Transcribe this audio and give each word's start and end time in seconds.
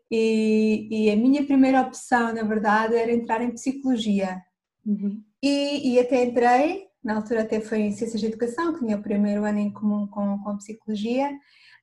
e, 0.09 0.87
e, 0.89 1.11
a 1.11 1.15
minha 1.15 1.45
primeira 1.45 1.81
opção, 1.81 2.33
na 2.33 2.41
verdade, 2.41 2.95
era 2.95 3.13
entrar 3.13 3.39
em 3.43 3.51
psicologia. 3.51 4.41
Uhum. 4.83 5.23
E, 5.43 5.93
e 5.93 5.99
até 5.99 6.23
entrei, 6.23 6.87
na 7.03 7.17
altura 7.17 7.43
até 7.43 7.61
foi 7.61 7.81
em 7.81 7.91
Ciências 7.91 8.19
de 8.19 8.25
Educação, 8.25 8.73
que 8.73 8.79
tinha 8.79 8.97
o 8.97 9.03
primeiro 9.03 9.43
ano 9.43 9.59
em 9.59 9.71
comum 9.71 10.07
com, 10.07 10.39
com 10.39 10.57
Psicologia, 10.57 11.29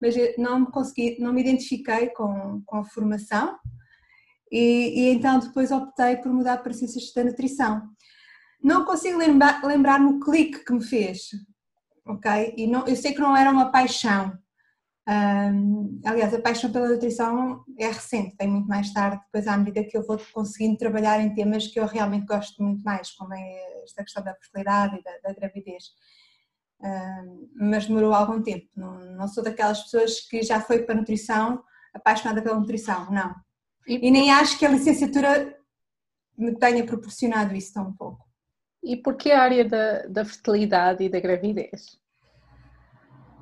mas 0.01 0.15
não 0.37 0.61
me 0.61 0.67
consegui, 0.67 1.21
não 1.21 1.33
me 1.33 1.41
identifiquei 1.41 2.09
com, 2.11 2.63
com 2.65 2.79
a 2.79 2.85
formação 2.85 3.59
e, 4.51 5.01
e 5.01 5.09
então 5.11 5.39
depois 5.39 5.71
optei 5.71 6.17
por 6.17 6.33
mudar 6.33 6.59
para 6.59 6.73
Ciências 6.73 7.13
da 7.13 7.25
Nutrição. 7.25 7.83
Não 8.63 8.85
consigo 8.85 9.19
lembrar, 9.19 9.63
lembrar-me 9.65 10.13
o 10.13 10.21
clique 10.21 10.65
que 10.65 10.73
me 10.73 10.83
fez, 10.83 11.29
ok? 12.07 12.55
E 12.57 12.67
não, 12.67 12.87
eu 12.87 12.97
sei 12.97 13.13
que 13.13 13.21
não 13.21 13.37
era 13.37 13.51
uma 13.51 13.71
paixão, 13.71 14.37
um, 15.09 16.01
aliás, 16.05 16.35
a 16.35 16.41
paixão 16.41 16.71
pela 16.71 16.87
nutrição 16.87 17.65
é 17.79 17.87
recente, 17.87 18.37
vem 18.39 18.49
muito 18.49 18.69
mais 18.69 18.93
tarde, 18.93 19.23
depois 19.25 19.47
à 19.47 19.57
medida 19.57 19.83
que 19.83 19.97
eu 19.97 20.07
vou 20.07 20.19
conseguindo 20.35 20.77
trabalhar 20.77 21.19
em 21.21 21.35
temas 21.35 21.67
que 21.67 21.81
eu 21.81 21.87
realmente 21.87 22.27
gosto 22.27 22.63
muito 22.63 22.83
mais, 22.83 23.11
como 23.13 23.33
é 23.33 23.83
esta 23.85 24.05
questão 24.05 24.23
da 24.23 24.35
fertilidade 24.35 24.99
e 24.99 25.03
da, 25.03 25.29
da 25.29 25.33
gravidez. 25.33 25.85
Mas 27.55 27.87
demorou 27.87 28.15
algum 28.15 28.43
tempo, 28.43 28.67
não, 28.77 28.99
não, 29.17 29.29
sou 29.29 29.43
daquelas 29.43 29.83
pessoas 29.83 30.21
que 30.21 30.43
já 30.43 30.61
foi 30.61 30.83
para 30.83 30.95
a 30.95 30.99
nutrição 30.99 31.63
apaixonada 31.93 32.41
pela 32.41 32.59
nutrição, 32.59 33.11
não. 33.11 33.35
E, 33.87 34.11
nem 34.11 34.31
acho 34.31 34.59
que 34.59 34.67
a 34.67 34.71
licenciatura 34.71 35.57
me 36.37 36.55
tenha 36.57 36.85
proporcionado 36.85 37.55
isso 37.55 37.73
tão 37.73 37.93
pouco. 37.93 38.25
E 38.83 38.97
porquê 38.97 39.33
a 39.33 39.43
área 39.43 39.65
da, 39.65 40.07
da 40.07 40.25
fertilidade 40.25 41.03
e 41.03 41.09
da 41.09 41.19
gravidez? 41.19 41.99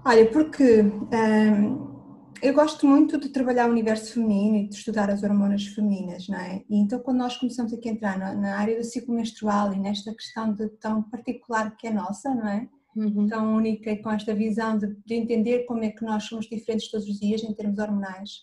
Olha, 0.04 0.30
porque 0.30 0.82
hum, 0.82 1.97
eu 2.41 2.54
gosto 2.54 2.86
muito 2.86 3.18
de 3.18 3.28
trabalhar 3.28 3.66
o 3.66 3.72
universo 3.72 4.14
feminino 4.14 4.56
e 4.56 4.68
de 4.68 4.74
estudar 4.76 5.10
as 5.10 5.22
hormonas 5.22 5.66
femininas, 5.66 6.28
não 6.28 6.38
é? 6.38 6.62
E 6.68 6.78
então 6.78 7.00
quando 7.00 7.18
nós 7.18 7.36
começamos 7.36 7.72
aqui 7.72 7.88
a 7.88 7.92
entrar 7.92 8.18
na, 8.18 8.34
na 8.34 8.56
área 8.56 8.76
do 8.78 8.84
ciclo 8.84 9.14
menstrual 9.14 9.72
e 9.74 9.78
nesta 9.78 10.14
questão 10.14 10.53
de 10.53 10.68
tão 10.78 11.03
particular 11.03 11.76
que 11.76 11.88
é 11.88 11.91
nossa, 11.91 12.32
não 12.34 12.47
é? 12.47 12.68
Uhum. 12.97 13.27
Tão 13.27 13.55
única 13.55 13.91
e 13.91 14.01
com 14.01 14.11
esta 14.11 14.34
visão 14.34 14.79
de, 14.79 14.97
de 15.05 15.15
entender 15.15 15.65
como 15.67 15.84
é 15.84 15.91
que 15.91 16.03
nós 16.03 16.25
somos 16.25 16.47
diferentes 16.47 16.91
todos 16.91 17.07
os 17.07 17.21
dias 17.21 17.43
em 17.43 17.53
termos 17.53 17.79
hormonais 17.79 18.41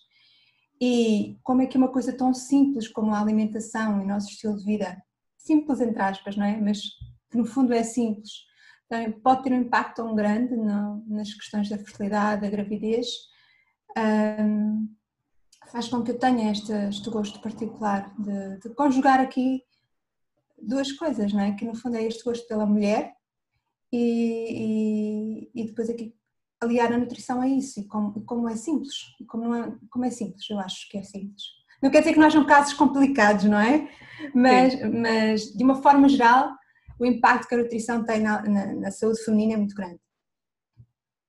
e 0.79 1.39
como 1.43 1.61
é 1.61 1.65
que 1.65 1.77
uma 1.77 1.87
coisa 1.87 2.15
tão 2.15 2.33
simples 2.33 2.87
como 2.87 3.13
a 3.13 3.19
alimentação 3.19 4.01
e 4.01 4.05
nosso 4.05 4.29
estilo 4.29 4.57
de 4.57 4.65
vida, 4.65 5.01
simples 5.37 5.81
entre 5.81 6.01
aspas, 6.01 6.35
não 6.35 6.45
é? 6.45 6.59
Mas 6.59 6.81
que 7.31 7.37
no 7.37 7.45
fundo 7.45 7.73
é 7.73 7.83
simples, 7.83 8.31
então, 8.85 9.19
pode 9.21 9.43
ter 9.43 9.53
um 9.53 9.61
impacto 9.61 10.03
tão 10.03 10.13
grande 10.13 10.55
no, 10.55 11.03
nas 11.07 11.33
questões 11.33 11.69
da 11.69 11.77
fertilidade, 11.77 12.41
da 12.41 12.49
gravidez, 12.49 13.07
um, 13.97 14.87
faz 15.71 15.87
com 15.87 16.03
que 16.03 16.11
eu 16.11 16.19
tenha 16.19 16.51
este, 16.51 16.71
este 16.71 17.09
gosto 17.09 17.41
particular 17.41 18.13
de, 18.19 18.59
de, 18.59 18.75
conjugar 18.75 19.19
aqui 19.19 19.63
duas 20.61 20.91
coisas, 20.91 21.31
não 21.33 21.41
é? 21.41 21.53
Que 21.53 21.65
no 21.65 21.75
fundo 21.75 21.97
é 21.97 22.03
este 22.03 22.23
gosto 22.23 22.47
pela 22.47 22.65
mulher 22.65 23.13
e, 23.95 25.51
e, 25.53 25.61
e 25.61 25.65
depois 25.67 25.87
aqui 25.87 26.15
aliar 26.59 26.91
a 26.91 26.97
nutrição 26.97 27.39
a 27.39 27.47
isso 27.47 27.79
e 27.79 27.85
como, 27.85 28.23
como 28.25 28.49
é 28.49 28.55
simples, 28.55 28.95
como, 29.27 29.43
não 29.43 29.55
é, 29.55 29.75
como 29.91 30.05
é 30.05 30.09
simples, 30.09 30.49
eu 30.49 30.59
acho 30.59 30.89
que 30.89 30.97
é 30.97 31.03
simples. 31.03 31.43
Não 31.81 31.91
quer 31.91 31.99
dizer 31.99 32.13
que 32.13 32.19
não 32.19 32.25
hajam 32.25 32.45
casos 32.45 32.73
complicados, 32.73 33.43
não 33.45 33.59
é? 33.59 33.87
Mas, 34.33 34.73
mas 34.89 35.41
de 35.53 35.63
uma 35.63 35.75
forma 35.81 36.09
geral 36.09 36.55
o 36.99 37.05
impacto 37.05 37.47
que 37.47 37.55
a 37.55 37.57
nutrição 37.57 38.03
tem 38.03 38.21
na, 38.21 38.41
na, 38.43 38.73
na 38.73 38.91
saúde 38.91 39.23
feminina 39.23 39.53
é 39.53 39.57
muito 39.57 39.75
grande. 39.75 39.99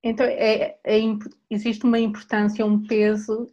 Então, 0.03 0.25
é, 0.25 0.77
é, 0.83 0.99
existe 1.49 1.83
uma 1.83 1.99
importância, 1.99 2.65
um 2.65 2.85
peso 2.85 3.47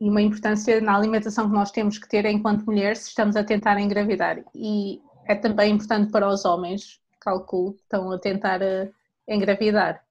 e 0.00 0.08
uma 0.08 0.22
importância 0.22 0.80
na 0.80 0.96
alimentação 0.96 1.48
que 1.48 1.54
nós 1.54 1.70
temos 1.70 1.98
que 1.98 2.08
ter 2.08 2.24
enquanto 2.24 2.64
mulheres 2.64 3.00
se 3.00 3.08
estamos 3.08 3.36
a 3.36 3.44
tentar 3.44 3.78
engravidar. 3.78 4.42
E 4.54 5.00
é 5.26 5.34
também 5.34 5.72
importante 5.72 6.10
para 6.10 6.28
os 6.28 6.44
homens, 6.44 7.00
calculo, 7.24 7.76
estão 7.76 8.12
a 8.12 8.18
tentar 8.18 8.62
a 8.62 8.88
engravidar. 9.26 10.04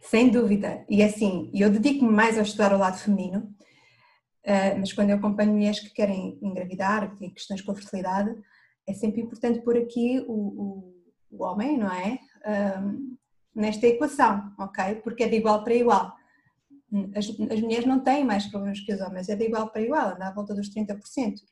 Sem 0.00 0.28
dúvida. 0.30 0.84
E 0.88 1.02
assim, 1.02 1.50
eu 1.54 1.70
dedico-me 1.70 2.12
mais 2.12 2.38
a 2.38 2.42
estudar 2.42 2.72
o 2.72 2.78
lado 2.78 2.98
feminino, 2.98 3.54
eh, 4.42 4.74
mas 4.74 4.92
quando 4.92 5.10
eu 5.10 5.16
acompanho 5.16 5.52
mulheres 5.52 5.80
que 5.80 5.90
querem 5.90 6.38
engravidar, 6.42 7.10
que 7.10 7.18
têm 7.18 7.30
questões 7.30 7.62
com 7.62 7.72
a 7.72 7.74
fertilidade, 7.74 8.34
é 8.86 8.92
sempre 8.92 9.20
importante 9.22 9.62
pôr 9.62 9.78
aqui 9.78 10.24
o, 10.28 10.32
o, 10.32 10.94
o 11.30 11.44
homem, 11.44 11.78
não 11.78 11.90
é? 11.90 12.18
Nesta 13.54 13.86
equação, 13.86 14.52
ok? 14.58 14.96
Porque 14.96 15.22
é 15.22 15.28
de 15.28 15.36
igual 15.36 15.62
para 15.64 15.74
igual. 15.74 16.12
As, 17.16 17.28
as, 17.28 17.60
mulheres 17.60 17.86
não 17.86 18.00
têm 18.00 18.24
mais 18.24 18.46
problemas 18.46 18.80
que 18.80 18.92
os 18.92 19.00
homens, 19.00 19.28
é 19.28 19.34
de 19.34 19.44
igual 19.44 19.70
para 19.70 19.82
igual, 19.82 20.10
anda 20.10 20.28
à 20.28 20.32
volta 20.32 20.54
dos 20.54 20.68
30%. 20.72 21.00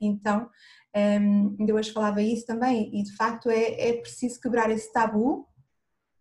Então, 0.00 0.48
um, 0.94 1.56
eu 1.66 1.76
hoje 1.76 1.92
falava 1.92 2.20
isso 2.22 2.46
também, 2.46 2.90
e 2.92 3.02
de 3.02 3.14
facto 3.16 3.48
é, 3.48 3.88
é 3.88 3.92
preciso 3.94 4.40
quebrar 4.40 4.70
esse 4.70 4.92
tabu 4.92 5.48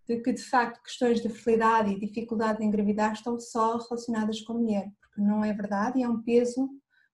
de 0.07 0.19
que 0.21 0.33
de 0.33 0.43
facto 0.43 0.81
questões 0.83 1.21
de 1.21 1.29
fertilidade 1.29 1.91
e 1.91 1.99
dificuldade 1.99 2.59
de 2.59 2.65
engravidar 2.65 3.13
estão 3.13 3.39
só 3.39 3.77
relacionadas 3.77 4.41
com 4.41 4.53
a 4.53 4.57
mulher, 4.57 4.91
porque 4.99 5.21
não 5.21 5.43
é 5.43 5.53
verdade 5.53 5.99
e 5.99 6.03
é 6.03 6.09
um 6.09 6.21
peso 6.21 6.69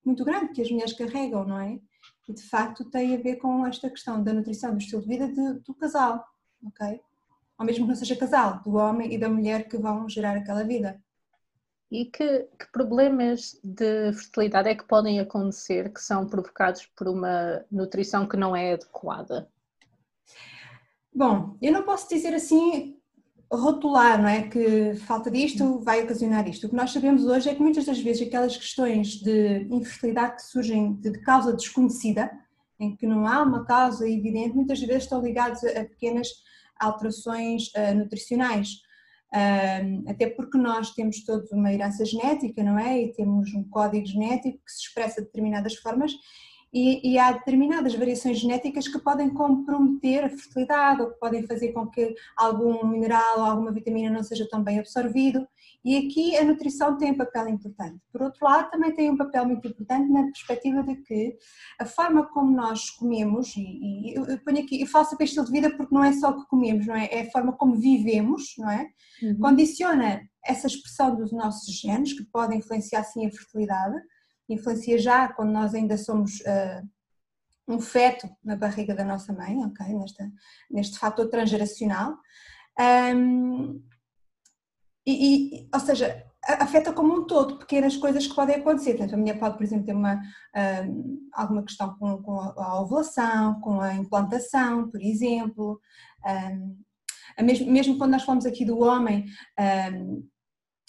muito 0.06 0.24
grande 0.24 0.54
que 0.54 0.62
as 0.62 0.72
mulheres 0.72 0.94
carregam, 0.94 1.46
não 1.46 1.60
é? 1.60 1.80
e 2.28 2.34
de 2.34 2.44
facto 2.44 2.84
tem 2.86 3.16
a 3.16 3.18
ver 3.18 3.38
com 3.38 3.66
esta 3.66 3.90
questão 3.90 4.22
da 4.22 4.34
nutrição, 4.34 4.72
do 4.72 4.78
estilo 4.78 5.02
de 5.02 5.08
vida 5.08 5.28
de, 5.28 5.60
do 5.62 5.74
casal, 5.74 6.26
ok? 6.66 7.00
Ou 7.58 7.66
mesmo 7.66 7.86
que 7.86 7.90
não 7.90 7.96
seja 7.96 8.16
casal, 8.16 8.62
do 8.64 8.76
homem 8.76 9.14
e 9.14 9.18
da 9.18 9.30
mulher 9.30 9.68
que 9.68 9.78
vão 9.78 10.08
gerar 10.10 10.36
aquela 10.36 10.64
vida. 10.64 11.02
E 11.90 12.06
que, 12.06 12.48
que, 12.60 12.72
problemas 12.72 13.58
de 13.64 14.12
fertilidade 14.12 14.70
é 14.70 14.76
que 14.76 14.84
podem 14.84 15.20
acontecer 15.20 15.94
que 15.94 16.02
são 16.02 16.28
provocados 16.28 16.86
por 16.88 17.08
uma 17.08 17.64
nutrição 17.72 18.28
que 18.28 18.36
não 18.36 18.56
é 18.56 18.74
adequada? 18.74 19.50
Bom, 21.14 21.58
eu 21.62 21.72
não 21.72 21.84
posso 21.84 22.10
dizer 22.10 22.34
assim 22.34 22.98
rotular, 23.52 24.22
não 24.22 24.28
é? 24.28 24.44
Que 24.44 24.96
falta 24.96 25.32
disto 25.32 25.80
vai 25.80 26.04
ocasionar 26.04 26.48
isto. 26.48 26.68
O 26.68 26.70
que 26.70 26.76
nós 26.76 26.92
sabemos 26.92 27.26
hoje 27.26 27.50
é 27.50 27.56
que 27.56 27.62
muitas 27.62 27.86
das 27.86 28.00
vezes 28.00 28.28
aquelas 28.28 28.58
questões 28.58 29.22
de 29.22 29.68
infertilidade 29.72 30.36
que 30.36 30.44
surgem 30.44 30.94
de, 30.96 31.12
causa 31.22 31.54
desconhecida, 31.54 32.30
em 32.80 32.96
que 32.96 33.08
não 33.08 33.26
há 33.26 33.42
uma 33.42 33.66
causa 33.66 34.08
evidente, 34.08 34.56
muitas 34.56 34.80
vezes 34.80 35.04
estão 35.04 35.22
ligadas 35.22 35.64
a 35.64 35.86
pequenas 35.86 36.28
alterações 36.80 37.70
uh, 37.70 37.96
nutricionais. 37.96 38.82
Até 40.08 40.30
porque 40.30 40.58
nós 40.58 40.92
temos 40.92 41.24
todos 41.24 41.52
uma 41.52 41.74
herança 41.74 42.06
genética, 42.06 42.64
não 42.64 42.80
é? 42.80 43.02
E 43.02 43.14
temos 43.14 43.54
um 43.54 43.64
código 43.64 44.06
genético 44.06 44.58
que 44.66 44.72
se 44.72 44.82
expressa 44.88 45.22
de 45.22 45.28
determinadas 45.28 45.76
formas 45.76 46.12
e, 46.74 47.14
e, 47.14 47.18
há 47.18 47.32
determinadas 47.32 47.96
variações 47.96 48.40
genéticas 48.40 48.88
que 48.88 49.00
podem 49.00 49.30
comprometer 49.30 50.26
a 50.26 50.30
fertilidade 50.30 51.02
ou 51.02 51.12
que 51.12 51.20
podem 51.20 51.48
fazer 51.48 51.72
com 51.72 51.88
que 51.88 52.14
algum 52.36 52.86
mineral 52.86 53.40
ou 53.40 53.46
alguma 53.46 53.72
vitamina 53.72 54.10
não 54.10 54.22
seja 54.22 54.48
tão 54.50 54.62
bem 54.62 54.80
absorvido. 54.80 55.48
E 55.84 55.98
aqui 55.98 56.36
a 56.36 56.44
nutrição 56.44 56.98
tem 56.98 57.12
um 57.12 57.18
papel 57.18 57.48
importante. 57.48 57.98
Por 58.12 58.22
outro 58.22 58.44
lado, 58.44 58.70
também 58.70 58.94
tem 58.94 59.10
um 59.10 59.16
papel 59.16 59.46
muito 59.46 59.66
importante 59.68 60.12
na 60.12 60.24
perspectiva 60.24 60.84
de 60.84 60.98
que 60.98 61.38
a 61.80 61.86
forma 61.86 62.28
como 62.28 62.56
nós 62.56 62.90
comemos, 62.90 63.56
e, 63.56 63.62
e 63.62 64.16
eu 64.16 64.38
ponho 64.40 64.60
aqui, 64.60 64.82
eu 64.82 64.88
falo 64.88 65.06
sobre 65.06 65.24
estilo 65.24 65.46
de 65.46 65.52
vida 65.52 65.76
porque 65.78 65.96
não 65.96 66.04
é 66.04 66.12
só 66.12 66.32
o 66.32 66.42
que 66.42 66.50
comemos, 66.50 66.86
não 66.86 66.96
é? 66.96 67.08
É 67.12 67.22
a 67.22 67.32
forma 67.32 67.54
como 67.54 67.76
vivemos, 67.76 68.56
não 68.58 68.70
é? 68.70 68.88
Uhum. 69.24 69.38
Condiciona 69.40 70.22
essa 70.46 70.68
expressão 70.68 71.16
dos 71.16 71.32
nossos 71.32 71.74
genes, 71.74 72.14
que 72.14 72.26
podem 72.26 72.60
influenciar 72.60 73.04
sim 73.04 73.26
a 73.26 73.32
fertilidade 73.32 73.96
influencia 74.50 74.98
já 74.98 75.28
quando 75.28 75.52
nós 75.52 75.74
ainda 75.74 75.98
somos 75.98 76.40
uh, 76.42 76.88
um 77.68 77.80
feto 77.80 78.30
na 78.44 78.56
barriga 78.56 78.96
da 78.96 79.04
nossa 79.04 79.34
mãe, 79.34 79.58
ok? 79.66 79.86
Neste 80.72 80.98
fator 80.98 81.28
transgeracional. 81.28 82.18
Um, 82.80 83.84
e, 85.06 85.64
e, 85.64 85.70
ou 85.74 85.80
seja, 85.80 86.26
afeta 86.44 86.94
como 86.94 87.14
um 87.14 87.26
todo 87.26 87.60
pequenas 87.60 87.98
coisas 87.98 88.26
que 88.26 88.36
podem 88.36 88.56
acontecer. 88.56 88.92
Portanto, 88.92 89.14
a 89.14 89.18
mulher 89.18 89.40
pode, 89.40 89.58
por 89.58 89.64
exemplo, 89.64 89.86
ter 89.86 89.94
uma, 89.94 90.22
um, 90.86 91.30
alguma 91.34 91.64
questão 91.64 91.98
com, 91.98 92.22
com, 92.22 92.40
a 92.40 92.82
ovulação, 92.82 93.60
com 93.62 93.82
a 93.82 93.94
implantação, 93.96 94.90
por 94.90 95.02
exemplo. 95.02 95.80
Um, 96.26 96.78
mesmo, 97.44 97.72
mesmo 97.72 97.98
quando 97.98 98.12
nós 98.12 98.24
falamos 98.24 98.46
aqui 98.46 98.66
do 98.66 98.80
homem, 98.80 99.26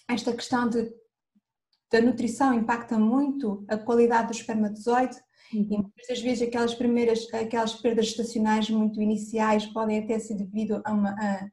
esta 0.08 0.32
questão 0.32 0.68
de 0.68 0.90
da 1.90 2.00
nutrição 2.00 2.54
impacta 2.54 2.98
muito 2.98 3.64
a 3.68 3.76
qualidade 3.76 4.28
do 4.28 4.34
espermatozoide 4.34 5.16
uhum. 5.52 5.66
e 5.70 5.76
muitas 5.78 6.06
das 6.08 6.20
vezes 6.20 6.46
aquelas 6.46 6.74
primeiras, 6.74 7.32
aquelas 7.32 7.74
perdas 7.74 8.06
estacionais 8.06 8.68
muito 8.68 9.00
iniciais 9.00 9.66
podem 9.66 9.98
até 9.98 10.18
ser 10.18 10.34
devido 10.34 10.82
a 10.84 10.92
uma, 10.92 11.10
a, 11.10 11.48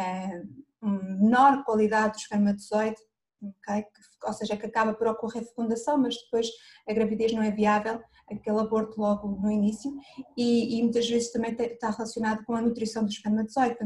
a 0.00 0.42
uma 0.80 1.02
menor 1.02 1.64
qualidade 1.64 2.14
do 2.14 2.20
espermatozoide, 2.20 3.00
okay? 3.42 3.84
ou 4.22 4.32
seja, 4.32 4.56
que 4.56 4.66
acaba 4.66 4.94
por 4.94 5.06
ocorrer 5.08 5.44
fecundação, 5.44 5.98
mas 5.98 6.16
depois 6.16 6.48
a 6.88 6.92
gravidez 6.92 7.32
não 7.32 7.42
é 7.42 7.50
viável, 7.50 8.00
aquele 8.30 8.58
aborto 8.58 9.00
logo 9.00 9.28
no 9.28 9.50
início, 9.50 9.92
e, 10.36 10.78
e 10.78 10.82
muitas 10.82 11.08
vezes 11.08 11.32
também 11.32 11.52
está 11.52 11.90
relacionado 11.90 12.44
com 12.44 12.54
a 12.54 12.62
nutrição 12.62 13.04
do 13.04 13.10
espermatozoide. 13.10 13.76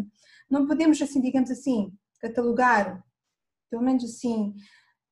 Não 0.51 0.67
podemos, 0.67 1.01
assim, 1.01 1.21
digamos 1.21 1.51
assim, 1.51 1.93
catalogar, 2.21 3.03
pelo 3.71 3.83
menos 3.83 4.05
assim, 4.05 4.55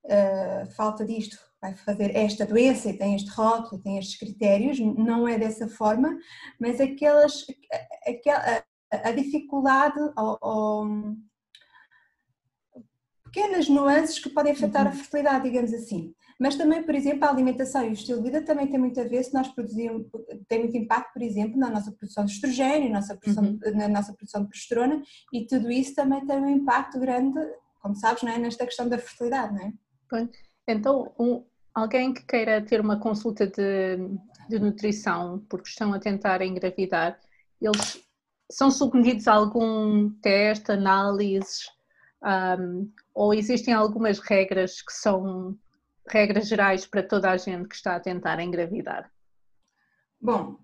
uh, 0.07 0.71
falta 0.75 1.05
disto, 1.05 1.37
vai 1.61 1.75
fazer 1.75 2.15
esta 2.17 2.47
doença 2.47 2.89
e 2.89 2.97
tem 2.97 3.15
este 3.15 3.31
rótulo, 3.31 3.83
tem 3.83 3.99
estes 3.99 4.19
critérios, 4.19 4.79
não 4.79 5.27
é 5.27 5.39
dessa 5.39 5.69
forma, 5.69 6.17
mas 6.61 6.81
aquelas, 6.81 7.45
aquela, 8.07 8.65
a, 8.93 9.09
a 9.09 9.13
dificuldade 9.13 9.99
ou, 10.17 10.39
ou, 10.41 10.87
pequenas 13.25 13.69
nuances 13.69 14.19
que 14.19 14.31
podem 14.31 14.53
afetar 14.53 14.87
uhum. 14.87 14.93
a 14.93 14.95
fertilidade, 14.95 15.45
digamos 15.45 15.73
assim. 15.75 16.15
Mas 16.39 16.55
também, 16.55 16.83
por 16.83 16.95
exemplo, 16.95 17.25
a 17.25 17.31
alimentação 17.31 17.85
e 17.85 17.89
o 17.89 17.93
estilo 17.93 18.19
de 18.19 18.31
vida 18.31 18.43
também 18.43 18.67
tem 18.67 18.79
muito 18.79 19.01
a 19.01 19.05
ver 19.05 19.23
se 19.25 19.33
nós 19.33 19.49
produzimos, 19.49 20.07
tem 20.49 20.61
muito 20.61 20.77
impacto, 20.77 21.13
por 21.15 21.23
exemplo, 21.23 21.59
na 21.59 21.71
nossa 21.71 21.91
produção 21.93 22.25
de 22.25 22.33
estrogênio, 22.33 22.91
na 22.91 23.01
nossa 23.01 23.17
produção, 23.17 23.45
uhum. 23.45 23.77
na 23.77 23.89
nossa 23.89 24.13
produção 24.13 24.43
de 24.43 24.49
progesterona 24.49 25.03
e 25.33 25.47
tudo 25.47 25.71
isso 25.71 25.95
também 25.95 26.25
tem 26.27 26.39
um 26.39 26.49
impacto 26.49 27.01
grande, 27.01 27.41
como 27.81 27.95
sabes, 27.95 28.23
não 28.23 28.33
é? 28.33 28.39
nesta 28.39 28.67
questão 28.67 28.89
da 28.89 28.99
fertilidade, 28.99 29.55
não 29.55 29.63
é? 29.63 29.73
Então, 30.67 31.13
um, 31.19 31.45
alguém 31.75 32.13
que 32.13 32.25
queira 32.25 32.61
ter 32.61 32.81
uma 32.81 32.99
consulta 32.99 33.47
de, 33.47 33.97
de 34.49 34.59
nutrição 34.59 35.45
porque 35.49 35.69
estão 35.69 35.93
a 35.93 35.99
tentar 35.99 36.43
engravidar, 36.43 37.19
eles 37.61 38.03
são 38.51 38.71
submetidos 38.71 39.29
a 39.29 39.35
algum 39.35 40.11
teste, 40.21 40.73
análises, 40.73 41.69
um, 42.59 42.91
ou 43.15 43.35
existem 43.35 43.75
algumas 43.75 44.19
regras 44.19 44.83
que 44.83 44.93
são 44.93 45.57
regras 46.09 46.49
gerais 46.49 46.87
para 46.87 47.03
toda 47.03 47.31
a 47.31 47.37
gente 47.37 47.69
que 47.69 47.75
está 47.75 47.97
a 47.97 48.01
tentar 48.01 48.41
engravidar? 48.41 49.11
Bom, 50.21 50.59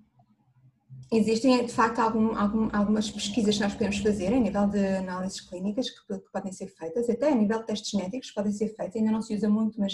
Existem, 1.12 1.66
de 1.66 1.72
facto, 1.72 1.98
algum, 1.98 2.34
algum, 2.34 2.70
algumas 2.72 3.10
pesquisas 3.10 3.56
que 3.56 3.62
nós 3.62 3.74
podemos 3.74 3.98
fazer 3.98 4.32
a 4.32 4.40
nível 4.40 4.66
de 4.66 4.78
análises 4.96 5.42
clínicas 5.42 5.90
que, 5.90 6.06
que, 6.06 6.32
podem 6.32 6.50
ser 6.52 6.68
feitas, 6.68 7.08
até 7.10 7.28
a 7.28 7.34
nível 7.34 7.58
de 7.58 7.66
testes 7.66 7.90
genéticos 7.90 8.30
podem 8.30 8.50
ser 8.50 8.74
feitos, 8.74 8.96
ainda 8.96 9.12
não 9.12 9.20
se 9.20 9.34
usa 9.34 9.46
muito, 9.46 9.78
mas, 9.78 9.92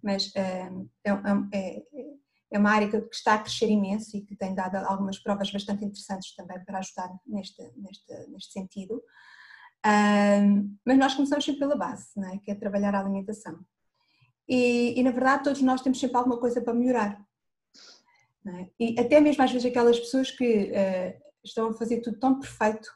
mas 0.00 0.30
eh, 0.36 0.70
é, 1.04 1.10
é, 1.52 1.82
é, 2.52 2.58
uma 2.58 2.70
área 2.70 2.88
que 2.88 2.96
está 3.12 3.34
a 3.34 3.38
crescer 3.38 3.68
imenso 3.68 4.16
e 4.16 4.20
que 4.20 4.36
tem 4.36 4.54
dado 4.54 4.76
algumas 4.76 5.18
provas 5.18 5.50
bastante 5.50 5.84
interessantes 5.84 6.36
também 6.36 6.64
para 6.64 6.78
ajudar 6.78 7.10
neste, 7.26 7.62
neste, 7.76 8.12
neste 8.28 8.52
sentido. 8.52 9.02
mas 10.86 10.98
nós 10.98 11.14
começamos 11.14 11.44
sempre 11.44 11.58
pela 11.58 11.76
base, 11.76 12.06
é? 12.32 12.38
que 12.38 12.52
é 12.52 12.54
trabalhar 12.54 12.94
a 12.94 13.00
alimentação. 13.00 13.58
E, 14.48 14.98
e, 14.98 15.02
na 15.02 15.10
verdade, 15.10 15.44
todos 15.44 15.62
nós 15.62 15.80
temos 15.80 15.98
sempre 15.98 16.16
alguma 16.16 16.38
coisa 16.38 16.60
para 16.60 16.74
melhorar. 16.74 17.20
É? 18.46 18.66
E 18.78 18.98
até 18.98 19.20
mesmo 19.20 19.42
às 19.42 19.52
vezes 19.52 19.66
aquelas 19.66 19.98
pessoas 19.98 20.30
que 20.30 20.72
uh, 20.72 21.22
estão 21.44 21.68
a 21.68 21.74
fazer 21.74 22.00
tudo 22.00 22.18
tão 22.18 22.38
perfeito, 22.38 22.90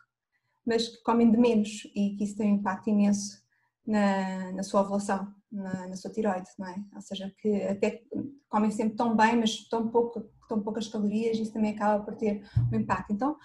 mas 0.65 0.89
que 0.89 1.03
comem 1.03 1.31
de 1.31 1.37
menos 1.37 1.87
e 1.95 2.17
que 2.17 2.25
isso 2.25 2.37
tem 2.37 2.53
um 2.53 2.57
impacto 2.57 2.89
imenso 2.89 3.43
na, 3.87 4.53
na 4.53 4.63
sua 4.63 4.81
ovulação, 4.81 5.33
na, 5.53 5.89
na, 5.89 5.97
sua 5.97 6.11
tiroide, 6.11 6.49
não 6.59 6.67
é? 6.67 6.77
Ou 6.95 7.01
seja, 7.03 7.31
que 7.39 7.63
até 7.65 8.03
comem 8.49 8.71
sempre 8.71 8.97
tão 8.97 9.15
bem, 9.15 9.37
mas 9.37 9.69
tão, 9.69 9.89
pouco, 9.89 10.23
tão 10.49 10.63
poucas 10.63 10.89
calorias, 10.89 11.39
isso 11.39 11.53
também 11.53 11.73
acaba 11.73 12.03
por 12.03 12.17
ter 12.17 12.43
um 12.73 12.77
impacto. 12.77 13.13
Então, 13.13 13.37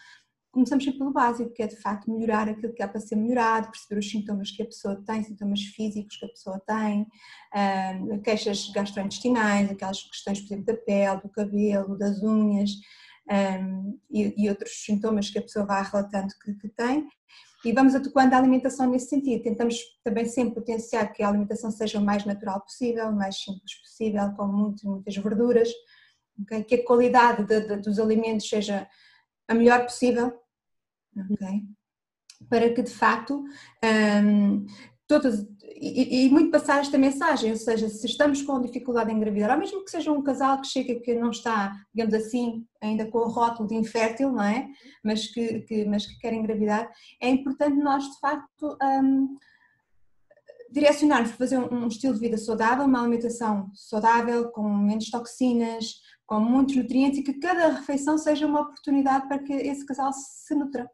começamos 0.52 0.84
sempre 0.84 1.00
pelo 1.00 1.12
básico, 1.12 1.52
que 1.52 1.62
é 1.62 1.68
de 1.68 1.76
facto 1.76 2.12
melhorar 2.12 2.50
aquilo 2.50 2.74
que 2.74 2.82
há 2.82 2.88
para 2.88 3.00
ser 3.00 3.16
melhorado, 3.16 3.70
perceber 3.70 4.00
os 4.00 4.10
sintomas 4.10 4.52
que 4.52 4.64
a 4.64 4.66
pessoa 4.66 5.02
tem, 5.06 5.24
sintomas 5.24 5.62
físicos 5.62 6.18
que 6.18 6.26
a 6.26 6.30
pessoa 6.30 6.62
tem, 6.66 7.08
queixas 8.24 8.70
gastrointestinais, 8.72 9.70
aquelas 9.70 10.02
questões, 10.04 10.40
por 10.40 10.48
exemplo, 10.48 10.66
da 10.66 10.74
pele, 10.74 11.22
do 11.22 11.30
cabelo, 11.30 11.98
das 11.98 12.22
unhas 12.24 12.72
e, 14.10 14.50
outros 14.50 14.84
sintomas 14.84 15.30
que 15.30 15.38
a 15.38 15.42
pessoa 15.42 15.66
vai 15.66 15.84
relatando 15.84 16.34
que, 16.44 16.70
tem. 16.70 17.08
E 17.64 17.74
vamos 17.74 17.94
adequando 17.94 18.34
a 18.34 18.38
alimentação 18.38 18.90
nesse 18.90 19.10
sentido. 19.10 19.44
Tentamos 19.44 19.78
também 20.04 20.26
sempre 20.26 20.56
potenciar 20.56 21.12
que 21.12 21.22
a 21.22 21.28
alimentação 21.28 21.70
seja 21.70 22.00
o 22.00 22.04
mais 22.04 22.26
natural 22.26 22.62
possível, 22.62 23.10
o 23.10 23.16
mais 23.16 23.38
simples 23.38 23.76
possível, 23.82 24.32
com 24.36 24.48
muitas, 24.48 24.84
muitas 24.84 25.16
verduras, 25.18 25.70
que 26.68 26.76
a 26.76 26.86
qualidade 26.86 27.44
de, 27.44 27.68
de, 27.68 27.78
dos 27.82 28.00
alimentos 28.00 28.48
seja 28.48 28.88
a 29.50 29.54
melhor 29.54 29.84
possível, 29.84 30.32
ok? 31.18 31.64
Para 32.48 32.74
que 32.74 32.84
de 32.84 32.92
facto 32.92 33.44
um, 34.24 34.66
todas, 35.08 35.46
e, 35.76 36.26
e, 36.26 36.30
muito 36.30 36.52
passar 36.52 36.80
esta 36.80 36.98
mensagem, 36.98 37.50
ou 37.50 37.58
seja, 37.58 37.90
se 37.90 38.06
estamos 38.06 38.44
com 38.44 38.62
dificuldade 38.62 39.12
em 39.12 39.16
engravidar, 39.16 39.52
ou 39.52 39.58
mesmo 39.58 39.84
que 39.84 39.90
seja 39.90 40.12
um 40.12 40.22
casal 40.22 40.62
que 40.62 40.68
chega 40.68 41.00
que 41.00 41.16
não 41.16 41.32
está, 41.32 41.76
digamos 41.94 42.14
assim, 42.14 42.64
ainda 42.80 43.08
com 43.08 43.18
o 43.18 43.28
rótulo 43.30 43.68
de 43.68 43.76
infértil, 43.76 44.32
não 44.32 44.44
é? 44.44 44.68
Mas 45.04 45.28
que, 45.28 45.62
que 45.62 45.86
mas 45.86 46.06
que 46.06 46.18
quer 46.20 46.32
engravidar, 46.32 46.90
é 47.20 47.28
importante 47.28 47.76
nós 47.78 48.04
de 48.04 48.20
facto 48.20 48.78
um, 48.82 49.36
direcionarmos 50.72 51.30
para 51.30 51.38
fazer 51.40 51.58
um, 51.58 51.86
um 51.86 51.88
estilo 51.88 52.14
de 52.14 52.20
vida 52.20 52.38
saudável, 52.38 52.86
uma 52.86 53.02
alimentação 53.02 53.72
saudável, 53.74 54.50
com 54.52 54.70
menos 54.70 55.10
toxinas, 55.10 55.96
com 56.30 56.40
muitos 56.40 56.76
nutrientes 56.76 57.18
e 57.18 57.24
que 57.24 57.34
cada 57.34 57.70
refeição 57.70 58.16
seja 58.16 58.46
uma 58.46 58.62
oportunidade 58.62 59.28
para 59.28 59.40
que 59.40 59.52
esse 59.52 59.84
casal 59.84 60.14
se 60.14 60.54
nutra. 60.54 60.88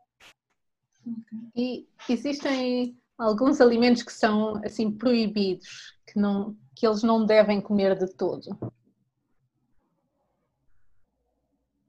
E 1.53 1.85
existem 2.07 2.97
alguns 3.17 3.59
alimentos 3.59 4.01
que 4.01 4.13
são 4.13 4.55
assim 4.63 4.89
proibidos, 4.89 5.97
que, 6.07 6.17
não, 6.17 6.55
que 6.73 6.87
eles 6.87 7.03
não 7.03 7.25
devem 7.25 7.59
comer 7.59 7.99
de 7.99 8.07
todo? 8.15 8.57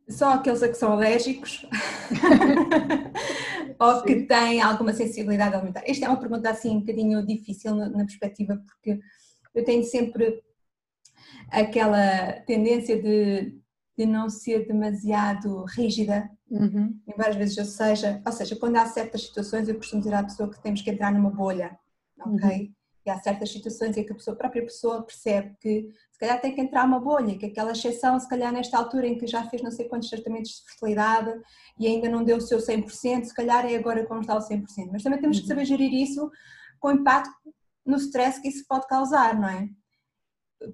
Só 0.08 0.30
aqueles 0.30 0.64
a 0.64 0.68
que 0.68 0.74
são 0.74 0.94
alérgicos 0.94 1.64
ou 3.78 4.02
que 4.02 4.24
têm 4.24 4.60
alguma 4.60 4.92
sensibilidade 4.92 5.54
alimentar. 5.54 5.84
Esta 5.86 6.06
é 6.06 6.08
uma 6.08 6.18
pergunta 6.18 6.50
assim 6.50 6.70
um 6.70 6.80
bocadinho 6.80 7.24
difícil 7.24 7.76
na, 7.76 7.88
na 7.88 8.04
perspectiva, 8.04 8.60
porque 8.66 8.98
eu 9.54 9.64
tenho 9.64 9.84
sempre 9.84 10.42
aquela 11.50 12.32
tendência 12.46 13.00
de, 13.00 13.58
de 13.96 14.06
não 14.06 14.28
ser 14.28 14.66
demasiado 14.66 15.64
rígida 15.64 16.30
Uhum. 16.50 16.98
E 17.06 17.14
várias 17.14 17.36
vezes 17.36 17.56
eu 17.56 17.64
seja, 17.64 18.22
ou 18.24 18.32
seja, 18.32 18.56
quando 18.56 18.76
há 18.76 18.86
certas 18.86 19.22
situações, 19.22 19.68
eu 19.68 19.74
costumo 19.74 20.02
dizer 20.02 20.14
à 20.14 20.22
pessoa 20.22 20.50
que 20.50 20.62
temos 20.62 20.80
que 20.80 20.90
entrar 20.90 21.12
numa 21.12 21.30
bolha, 21.30 21.76
ok? 22.20 22.48
Uhum. 22.48 22.72
E 23.04 23.10
há 23.10 23.18
certas 23.18 23.50
situações 23.52 23.96
em 23.96 24.04
que 24.04 24.12
a, 24.12 24.14
pessoa, 24.14 24.34
a 24.34 24.38
própria 24.38 24.62
pessoa 24.62 25.02
percebe 25.02 25.56
que 25.60 25.88
se 26.10 26.18
calhar 26.18 26.40
tem 26.40 26.54
que 26.54 26.60
entrar 26.60 26.84
uma 26.84 26.98
bolha, 26.98 27.36
que 27.36 27.46
aquela 27.46 27.72
exceção, 27.72 28.18
se 28.18 28.28
calhar 28.28 28.52
nesta 28.52 28.78
altura 28.78 29.06
em 29.06 29.18
que 29.18 29.26
já 29.26 29.44
fez 29.48 29.62
não 29.62 29.70
sei 29.70 29.88
quantos 29.88 30.08
tratamentos 30.08 30.50
de 30.50 30.64
fertilidade 30.64 31.40
e 31.78 31.86
ainda 31.86 32.08
não 32.08 32.24
deu 32.24 32.38
o 32.38 32.40
seu 32.40 32.58
100%, 32.58 33.24
se 33.24 33.34
calhar 33.34 33.64
é 33.66 33.76
agora 33.76 34.04
como 34.06 34.22
está 34.22 34.36
o 34.36 34.40
100%. 34.40 34.64
Mas 34.90 35.02
também 35.02 35.20
temos 35.20 35.38
que 35.38 35.44
uhum. 35.44 35.48
saber 35.48 35.64
gerir 35.64 35.92
isso 35.92 36.30
com 36.80 36.90
impacto 36.90 37.32
no 37.84 37.96
stress 37.96 38.40
que 38.40 38.48
isso 38.48 38.64
pode 38.68 38.86
causar, 38.88 39.38
não 39.38 39.48
é? 39.48 39.68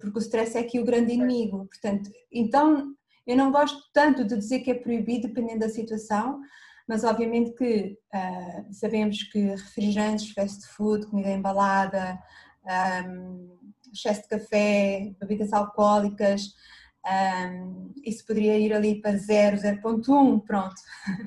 Porque 0.01 0.19
o 0.19 0.21
stress 0.21 0.57
é 0.57 0.61
aqui 0.61 0.79
o 0.81 0.85
grande 0.85 1.13
inimigo. 1.13 1.67
Portanto, 1.67 2.11
então 2.31 2.95
eu 3.27 3.37
não 3.37 3.53
gosto 3.53 3.81
tanto 3.93 4.25
de 4.25 4.37
dizer 4.37 4.61
que 4.61 4.71
é 4.71 4.75
proibido, 4.75 5.29
dependendo 5.29 5.61
da 5.61 5.69
situação, 5.69 6.41
mas 6.89 7.05
obviamente 7.05 7.53
que 7.53 7.99
uh, 8.15 8.75
sabemos 8.75 9.23
que 9.25 9.41
refrigerantes, 9.41 10.33
fast 10.33 10.67
food, 10.69 11.07
comida 11.07 11.31
embalada, 11.31 12.19
um, 13.07 13.59
excesso 13.93 14.23
de 14.23 14.29
café, 14.29 15.15
bebidas 15.21 15.53
alcoólicas, 15.53 16.55
um, 17.05 17.93
isso 18.05 18.25
poderia 18.27 18.59
ir 18.59 18.73
ali 18.73 19.01
para 19.01 19.17
0, 19.17 19.57
0.1, 19.57 20.45
pronto. 20.45 20.75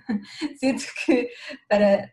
Sinto 0.59 0.83
que 1.05 1.29
para 1.67 2.09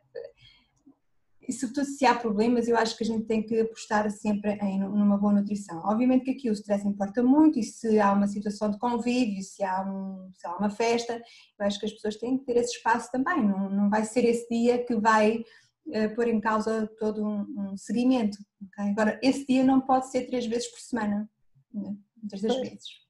e 1.53 1.55
sobretudo 1.55 1.85
se 1.85 2.07
há 2.07 2.15
problemas, 2.15 2.67
eu 2.67 2.77
acho 2.77 2.97
que 2.97 3.05
a 3.05 3.07
gente 3.07 3.27
tem 3.27 3.43
que 3.43 3.61
apostar 3.61 4.11
sempre 4.11 4.53
em 4.63 4.81
numa 4.81 5.19
boa 5.19 5.35
nutrição. 5.35 5.83
Obviamente 5.85 6.25
que 6.25 6.31
aqui 6.31 6.51
o 6.51 6.53
stress 6.55 6.87
importa 6.87 7.23
muito 7.23 7.59
e 7.59 7.63
se 7.63 8.01
há 8.01 8.13
uma 8.13 8.27
situação 8.27 8.71
de 8.71 8.79
convívio, 8.79 9.43
se 9.43 9.63
há, 9.63 9.83
um, 9.83 10.31
se 10.33 10.47
há 10.47 10.57
uma 10.57 10.71
festa, 10.71 11.23
eu 11.59 11.67
acho 11.67 11.79
que 11.79 11.85
as 11.85 11.93
pessoas 11.93 12.17
têm 12.17 12.39
que 12.39 12.47
ter 12.47 12.57
esse 12.57 12.77
espaço 12.77 13.11
também, 13.13 13.47
não, 13.47 13.69
não 13.69 13.91
vai 13.91 14.05
ser 14.05 14.25
esse 14.25 14.49
dia 14.49 14.83
que 14.83 14.97
vai 14.97 15.45
uh, 15.89 16.15
pôr 16.15 16.29
em 16.29 16.41
causa 16.41 16.91
todo 16.99 17.23
um, 17.23 17.45
um 17.59 17.77
seguimento. 17.77 18.39
Okay? 18.69 18.91
Agora, 18.91 19.21
esse 19.23 19.47
dia 19.47 19.63
não 19.63 19.81
pode 19.81 20.11
ser 20.11 20.27
três 20.27 20.47
vezes 20.47 20.69
por 20.69 20.81
semana, 20.81 21.29
né? 21.73 21.95
muitas 22.17 22.41
das 22.41 22.57
vezes. 22.57 23.03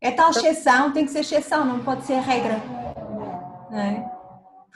É 0.00 0.12
tal 0.12 0.30
exceção, 0.30 0.92
tem 0.92 1.04
que 1.04 1.10
ser 1.10 1.20
exceção, 1.20 1.64
não 1.64 1.82
pode 1.82 2.04
ser 2.04 2.14
a 2.14 2.20
regra. 2.20 2.58
Não 3.70 3.78
é? 3.78 4.15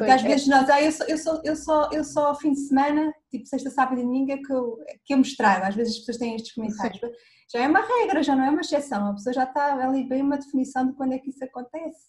Porque 0.01 0.13
às 0.13 0.25
é. 0.25 0.29
vezes 0.29 0.47
nós, 0.47 0.71
ah, 0.71 0.81
eu 0.81 0.91
só, 0.91 1.05
eu, 1.05 1.19
só, 1.19 1.41
eu, 1.45 1.55
só, 1.57 1.91
eu 1.93 2.05
só 2.05 2.27
ao 2.29 2.35
fim 2.35 2.55
de 2.55 2.61
semana, 2.61 3.13
tipo 3.31 3.45
sexta, 3.45 3.69
sábado 3.69 4.01
e 4.01 4.03
domingo, 4.03 4.33
é 4.33 4.39
que 4.39 4.51
eu, 4.51 4.79
que 5.05 5.13
eu 5.13 5.19
me. 5.19 5.25
Às 5.63 5.75
vezes 5.75 5.93
as 5.93 5.99
pessoas 5.99 6.17
têm 6.17 6.37
estes 6.37 6.55
comentários. 6.55 6.99
Sim. 6.99 7.13
Já 7.53 7.61
é 7.61 7.69
uma 7.69 7.83
regra, 7.83 8.23
já 8.23 8.35
não 8.35 8.45
é 8.45 8.49
uma 8.49 8.63
exceção. 8.63 9.09
A 9.09 9.13
pessoa 9.13 9.35
já 9.35 9.45
está 9.45 9.75
ali 9.75 10.09
bem 10.09 10.23
uma 10.23 10.39
definição 10.39 10.87
de 10.87 10.95
quando 10.95 11.13
é 11.13 11.19
que 11.19 11.29
isso 11.29 11.45
acontece. 11.45 12.09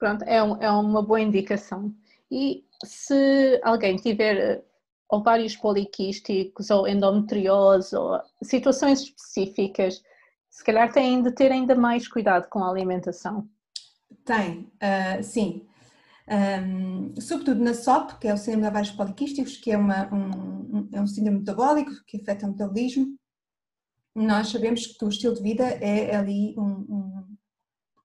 Pronto, 0.00 0.24
é, 0.24 0.42
um, 0.42 0.56
é 0.60 0.68
uma 0.68 1.00
boa 1.00 1.20
indicação. 1.20 1.94
E 2.28 2.64
se 2.84 3.60
alguém 3.62 3.94
tiver 3.98 4.36
eh, 4.36 4.64
ovários 5.08 5.54
poliquísticos 5.54 6.70
ou 6.70 6.88
endometriose 6.88 7.94
ou 7.94 8.20
situações 8.42 9.02
específicas, 9.02 10.02
se 10.50 10.64
calhar 10.64 10.92
têm 10.92 11.22
de 11.22 11.30
ter 11.30 11.52
ainda 11.52 11.76
mais 11.76 12.08
cuidado 12.08 12.48
com 12.48 12.64
a 12.64 12.68
alimentação. 12.68 13.48
Tem, 14.24 14.72
uh, 14.82 15.22
sim 15.22 15.68
um, 16.28 17.20
sobretudo 17.20 17.62
na 17.62 17.74
SOP, 17.74 18.18
que 18.20 18.28
é 18.28 18.34
o 18.34 18.36
síndrome 18.36 18.62
de 18.62 18.68
ovários 18.68 18.92
poliquísticos, 18.92 19.56
que 19.56 19.72
é, 19.72 19.76
uma, 19.76 20.12
um, 20.14 20.88
é 20.92 21.00
um 21.00 21.06
síndrome 21.06 21.40
metabólico 21.40 21.92
que 22.06 22.18
afeta 22.18 22.46
o 22.46 22.50
metabolismo. 22.50 23.16
Nós 24.14 24.48
sabemos 24.48 24.86
que 24.86 25.04
o 25.04 25.08
estilo 25.08 25.34
de 25.34 25.42
vida 25.42 25.64
é 25.64 26.14
ali 26.14 26.54
um, 26.58 27.26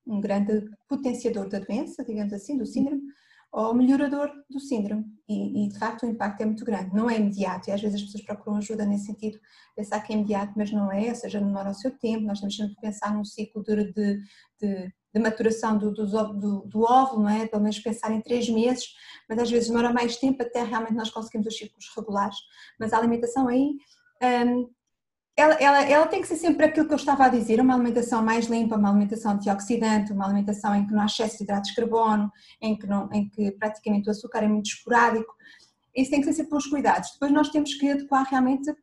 um, 0.07 0.21
grande 0.21 0.67
potenciador 0.87 1.49
da 1.49 1.59
doença, 1.59 2.03
digamos 2.03 2.33
assim, 2.33 2.57
do 2.57 2.65
síndrome, 2.65 3.01
ou 3.51 3.73
melhorador 3.73 4.31
do 4.49 4.59
síndrome. 4.59 5.05
E, 5.27 5.65
e, 5.65 5.69
de 5.69 5.77
facto 5.77 6.03
o 6.03 6.09
impacto 6.09 6.41
é 6.41 6.45
muito 6.45 6.65
grande. 6.65 6.95
Não 6.95 7.09
é 7.09 7.17
imediato, 7.17 7.69
e 7.69 7.73
às 7.73 7.81
vezes 7.81 7.97
as 7.97 8.05
pessoas 8.05 8.23
procuram 8.23 8.57
ajuda 8.57 8.85
nesse 8.85 9.05
sentido, 9.05 9.37
pensar 9.75 9.99
que 10.01 10.13
é 10.13 10.15
imediato, 10.15 10.53
mas 10.55 10.71
não 10.71 10.91
é, 10.91 11.09
ou 11.09 11.15
seja, 11.15 11.39
demora 11.39 11.71
o 11.71 11.75
seu 11.75 11.91
tempo. 11.91 12.25
Nós 12.25 12.39
temos 12.39 12.55
sempre 12.55 12.75
que 12.75 12.81
pensar 12.81 13.13
num 13.13 13.25
ciclo 13.25 13.61
de, 13.63 13.91
de, 13.91 14.21
de 14.61 14.93
de 15.17 15.23
maturação 15.23 15.77
do, 15.77 15.91
do, 15.91 16.05
do, 16.05 16.61
do, 16.65 16.81
óvulo, 16.81 17.23
não 17.23 17.29
é? 17.29 17.47
Pelo 17.47 17.61
menos 17.61 17.79
pensar 17.79 18.11
em 18.11 18.21
três 18.21 18.49
meses, 18.49 18.85
mas 19.27 19.39
às 19.39 19.49
vezes 19.49 19.69
demora 19.69 19.91
mais 19.91 20.17
tempo 20.17 20.41
até 20.41 20.63
realmente 20.63 20.93
nós 20.93 21.09
conseguimos 21.09 21.47
os 21.47 21.57
ciclos 21.57 21.91
regulares. 21.95 22.37
Mas 22.79 22.93
a 22.93 22.97
alimentação 22.97 23.47
aí, 23.47 23.75
um, 24.45 24.69
ela, 25.35 25.53
ela, 25.55 25.83
ela 25.83 26.07
tem 26.07 26.21
que 26.21 26.27
ser 26.27 26.35
sempre 26.35 26.65
aquilo 26.65 26.87
que 26.87 26.93
eu 26.93 26.97
estava 26.97 27.25
a 27.25 27.29
dizer, 27.29 27.61
uma 27.61 27.75
alimentação 27.75 28.23
mais 28.23 28.47
limpa, 28.47 28.75
uma 28.75 28.89
alimentação 28.89 29.33
antioxidante, 29.33 30.11
uma 30.11 30.25
alimentação 30.25 30.75
em 30.75 30.85
que 30.85 30.93
não 30.93 31.01
há 31.01 31.05
excesso 31.05 31.37
de 31.37 31.43
hidratos 31.43 31.69
de 31.69 31.75
carbono, 31.75 32.31
em 32.61 32.75
que, 32.75 32.87
não, 32.87 33.07
em 33.13 33.29
que 33.29 33.51
praticamente 33.51 34.07
o 34.07 34.11
açúcar 34.11 34.39
é 34.39 34.47
muito 34.47 34.65
esporádico. 34.65 35.35
Isso 35.95 36.09
tem 36.11 36.21
que 36.21 36.25
ser 36.25 36.33
sempre 36.33 36.49
pelos 36.49 36.67
cuidados. 36.67 37.11
Depois 37.11 37.31
nós 37.31 37.49
temos 37.49 37.73
que 37.75 37.89
adequar 37.89 38.25
realmente 38.29 38.73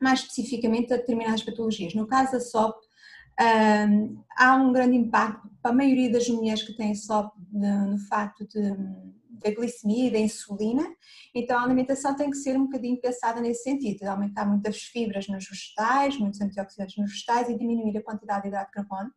mais 0.00 0.20
especificamente 0.20 0.92
a 0.92 0.96
determinadas 0.96 1.42
patologias. 1.42 1.94
No 1.94 2.06
caso 2.06 2.32
da 2.32 2.40
SOP, 2.40 2.76
um, 3.40 4.22
há 4.36 4.54
um 4.56 4.72
grande 4.72 4.96
impacto 4.96 5.48
para 5.62 5.70
a 5.70 5.74
maioria 5.74 6.10
das 6.10 6.28
mulheres 6.28 6.62
que 6.62 6.76
têm 6.76 6.94
SOP 6.94 7.32
no, 7.52 7.98
facto 8.08 8.46
de, 8.46 8.60
da 9.42 9.50
glicemia 9.50 10.08
e 10.08 10.10
da 10.10 10.18
insulina, 10.18 10.86
então 11.34 11.58
a 11.58 11.62
alimentação 11.62 12.14
tem 12.14 12.30
que 12.30 12.36
ser 12.36 12.56
um 12.56 12.64
bocadinho 12.64 13.00
pensada 13.00 13.40
nesse 13.40 13.62
sentido, 13.62 13.98
de 13.98 14.06
aumentar 14.06 14.46
muitas 14.46 14.82
fibras 14.82 15.26
nos 15.28 15.48
vegetais, 15.48 16.18
muitos 16.18 16.40
antioxidantes 16.40 16.96
nos 16.96 17.10
vegetais 17.10 17.48
e 17.48 17.58
diminuir 17.58 17.96
a 17.96 18.02
quantidade 18.02 18.42
de 18.42 18.48
hidrato 18.48 18.66
de 18.66 18.72
carbono. 18.72 19.10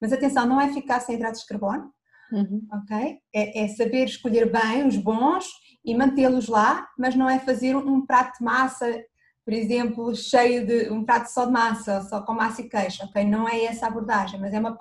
Mas 0.00 0.12
atenção, 0.12 0.46
não 0.46 0.60
é 0.60 0.72
ficar 0.72 1.00
sem 1.00 1.16
hidratos 1.16 1.40
de 1.40 1.46
carbono, 1.46 1.92
uhum. 2.32 2.66
ok? 2.72 3.18
É, 3.34 3.64
é, 3.64 3.68
saber 3.68 4.04
escolher 4.04 4.50
bem 4.50 4.86
os 4.86 4.96
bons 4.96 5.46
e 5.84 5.96
mantê-los 5.96 6.48
lá, 6.48 6.86
mas 6.98 7.14
não 7.14 7.28
é 7.28 7.38
fazer 7.38 7.76
um 7.76 8.04
prato 8.04 8.38
de 8.38 8.44
massa 8.44 8.86
por 9.48 9.54
exemplo, 9.54 10.14
cheio 10.14 10.66
de 10.66 10.90
um 10.92 11.02
prato 11.02 11.28
só 11.28 11.46
de 11.46 11.52
massa, 11.52 12.02
só 12.02 12.20
com 12.20 12.34
massa 12.34 12.60
e 12.60 12.68
queijo, 12.68 13.02
ok? 13.04 13.24
Não 13.24 13.48
é 13.48 13.64
essa 13.64 13.86
a 13.86 13.88
abordagem, 13.88 14.38
mas, 14.38 14.52
é 14.52 14.58
uma, 14.58 14.76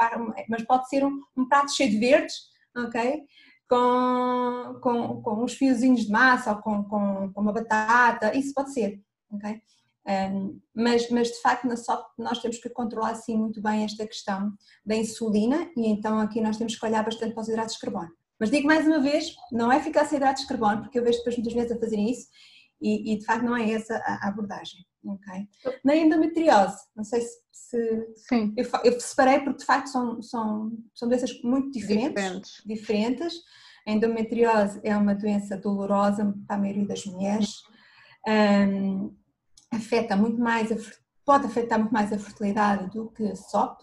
mas 0.49 0.61
pode 0.63 0.89
ser 0.89 1.05
um, 1.05 1.21
um 1.37 1.47
prato 1.47 1.73
cheio 1.73 1.89
de 1.89 1.97
verdes, 1.97 2.35
ok? 2.75 3.21
Com, 3.69 4.77
com, 4.83 5.21
com 5.21 5.41
uns 5.41 5.53
fiozinhos 5.53 6.01
de 6.01 6.11
massa 6.11 6.51
ou 6.51 6.57
com, 6.57 6.83
com, 6.83 7.31
com 7.31 7.41
uma 7.41 7.53
batata, 7.53 8.35
isso 8.35 8.53
pode 8.53 8.73
ser, 8.73 8.99
ok? 9.31 9.61
Um, 10.05 10.59
mas, 10.75 11.09
mas 11.11 11.29
de 11.29 11.39
facto 11.39 11.65
na 11.65 11.75
nós 12.17 12.39
temos 12.39 12.57
que 12.57 12.69
controlar 12.69 13.11
assim 13.11 13.37
muito 13.37 13.61
bem 13.61 13.85
esta 13.85 14.05
questão 14.05 14.51
da 14.85 14.97
insulina 14.97 15.71
e 15.77 15.87
então 15.87 16.19
aqui 16.19 16.41
nós 16.41 16.57
temos 16.57 16.75
que 16.75 16.85
olhar 16.85 17.05
bastante 17.05 17.33
para 17.33 17.41
os 17.41 17.47
hidratos 17.47 17.75
de 17.75 17.79
carbono. 17.79 18.09
Mas 18.37 18.51
digo 18.51 18.67
mais 18.67 18.85
uma 18.85 18.99
vez, 18.99 19.33
não 19.49 19.71
é 19.71 19.79
ficar 19.79 20.03
sem 20.03 20.17
hidratos 20.17 20.41
de 20.41 20.49
carbono, 20.49 20.81
porque 20.81 20.99
eu 20.99 21.03
vejo 21.05 21.19
depois 21.19 21.37
muitas 21.37 21.53
vezes 21.53 21.71
a 21.71 21.79
fazerem 21.79 22.11
isso 22.11 22.27
e, 22.81 23.13
e, 23.13 23.17
de 23.17 23.25
facto 23.25 23.43
não 23.43 23.55
é 23.55 23.71
essa 23.71 23.95
a 24.05 24.27
abordagem. 24.27 24.85
Okay? 25.03 25.47
Na 25.83 25.95
endometriose, 25.95 26.77
não 26.95 27.03
sei 27.03 27.21
se, 27.21 27.37
se 27.51 28.07
Sim. 28.27 28.53
Eu, 28.57 28.65
eu, 28.83 28.99
separei 28.99 29.39
porque 29.39 29.59
de 29.59 29.65
facto 29.65 29.87
são, 29.87 30.21
são, 30.21 30.71
são 30.93 31.07
doenças 31.07 31.41
muito 31.43 31.71
diferentes, 31.71 32.13
diferentes. 32.15 32.63
diferentes. 32.65 33.33
A 33.87 33.91
endometriose 33.91 34.81
é 34.83 34.95
uma 34.97 35.15
doença 35.15 35.55
dolorosa 35.55 36.35
para 36.45 36.57
a 36.57 36.59
maioria 36.59 36.85
das 36.85 37.05
mulheres, 37.05 37.61
um, 38.27 39.15
afeta 39.71 40.15
muito 40.17 40.39
mais, 40.41 40.71
a, 40.73 40.75
pode 41.25 41.45
afetar 41.45 41.79
muito 41.79 41.93
mais 41.93 42.11
a 42.11 42.19
fertilidade 42.19 42.91
do 42.91 43.09
que 43.09 43.23
a 43.23 43.35
SOP, 43.35 43.81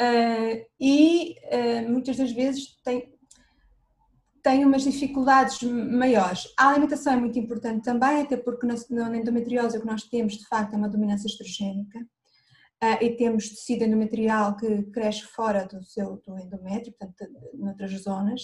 uh, 0.00 0.66
e 0.80 1.36
uh, 1.52 1.88
muitas 1.88 2.16
das 2.16 2.32
vezes 2.32 2.76
tem, 2.82 3.15
têm 4.46 4.64
umas 4.64 4.84
dificuldades 4.84 5.60
maiores. 5.60 6.46
A 6.56 6.68
alimentação 6.68 7.14
é 7.14 7.16
muito 7.16 7.36
importante 7.36 7.82
também, 7.82 8.22
até 8.22 8.36
porque 8.36 8.64
na 8.64 9.16
endometriose 9.16 9.76
o 9.76 9.80
que 9.80 9.86
nós 9.88 10.04
temos 10.04 10.34
de 10.34 10.46
facto 10.46 10.72
é 10.72 10.76
uma 10.76 10.88
dominância 10.88 11.26
estrogénica 11.26 11.98
uh, 11.98 13.04
e 13.04 13.16
temos 13.16 13.48
tecido 13.48 13.82
endometrial 13.82 14.56
que 14.56 14.84
cresce 14.84 15.22
fora 15.22 15.66
do 15.66 15.82
seu 15.82 16.22
do 16.24 16.38
endométrio, 16.38 16.94
portanto, 16.96 17.28
noutras 17.54 17.90
zonas, 18.00 18.42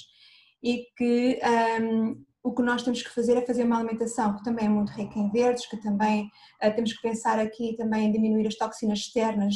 e 0.60 0.88
que 0.96 1.38
um, 1.80 2.20
o 2.42 2.52
que 2.52 2.62
nós 2.62 2.82
temos 2.82 3.00
que 3.00 3.14
fazer 3.14 3.36
é 3.36 3.46
fazer 3.46 3.62
uma 3.62 3.78
alimentação 3.78 4.34
que 4.34 4.42
também 4.42 4.66
é 4.66 4.68
muito 4.68 4.90
rica 4.90 5.16
em 5.16 5.30
verdes, 5.30 5.66
que 5.66 5.76
também 5.76 6.28
uh, 6.64 6.74
temos 6.74 6.94
que 6.94 7.00
pensar 7.00 7.38
aqui 7.38 7.76
também 7.76 8.08
em 8.08 8.12
diminuir 8.12 8.48
as 8.48 8.56
toxinas 8.56 8.98
externas 8.98 9.54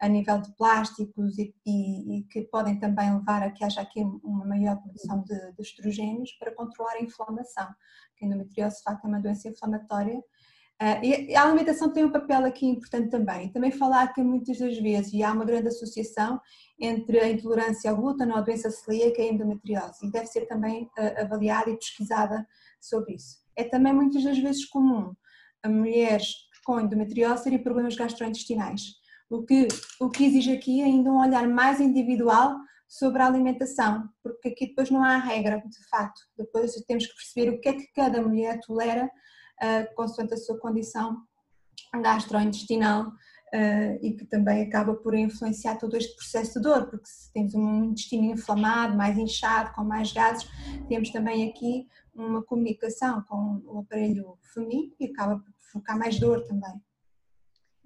a 0.00 0.08
nível 0.08 0.40
de 0.40 0.54
plásticos 0.56 1.38
e, 1.38 1.54
e, 1.66 2.18
e, 2.18 2.22
que 2.24 2.42
podem 2.42 2.78
também 2.78 3.12
levar 3.12 3.42
a 3.42 3.50
que 3.50 3.64
haja 3.64 3.80
aqui 3.80 4.00
uma 4.22 4.44
maior 4.44 4.76
produção 4.80 5.22
de, 5.22 5.52
de 5.52 5.62
estrogênios 5.62 6.32
para 6.32 6.54
controlar 6.54 6.92
a 6.94 7.02
inflamação, 7.02 7.66
que 8.16 8.24
a 8.24 8.28
endometriose 8.28 8.76
de 8.76 8.82
facto 8.82 9.04
é 9.04 9.08
uma 9.08 9.20
doença 9.20 9.48
inflamatória. 9.48 10.18
Uh, 10.80 11.04
e 11.04 11.34
a 11.34 11.42
alimentação 11.42 11.92
tem 11.92 12.04
um 12.04 12.12
papel 12.12 12.44
aqui 12.44 12.64
importante 12.64 13.10
também. 13.10 13.50
Também 13.50 13.72
falar 13.72 14.12
que 14.12 14.22
muitas 14.22 14.58
das 14.58 14.78
vezes, 14.78 15.12
e 15.12 15.24
há 15.24 15.32
uma 15.32 15.44
grande 15.44 15.66
associação 15.66 16.40
entre 16.78 17.18
a 17.18 17.28
intolerância 17.28 17.90
ao 17.90 17.96
glúten 17.96 18.30
ou 18.30 18.36
a 18.36 18.40
doença 18.40 18.70
celíaca 18.70 19.20
e 19.20 19.28
a 19.28 19.32
endometriose, 19.32 20.06
e 20.06 20.12
deve 20.12 20.26
ser 20.26 20.46
também 20.46 20.84
uh, 20.84 21.22
avaliada 21.22 21.70
e 21.70 21.76
pesquisada 21.76 22.46
sobre 22.80 23.16
isso. 23.16 23.38
É 23.56 23.64
também 23.64 23.92
muitas 23.92 24.22
das 24.22 24.38
vezes 24.38 24.64
comum 24.64 25.12
a 25.64 25.68
mulheres 25.68 26.32
com 26.64 26.78
endometriose 26.78 27.42
terem 27.42 27.60
problemas 27.60 27.96
gastrointestinais 27.96 28.97
o 29.30 29.42
que, 29.42 29.68
o 30.00 30.08
que 30.08 30.24
exige 30.24 30.52
aqui 30.52 30.80
é 30.80 30.84
ainda 30.84 31.10
um 31.10 31.20
olhar 31.20 31.46
mais 31.46 31.80
individual 31.80 32.56
sobre 32.88 33.20
a 33.22 33.26
alimentação, 33.26 34.08
porque 34.22 34.48
aqui 34.48 34.68
depois 34.68 34.90
não 34.90 35.04
há 35.04 35.18
regra, 35.18 35.62
de 35.66 35.88
facto. 35.88 36.20
Depois 36.36 36.72
temos 36.86 37.06
que 37.06 37.14
perceber 37.14 37.50
o 37.50 37.60
que 37.60 37.68
é 37.68 37.72
que 37.74 37.92
cada 37.92 38.22
mulher 38.22 38.58
tolera, 38.60 39.04
uh, 39.06 39.94
consoante 39.94 40.32
a 40.32 40.38
sua 40.38 40.58
condição 40.58 41.18
gastrointestinal 42.02 43.08
uh, 43.08 43.98
e 44.00 44.14
que 44.16 44.24
também 44.24 44.62
acaba 44.62 44.94
por 44.94 45.14
influenciar 45.14 45.76
todo 45.76 45.96
este 45.96 46.16
processo 46.16 46.54
de 46.54 46.62
dor, 46.62 46.88
porque 46.88 47.06
se 47.06 47.30
temos 47.32 47.54
um 47.54 47.84
intestino 47.84 48.24
inflamado, 48.24 48.96
mais 48.96 49.18
inchado, 49.18 49.74
com 49.74 49.84
mais 49.84 50.10
gases, 50.12 50.48
temos 50.88 51.10
também 51.10 51.50
aqui 51.50 51.86
uma 52.14 52.42
comunicação 52.42 53.22
com 53.28 53.62
o 53.66 53.80
aparelho 53.80 54.38
feminino 54.54 54.94
e 54.98 55.06
acaba 55.06 55.38
por 55.38 55.52
provocar 55.70 55.96
mais 55.96 56.18
dor 56.18 56.42
também. 56.44 56.82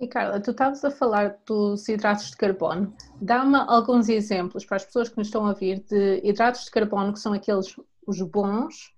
E 0.02 0.08
Carla, 0.08 0.40
tu 0.40 0.50
estavas 0.50 0.84
a 0.84 0.90
falar 0.90 1.38
dos 1.46 1.88
hidratos 1.88 2.32
de 2.32 2.36
carbono. 2.36 2.92
Dá-me 3.20 3.56
alguns 3.68 4.08
exemplos 4.08 4.64
para 4.64 4.78
as 4.78 4.84
pessoas 4.84 5.08
que 5.08 5.16
nos 5.16 5.28
estão 5.28 5.46
a 5.46 5.50
ouvir 5.50 5.78
de 5.88 6.20
hidratos 6.24 6.64
de 6.64 6.72
carbono 6.72 7.12
que 7.12 7.20
são 7.20 7.32
aqueles 7.32 7.76
os 8.04 8.20
bons 8.20 8.92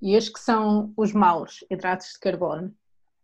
e 0.00 0.16
os 0.16 0.30
que 0.30 0.40
são 0.40 0.90
os 0.96 1.12
maus 1.12 1.62
hidratos 1.70 2.14
de 2.14 2.18
carbono. 2.18 2.74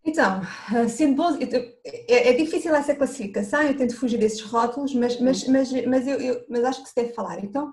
Então, 0.04 0.42
sendo 0.86 1.16
bons, 1.16 1.38
é, 1.40 2.28
é, 2.28 2.32
difícil 2.34 2.74
essa 2.74 2.94
classificação, 2.94 3.62
eu 3.62 3.74
tento 3.74 3.96
fugir 3.96 4.18
desses 4.18 4.42
rótulos, 4.42 4.94
mas, 4.94 5.18
mas, 5.18 5.48
mas, 5.48 5.72
mas, 5.86 6.06
eu, 6.06 6.20
eu, 6.20 6.44
mas 6.50 6.62
acho 6.62 6.82
que 6.82 6.90
se 6.90 6.94
deve 6.94 7.14
falar. 7.14 7.42
Então, 7.42 7.70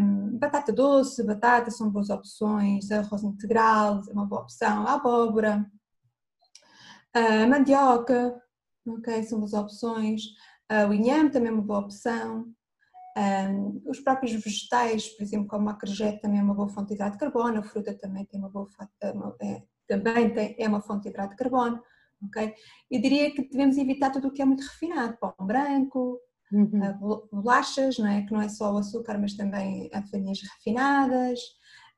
um, 0.00 0.38
batata 0.38 0.72
doce, 0.72 1.22
batata 1.22 1.70
são 1.70 1.90
boas 1.90 2.08
opções, 2.08 2.90
arroz 2.90 3.24
integral 3.24 4.00
é 4.08 4.12
uma 4.14 4.24
boa 4.24 4.40
opção, 4.40 4.88
abóbora, 4.88 5.70
uh, 7.14 7.46
mandioca, 7.46 8.42
ok? 8.86 9.22
São 9.24 9.38
boas 9.38 9.52
opções. 9.52 10.22
Uh, 10.70 10.88
o 10.88 10.94
inhame 10.94 11.30
também 11.30 11.50
é 11.50 11.52
uma 11.52 11.62
boa 11.62 11.80
opção. 11.80 12.52
Um, 13.16 13.82
os 13.86 14.00
próprios 14.00 14.32
vegetais, 14.32 15.08
por 15.10 15.22
exemplo, 15.22 15.46
como 15.46 15.68
a 15.70 15.74
crejete, 15.74 16.20
também 16.20 16.40
é 16.40 16.42
uma 16.42 16.54
boa 16.54 16.68
fonte 16.68 16.88
de 16.88 16.94
hidrato 16.94 17.12
de 17.12 17.18
carbono. 17.18 17.60
A 17.60 17.62
fruta 17.62 17.94
também 17.94 18.24
tem 18.24 18.40
uma 18.40 18.48
boa 18.48 18.68
é, 19.40 19.62
também 19.86 20.32
tem, 20.32 20.56
é 20.58 20.68
uma 20.68 20.80
fonte 20.80 21.04
de 21.04 21.08
hidrato 21.10 21.30
de 21.30 21.36
carbono. 21.36 21.80
ok? 22.26 22.54
Eu 22.90 23.00
diria 23.00 23.30
que 23.30 23.48
devemos 23.48 23.76
evitar 23.76 24.10
tudo 24.10 24.28
o 24.28 24.32
que 24.32 24.42
é 24.42 24.44
muito 24.44 24.62
refinado, 24.64 25.16
pão 25.18 25.34
branco, 25.40 26.18
uhum. 26.52 26.80
uh, 26.90 27.28
bolachas, 27.30 27.98
não 27.98 28.08
é? 28.08 28.22
Que 28.22 28.32
não 28.32 28.40
é 28.40 28.48
só 28.48 28.72
o 28.72 28.78
açúcar, 28.78 29.18
mas 29.18 29.34
também 29.34 29.88
farinhas 30.10 30.40
refinadas, 30.40 31.40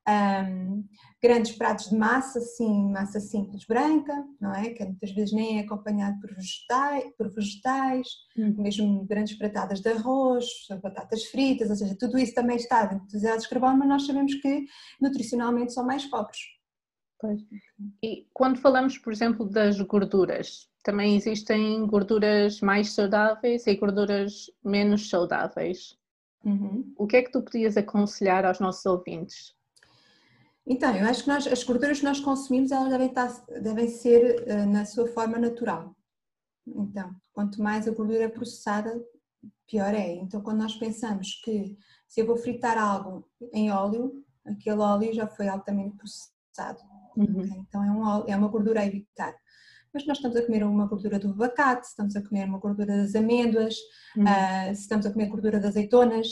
um, 0.07 0.85
grandes 1.21 1.51
pratos 1.53 1.89
de 1.89 1.97
massa, 1.97 2.39
sim, 2.39 2.91
massa 2.91 3.19
simples 3.19 3.65
branca, 3.65 4.13
não 4.39 4.53
é? 4.53 4.69
Que 4.69 4.85
muitas 4.85 5.11
vezes 5.11 5.33
nem 5.33 5.59
é 5.59 5.61
acompanhado 5.63 6.19
por 6.19 6.33
vegetais, 6.33 7.03
por 7.17 7.33
vegetais 7.33 8.07
uhum. 8.37 8.55
mesmo 8.61 9.05
grandes 9.05 9.37
pratadas 9.37 9.81
de 9.81 9.89
arroz, 9.89 10.45
batatas 10.81 11.25
fritas, 11.25 11.69
ou 11.69 11.75
seja, 11.75 11.97
tudo 11.99 12.17
isso 12.17 12.33
também 12.33 12.55
está 12.55 12.85
dentro 12.85 13.05
dos 13.05 13.15
hidratos 13.15 13.43
de 13.43 13.49
carbono, 13.49 13.79
mas 13.79 13.89
nós 13.89 14.05
sabemos 14.05 14.33
que 14.35 14.65
nutricionalmente 15.01 15.73
são 15.73 15.85
mais 15.85 16.05
pobres. 16.05 16.39
Pois. 17.19 17.41
E 18.03 18.27
quando 18.31 18.59
falamos, 18.59 18.97
por 18.97 19.11
exemplo, 19.11 19.49
das 19.49 19.81
gorduras, 19.81 20.69
também 20.83 21.15
existem 21.15 21.85
gorduras 21.87 22.61
mais 22.61 22.93
saudáveis 22.93 23.65
e 23.65 23.75
gorduras 23.75 24.51
menos 24.63 25.09
saudáveis. 25.09 25.97
Uhum. 26.45 26.93
O 26.95 27.07
que 27.07 27.17
é 27.17 27.23
que 27.23 27.31
tu 27.31 27.41
podias 27.41 27.75
aconselhar 27.75 28.45
aos 28.45 28.59
nossos 28.59 28.85
ouvintes? 28.85 29.56
Então, 30.69 30.93
eu 30.93 31.07
acho 31.07 31.23
que 31.23 31.29
nós, 31.29 31.47
as 31.47 31.63
gorduras 31.63 31.99
que 31.99 32.05
nós 32.05 32.19
consumimos 32.19 32.71
elas 32.71 32.89
devem, 32.89 33.07
estar, 33.07 33.45
devem 33.61 33.87
ser 33.87 34.43
uh, 34.43 34.69
na 34.69 34.85
sua 34.85 35.07
forma 35.07 35.39
natural. 35.39 35.95
Então, 36.67 37.15
quanto 37.31 37.61
mais 37.61 37.87
a 37.87 37.91
gordura 37.91 38.23
é 38.23 38.27
processada, 38.27 39.01
pior 39.65 39.93
é. 39.93 40.15
Então, 40.15 40.41
quando 40.41 40.61
nós 40.61 40.75
pensamos 40.75 41.39
que 41.43 41.77
se 42.07 42.19
eu 42.19 42.25
vou 42.25 42.35
fritar 42.35 42.77
algo 42.77 43.25
em 43.53 43.71
óleo, 43.71 44.23
aquele 44.45 44.79
óleo 44.79 45.13
já 45.13 45.25
foi 45.25 45.47
altamente 45.47 45.95
processado. 45.95 46.81
Uhum. 47.15 47.23
Okay? 47.23 47.57
Então, 47.59 47.83
é, 47.83 47.89
um 47.89 48.01
óleo, 48.01 48.25
é 48.27 48.35
uma 48.35 48.49
gordura 48.49 48.81
a 48.81 48.85
evitar. 48.85 49.33
Mas 49.93 50.05
nós 50.05 50.17
estamos 50.17 50.37
a 50.37 50.45
comer 50.45 50.63
uma 50.63 50.85
gordura 50.85 51.17
do 51.17 51.29
abacate, 51.29 51.87
estamos 51.87 52.15
a 52.15 52.21
comer 52.21 52.45
uma 52.45 52.59
gordura 52.59 52.97
das 52.97 53.15
amêndoas, 53.15 53.75
uhum. 54.17 54.23
uh, 54.23 54.71
estamos 54.73 55.05
a 55.05 55.11
comer 55.11 55.27
gordura 55.27 55.61
das 55.61 55.71
azeitonas, 55.71 56.27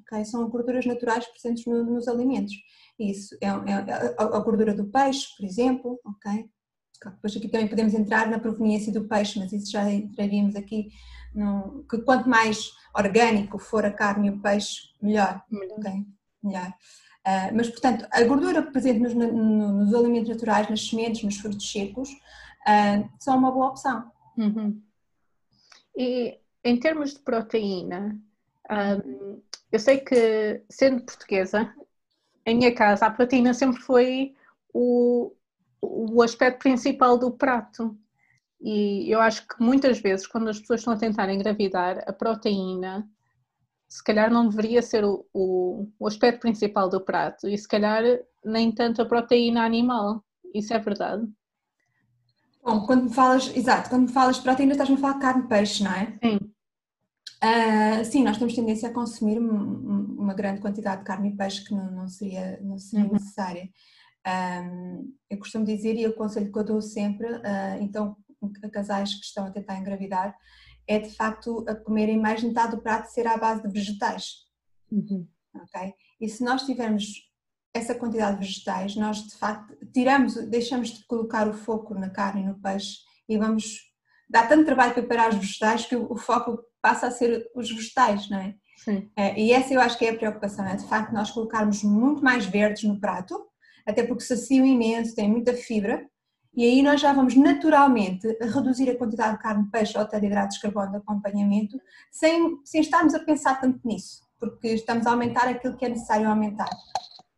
okay? 0.00 0.24
são 0.24 0.48
gorduras 0.50 0.84
naturais 0.84 1.26
presentes 1.26 1.64
no, 1.64 1.82
nos 1.82 2.08
alimentos. 2.08 2.52
Isso 3.00 3.34
é, 3.40 3.46
é, 3.46 4.14
a, 4.18 4.38
gordura 4.40 4.74
do 4.74 4.84
peixe, 4.84 5.26
por 5.36 5.46
exemplo, 5.46 5.98
ok? 6.04 6.48
Depois 7.02 7.34
aqui 7.34 7.48
também 7.48 7.66
podemos 7.66 7.94
entrar 7.94 8.28
na 8.28 8.38
proveniência 8.38 8.92
do 8.92 9.08
peixe, 9.08 9.38
mas 9.38 9.52
isso 9.52 9.72
já 9.72 9.90
entraríamos 9.90 10.54
aqui, 10.54 10.90
no, 11.34 11.82
que 11.88 11.98
quanto 12.02 12.28
mais 12.28 12.70
orgânico 12.94 13.58
for 13.58 13.86
a 13.86 13.90
carne 13.90 14.28
e 14.28 14.30
o 14.30 14.40
peixe, 14.40 14.90
melhor, 15.00 15.42
melhor. 15.50 15.78
Okay? 15.78 16.06
melhor. 16.42 16.74
Uh, 17.26 17.54
mas, 17.54 17.68
portanto, 17.68 18.06
a 18.10 18.22
gordura 18.24 18.62
presente 18.62 19.00
nos, 19.00 19.14
nos, 19.14 19.94
alimentos 19.94 20.28
naturais, 20.28 20.68
nas 20.68 20.86
sementes, 20.86 21.22
nos 21.22 21.36
frutos 21.38 21.70
secos, 21.70 22.10
uh, 22.10 23.10
são 23.18 23.38
uma 23.38 23.50
boa 23.52 23.68
opção. 23.68 24.10
Uhum. 24.36 24.82
E 25.96 26.38
em 26.64 26.78
termos 26.78 27.14
de 27.14 27.20
proteína, 27.20 28.18
um, 28.70 29.42
eu 29.70 29.78
sei 29.78 29.98
que, 29.98 30.62
sendo 30.68 31.04
portuguesa, 31.04 31.74
em 32.46 32.56
minha 32.56 32.74
casa 32.74 33.06
a 33.06 33.10
proteína 33.10 33.54
sempre 33.54 33.80
foi 33.80 34.34
o, 34.72 35.32
o 35.80 36.22
aspecto 36.22 36.60
principal 36.60 37.18
do 37.18 37.30
prato. 37.30 37.96
E 38.60 39.10
eu 39.10 39.20
acho 39.20 39.46
que 39.46 39.62
muitas 39.62 40.00
vezes, 40.00 40.26
quando 40.26 40.48
as 40.48 40.58
pessoas 40.58 40.80
estão 40.80 40.92
a 40.92 40.98
tentar 40.98 41.32
engravidar, 41.32 42.04
a 42.06 42.12
proteína 42.12 43.08
se 43.88 44.04
calhar 44.04 44.30
não 44.30 44.48
deveria 44.48 44.82
ser 44.82 45.04
o, 45.04 45.26
o, 45.34 45.88
o, 45.98 46.06
aspecto 46.06 46.42
principal 46.42 46.88
do 46.88 47.00
prato 47.00 47.48
e 47.48 47.58
se 47.58 47.66
calhar 47.66 48.04
nem 48.44 48.70
tanto 48.70 49.02
a 49.02 49.04
proteína 49.04 49.64
animal. 49.64 50.22
Isso 50.54 50.72
é 50.72 50.78
verdade? 50.78 51.26
Bom, 52.62 52.86
quando 52.86 53.04
me 53.04 53.10
falas, 53.10 53.54
exato, 53.56 53.90
quando 53.90 54.02
me 54.02 54.12
falas 54.12 54.36
de 54.36 54.42
proteína 54.42 54.72
estás-me 54.72 54.94
a 54.94 54.98
falar 54.98 55.14
de 55.14 55.20
carne 55.20 55.48
peixe, 55.48 55.82
não 55.82 55.92
é? 55.92 56.18
Sim. 56.22 56.38
Uh, 57.42 58.04
sim, 58.04 58.22
nós 58.22 58.36
temos 58.36 58.54
tendência 58.54 58.88
a 58.88 58.92
consumir 58.92 59.38
uma 59.38 60.34
grande 60.34 60.60
quantidade 60.60 61.00
de 61.00 61.06
carne 61.06 61.30
e 61.30 61.36
peixe 61.36 61.64
que 61.64 61.74
não, 61.74 61.90
não 61.90 62.08
seria, 62.08 62.60
não 62.60 62.78
seria 62.78 63.06
uhum. 63.06 63.12
necessária. 63.12 63.70
Um, 64.26 65.14
eu 65.30 65.38
costumo 65.38 65.64
dizer, 65.64 65.96
e 65.96 66.06
o 66.06 66.14
conselho 66.14 66.52
que 66.52 66.58
eu 66.58 66.64
dou 66.64 66.82
sempre, 66.82 67.26
uh, 67.26 67.80
então, 67.80 68.16
a 68.62 68.68
casais 68.68 69.14
que 69.14 69.24
estão 69.24 69.46
a 69.46 69.50
tentar 69.50 69.78
engravidar, 69.78 70.36
é 70.86 70.98
de 70.98 71.10
facto 71.10 71.64
a 71.68 71.74
comerem 71.74 72.18
mais 72.18 72.42
metade 72.42 72.76
do 72.76 72.82
prato 72.82 73.06
ser 73.06 73.26
à 73.26 73.36
base 73.36 73.62
de 73.62 73.72
vegetais. 73.72 74.44
Uhum. 74.90 75.26
Ok? 75.54 75.94
E 76.20 76.28
se 76.28 76.44
nós 76.44 76.64
tivermos 76.64 77.30
essa 77.72 77.94
quantidade 77.94 78.40
de 78.40 78.46
vegetais, 78.46 78.96
nós 78.96 79.18
de 79.26 79.36
facto 79.36 79.74
tiramos, 79.92 80.34
deixamos 80.48 80.88
de 80.90 81.06
colocar 81.06 81.48
o 81.48 81.54
foco 81.54 81.94
na 81.94 82.10
carne 82.10 82.42
e 82.42 82.46
no 82.46 82.60
peixe 82.60 82.98
e 83.28 83.38
vamos. 83.38 83.88
Dá 84.28 84.46
tanto 84.46 84.64
trabalho 84.64 84.94
preparar 84.94 85.30
os 85.30 85.36
vegetais 85.36 85.86
que 85.86 85.96
o 85.96 86.16
foco 86.16 86.62
passa 86.82 87.06
a 87.06 87.10
ser 87.10 87.48
os 87.54 87.70
vegetais, 87.70 88.28
não 88.28 88.38
é? 88.38 88.54
Sim. 88.76 89.10
É, 89.16 89.38
e 89.38 89.52
essa 89.52 89.74
eu 89.74 89.80
acho 89.80 89.98
que 89.98 90.06
é 90.06 90.10
a 90.10 90.16
preocupação, 90.16 90.66
é 90.66 90.76
de 90.76 90.86
facto 90.86 91.12
nós 91.12 91.30
colocarmos 91.30 91.82
muito 91.82 92.22
mais 92.22 92.46
verdes 92.46 92.84
no 92.84 92.98
prato, 92.98 93.38
até 93.86 94.02
porque 94.02 94.24
saciam 94.24 94.64
imenso, 94.64 95.14
tem 95.14 95.28
muita 95.28 95.52
fibra, 95.52 96.08
e 96.54 96.64
aí 96.64 96.82
nós 96.82 97.00
já 97.00 97.12
vamos 97.12 97.36
naturalmente 97.36 98.26
reduzir 98.40 98.90
a 98.90 98.96
quantidade 98.96 99.36
de 99.36 99.42
carne, 99.42 99.70
peixe 99.70 99.96
ou 99.96 100.04
hidratos 100.04 100.56
de 100.56 100.62
carbono 100.62 100.90
de 100.90 100.96
acompanhamento, 100.96 101.80
sem, 102.10 102.58
sem 102.64 102.80
estarmos 102.80 103.14
a 103.14 103.20
pensar 103.20 103.60
tanto 103.60 103.80
nisso, 103.86 104.22
porque 104.38 104.68
estamos 104.68 105.06
a 105.06 105.10
aumentar 105.10 105.46
aquilo 105.46 105.76
que 105.76 105.84
é 105.84 105.88
necessário 105.88 106.28
aumentar. 106.28 106.70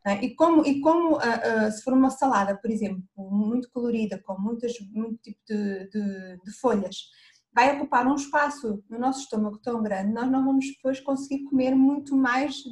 É? 0.05 0.24
E 0.24 0.35
como, 0.35 0.66
e 0.66 0.81
como 0.81 1.14
uh, 1.14 1.18
uh, 1.18 1.70
se 1.70 1.83
for 1.83 1.92
uma 1.92 2.11
salada, 2.11 2.57
por 2.57 2.70
exemplo, 2.70 3.02
muito 3.16 3.70
colorida, 3.70 4.18
com 4.18 4.37
muitas, 4.40 4.72
muito 4.92 5.16
tipo 5.22 5.38
de, 5.46 5.88
de, 5.90 6.38
de 6.44 6.52
folhas, 6.61 6.96
vai 7.54 7.76
ocupar 7.76 8.06
um 8.06 8.14
espaço 8.14 8.82
no 8.88 8.98
nosso 8.98 9.20
estômago 9.20 9.58
tão 9.58 9.82
grande, 9.82 10.12
nós 10.12 10.30
não 10.30 10.44
vamos 10.44 10.66
depois 10.66 11.00
conseguir 11.00 11.44
comer 11.44 11.74
muito 11.74 12.16
mais 12.16 12.62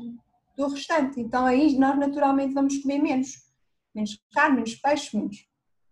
do 0.56 0.68
restante. 0.68 1.20
Então 1.20 1.46
aí 1.46 1.78
nós 1.78 1.98
naturalmente 1.98 2.54
vamos 2.54 2.78
comer 2.78 2.98
menos. 2.98 3.50
Menos 3.94 4.18
carne, 4.32 4.56
menos 4.56 4.74
peixe, 4.76 5.16
menos 5.16 5.50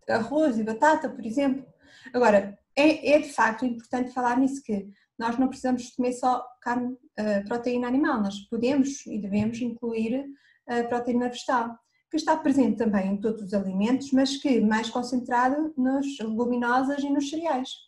arroz 0.08 0.58
e 0.58 0.64
batata, 0.64 1.08
por 1.08 1.24
exemplo. 1.24 1.66
Agora, 2.14 2.58
é, 2.74 3.12
é 3.12 3.18
de 3.18 3.32
facto 3.32 3.66
importante 3.66 4.12
falar 4.12 4.38
nisso 4.38 4.62
que 4.62 4.88
nós 5.18 5.36
não 5.36 5.48
precisamos 5.48 5.90
comer 5.90 6.12
só 6.12 6.46
carne, 6.62 6.92
uh, 6.92 7.46
proteína 7.46 7.88
animal, 7.88 8.22
nós 8.22 8.38
podemos 8.48 9.04
e 9.06 9.18
devemos 9.18 9.60
incluir 9.60 10.24
uh, 10.24 10.88
proteína 10.88 11.28
vegetal, 11.28 11.76
que 12.10 12.16
está 12.16 12.36
presente 12.36 12.78
também 12.78 13.12
em 13.12 13.20
todos 13.20 13.42
os 13.42 13.54
alimentos, 13.54 14.12
mas 14.12 14.36
que 14.36 14.60
mais 14.60 14.88
concentrado 14.88 15.74
nas 15.76 16.06
leguminosas 16.20 17.02
e 17.02 17.10
nos 17.10 17.28
cereais. 17.28 17.87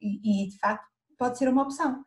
E, 0.00 0.44
e, 0.44 0.48
de 0.48 0.58
facto 0.58 0.86
pode 1.18 1.38
ser 1.38 1.48
uma 1.48 1.62
opção. 1.62 2.04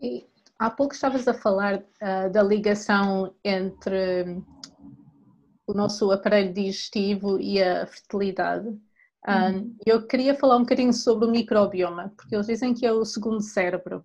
E 0.00 0.26
há 0.58 0.70
pouco 0.70 0.94
estavas 0.94 1.26
a 1.26 1.34
falar 1.34 1.78
uh, 1.78 2.30
da 2.30 2.42
ligação 2.42 3.34
entre 3.42 4.42
o 5.66 5.72
nosso 5.72 6.10
aparelho 6.10 6.52
digestivo 6.52 7.40
e 7.40 7.62
a 7.62 7.86
fertilidade. 7.86 8.68
Um, 9.26 9.32
uhum. 9.32 9.76
eu 9.86 10.06
queria 10.06 10.34
falar 10.34 10.56
um 10.56 10.60
bocadinho 10.60 10.92
sobre 10.92 11.26
o 11.26 11.30
microbioma, 11.30 12.12
porque 12.16 12.34
eles 12.34 12.46
dizem 12.46 12.74
que 12.74 12.84
é 12.84 12.92
o 12.92 13.04
segundo 13.04 13.40
cérebro. 13.40 14.04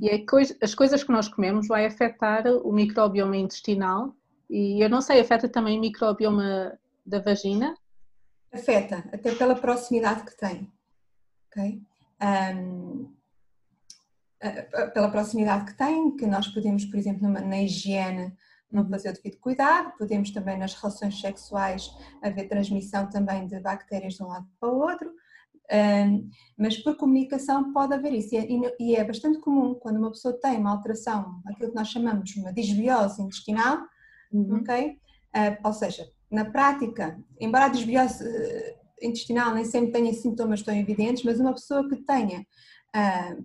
E 0.00 0.18
coisa, 0.20 0.56
as 0.62 0.74
coisas 0.74 1.02
que 1.02 1.12
nós 1.12 1.28
comemos 1.28 1.66
vai 1.66 1.84
afetar 1.84 2.46
o 2.46 2.72
microbioma 2.72 3.36
intestinal 3.36 4.14
e 4.48 4.82
eu 4.82 4.88
não 4.88 5.00
sei, 5.00 5.20
afeta 5.20 5.48
também 5.48 5.78
o 5.78 5.80
microbioma 5.80 6.78
da 7.04 7.18
vagina? 7.18 7.76
Afeta, 8.52 9.04
até 9.12 9.34
pela 9.34 9.54
proximidade 9.54 10.24
que 10.24 10.36
tem. 10.36 10.72
Ok? 11.56 11.82
Um, 12.22 13.14
pela 14.92 15.10
proximidade 15.10 15.64
que 15.64 15.76
tem, 15.76 16.16
que 16.16 16.26
nós 16.26 16.48
podemos, 16.48 16.84
por 16.84 16.98
exemplo, 16.98 17.22
numa, 17.22 17.40
na 17.40 17.62
higiene, 17.62 18.32
não 18.70 18.88
fazer 18.88 19.10
o 19.10 19.12
devido 19.12 19.38
cuidado, 19.38 19.92
podemos 19.96 20.30
também 20.30 20.58
nas 20.58 20.74
relações 20.74 21.20
sexuais 21.20 21.90
haver 22.22 22.48
transmissão 22.48 23.08
também 23.08 23.46
de 23.46 23.60
bactérias 23.60 24.14
de 24.14 24.22
um 24.22 24.26
lado 24.26 24.46
para 24.58 24.68
o 24.68 24.78
outro, 24.80 25.10
um, 25.72 26.28
mas 26.58 26.76
por 26.76 26.96
comunicação 26.96 27.72
pode 27.72 27.94
haver 27.94 28.12
isso 28.12 28.34
e 28.34 28.38
é, 28.38 28.76
e 28.78 28.96
é, 28.96 29.04
bastante 29.04 29.38
comum 29.38 29.74
quando 29.74 29.96
uma 29.96 30.10
pessoa 30.10 30.38
tem 30.38 30.58
uma 30.58 30.72
alteração, 30.72 31.40
aquilo 31.46 31.70
que 31.70 31.76
nós 31.76 31.88
chamamos 31.88 32.36
uma 32.36 32.52
disbiose 32.52 33.22
intestinal, 33.22 33.78
uhum. 34.32 34.56
ok? 34.56 34.98
Uh, 35.34 35.56
ou 35.64 35.72
seja, 35.72 36.06
na 36.30 36.44
prática, 36.44 37.18
embora 37.40 37.66
a 37.66 37.68
disbiose 37.68 38.22
uh, 38.24 38.83
intestinal 39.02 39.54
nem 39.54 39.64
sempre 39.64 39.92
tenha 39.92 40.12
sintomas 40.12 40.62
tão 40.62 40.74
evidentes, 40.74 41.24
mas 41.24 41.40
uma 41.40 41.52
pessoa 41.52 41.88
que 41.88 41.96
tenha 41.96 42.40
uh, 42.94 43.44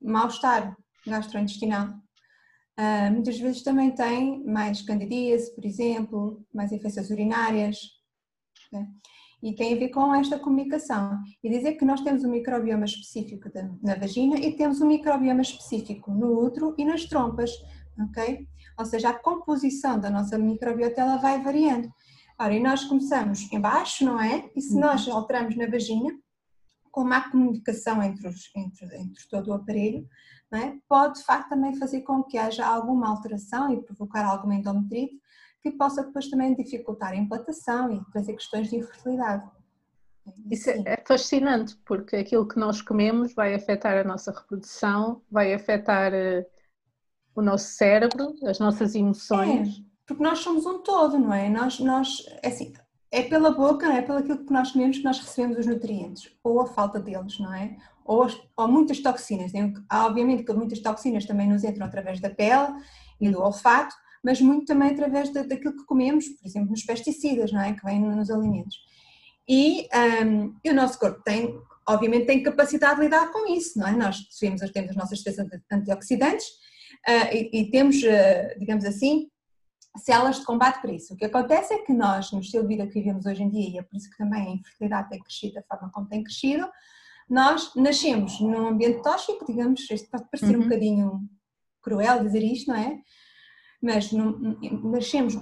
mal-estar 0.00 0.76
gastrointestinal 1.06 2.00
Uh, 2.80 3.12
muitas 3.12 3.38
vezes 3.38 3.62
também 3.62 3.90
tem 3.90 4.42
mais 4.42 4.80
candidíase, 4.80 5.54
por 5.54 5.66
exemplo, 5.66 6.42
mais 6.50 6.72
infecções 6.72 7.10
urinárias, 7.10 7.78
né? 8.72 8.88
e 9.42 9.54
tem 9.54 9.74
a 9.74 9.78
ver 9.78 9.90
com 9.90 10.14
esta 10.14 10.38
comunicação. 10.38 11.18
E 11.44 11.50
dizer 11.50 11.74
que 11.74 11.84
nós 11.84 12.00
temos 12.00 12.24
um 12.24 12.30
microbioma 12.30 12.86
específico 12.86 13.50
na 13.82 13.96
vagina 13.96 14.38
e 14.38 14.56
temos 14.56 14.80
um 14.80 14.86
microbioma 14.86 15.42
específico 15.42 16.10
no 16.10 16.42
útero 16.42 16.74
e 16.78 16.84
nas 16.86 17.04
trompas, 17.04 17.50
ok? 17.98 18.46
Ou 18.78 18.86
seja, 18.86 19.10
a 19.10 19.18
composição 19.18 20.00
da 20.00 20.08
nossa 20.08 20.38
microbiota 20.38 21.02
ela 21.02 21.16
vai 21.18 21.42
variando. 21.42 21.92
Ora, 22.40 22.54
e 22.54 22.60
nós 22.60 22.84
começamos 22.84 23.52
embaixo, 23.52 24.02
não 24.02 24.18
é? 24.18 24.50
E 24.56 24.62
se 24.62 24.72
uhum. 24.72 24.80
nós 24.80 25.06
alteramos 25.06 25.54
na 25.56 25.66
vagina, 25.66 26.10
com 26.90 27.04
má 27.04 27.30
comunicação 27.30 28.02
entre, 28.02 28.26
os, 28.26 28.50
entre, 28.56 28.96
entre 28.96 29.28
todo 29.28 29.48
o 29.48 29.52
aparelho, 29.52 30.08
é? 30.54 30.74
pode 30.88 31.18
de 31.18 31.24
facto 31.24 31.50
também 31.50 31.76
fazer 31.76 32.00
com 32.00 32.22
que 32.24 32.38
haja 32.38 32.66
alguma 32.66 33.08
alteração 33.08 33.72
e 33.72 33.82
provocar 33.82 34.24
alguma 34.24 34.54
endometrite 34.54 35.20
que 35.62 35.70
possa 35.72 36.02
depois 36.02 36.30
também 36.30 36.54
dificultar 36.54 37.10
a 37.10 37.16
implantação 37.16 37.92
e 37.92 38.02
trazer 38.10 38.32
questões 38.32 38.70
de 38.70 38.76
infertilidade. 38.76 39.46
Isso 40.50 40.70
é, 40.70 40.82
é 40.86 41.04
fascinante, 41.06 41.76
porque 41.84 42.16
aquilo 42.16 42.48
que 42.48 42.58
nós 42.58 42.80
comemos 42.80 43.34
vai 43.34 43.54
afetar 43.54 43.98
a 43.98 44.04
nossa 44.04 44.32
reprodução, 44.32 45.22
vai 45.30 45.52
afetar 45.52 46.12
uh, 46.12 46.44
o 47.34 47.42
nosso 47.42 47.66
cérebro, 47.74 48.34
as 48.46 48.58
nossas 48.58 48.94
emoções. 48.94 49.84
É, 49.86 49.89
porque 50.10 50.24
nós 50.24 50.40
somos 50.40 50.66
um 50.66 50.82
todo, 50.82 51.16
não 51.20 51.32
é? 51.32 51.48
Nós, 51.48 51.78
nós 51.78 52.24
é 52.42 52.48
assim, 52.48 52.72
é 53.12 53.22
pela 53.22 53.52
boca, 53.52 53.86
é? 53.86 54.02
Pelo 54.02 54.18
aquilo 54.18 54.44
que 54.44 54.52
nós 54.52 54.72
comemos 54.72 54.98
que 54.98 55.04
nós 55.04 55.20
recebemos 55.20 55.56
os 55.56 55.66
nutrientes, 55.66 56.28
ou 56.42 56.60
a 56.60 56.66
falta 56.66 56.98
deles, 56.98 57.38
não 57.38 57.54
é? 57.54 57.76
Ou, 58.04 58.26
ou 58.56 58.66
muitas 58.66 58.98
toxinas. 58.98 59.52
Né? 59.52 59.72
Obviamente 59.92 60.42
que 60.42 60.52
muitas 60.52 60.80
toxinas 60.80 61.26
também 61.26 61.48
nos 61.48 61.62
entram 61.62 61.86
através 61.86 62.18
da 62.18 62.28
pele 62.28 62.74
e 63.20 63.30
do 63.30 63.40
olfato, 63.40 63.94
mas 64.20 64.40
muito 64.40 64.66
também 64.66 64.90
através 64.90 65.32
daquilo 65.32 65.76
que 65.76 65.84
comemos, 65.84 66.28
por 66.28 66.44
exemplo, 66.44 66.70
nos 66.70 66.82
pesticidas, 66.82 67.52
não 67.52 67.60
é? 67.60 67.72
Que 67.72 67.84
vêm 67.84 68.00
nos 68.00 68.32
alimentos. 68.32 68.78
E, 69.48 69.86
um, 70.24 70.56
e 70.64 70.70
o 70.70 70.74
nosso 70.74 70.98
corpo 70.98 71.22
tem, 71.22 71.56
obviamente, 71.88 72.26
tem 72.26 72.42
capacidade 72.42 72.96
de 72.96 73.02
lidar 73.02 73.30
com 73.30 73.46
isso, 73.52 73.78
não 73.78 73.86
é? 73.86 73.92
Nós 73.92 74.18
temos, 74.40 74.60
temos 74.72 74.90
as 74.90 74.96
nossas 74.96 75.22
defesas 75.22 75.46
antioxidantes 75.70 76.48
uh, 77.08 77.32
e, 77.32 77.60
e, 77.60 77.70
temos, 77.70 78.02
uh, 78.02 78.58
digamos 78.58 78.84
assim, 78.84 79.28
células 79.96 80.38
de 80.38 80.44
combate 80.44 80.80
para 80.80 80.92
isso. 80.92 81.14
O 81.14 81.16
que 81.16 81.24
acontece 81.24 81.74
é 81.74 81.78
que 81.78 81.92
nós, 81.92 82.30
no 82.32 82.40
estilo 82.40 82.62
de 82.62 82.68
vida 82.68 82.86
que 82.86 82.94
vivemos 82.94 83.26
hoje 83.26 83.42
em 83.42 83.50
dia, 83.50 83.68
e 83.70 83.78
é 83.78 83.82
por 83.82 83.96
isso 83.96 84.10
que 84.10 84.16
também 84.16 84.46
a 84.46 84.50
infertilidade 84.50 85.08
tem 85.10 85.20
crescido 85.20 85.54
da 85.54 85.62
forma 85.62 85.90
como 85.92 86.08
tem 86.08 86.22
crescido, 86.22 86.68
nós 87.28 87.74
nascemos 87.76 88.40
num 88.40 88.68
ambiente 88.68 89.02
tóxico, 89.02 89.44
digamos, 89.46 89.88
isto 89.90 90.08
pode 90.10 90.24
parecer 90.30 90.56
uhum. 90.56 90.62
um 90.62 90.64
bocadinho 90.64 91.20
cruel 91.82 92.24
dizer 92.24 92.42
isto, 92.42 92.68
não 92.68 92.76
é? 92.76 92.98
Mas 93.82 94.12
num, 94.12 94.58
nascemos 94.90 95.34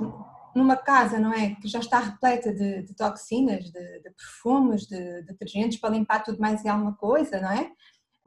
numa 0.54 0.76
casa, 0.76 1.18
não 1.18 1.32
é? 1.32 1.54
Que 1.56 1.68
já 1.68 1.78
está 1.78 1.98
repleta 1.98 2.52
de, 2.52 2.82
de 2.82 2.94
toxinas, 2.94 3.64
de, 3.64 4.00
de, 4.00 4.10
perfumes, 4.10 4.86
de, 4.86 5.22
de 5.22 5.26
detergentes 5.26 5.78
para 5.78 5.90
limpar 5.90 6.22
tudo 6.22 6.38
mais 6.38 6.64
e 6.64 6.68
alguma 6.68 6.94
coisa, 6.94 7.40
não 7.40 7.50
é? 7.50 7.72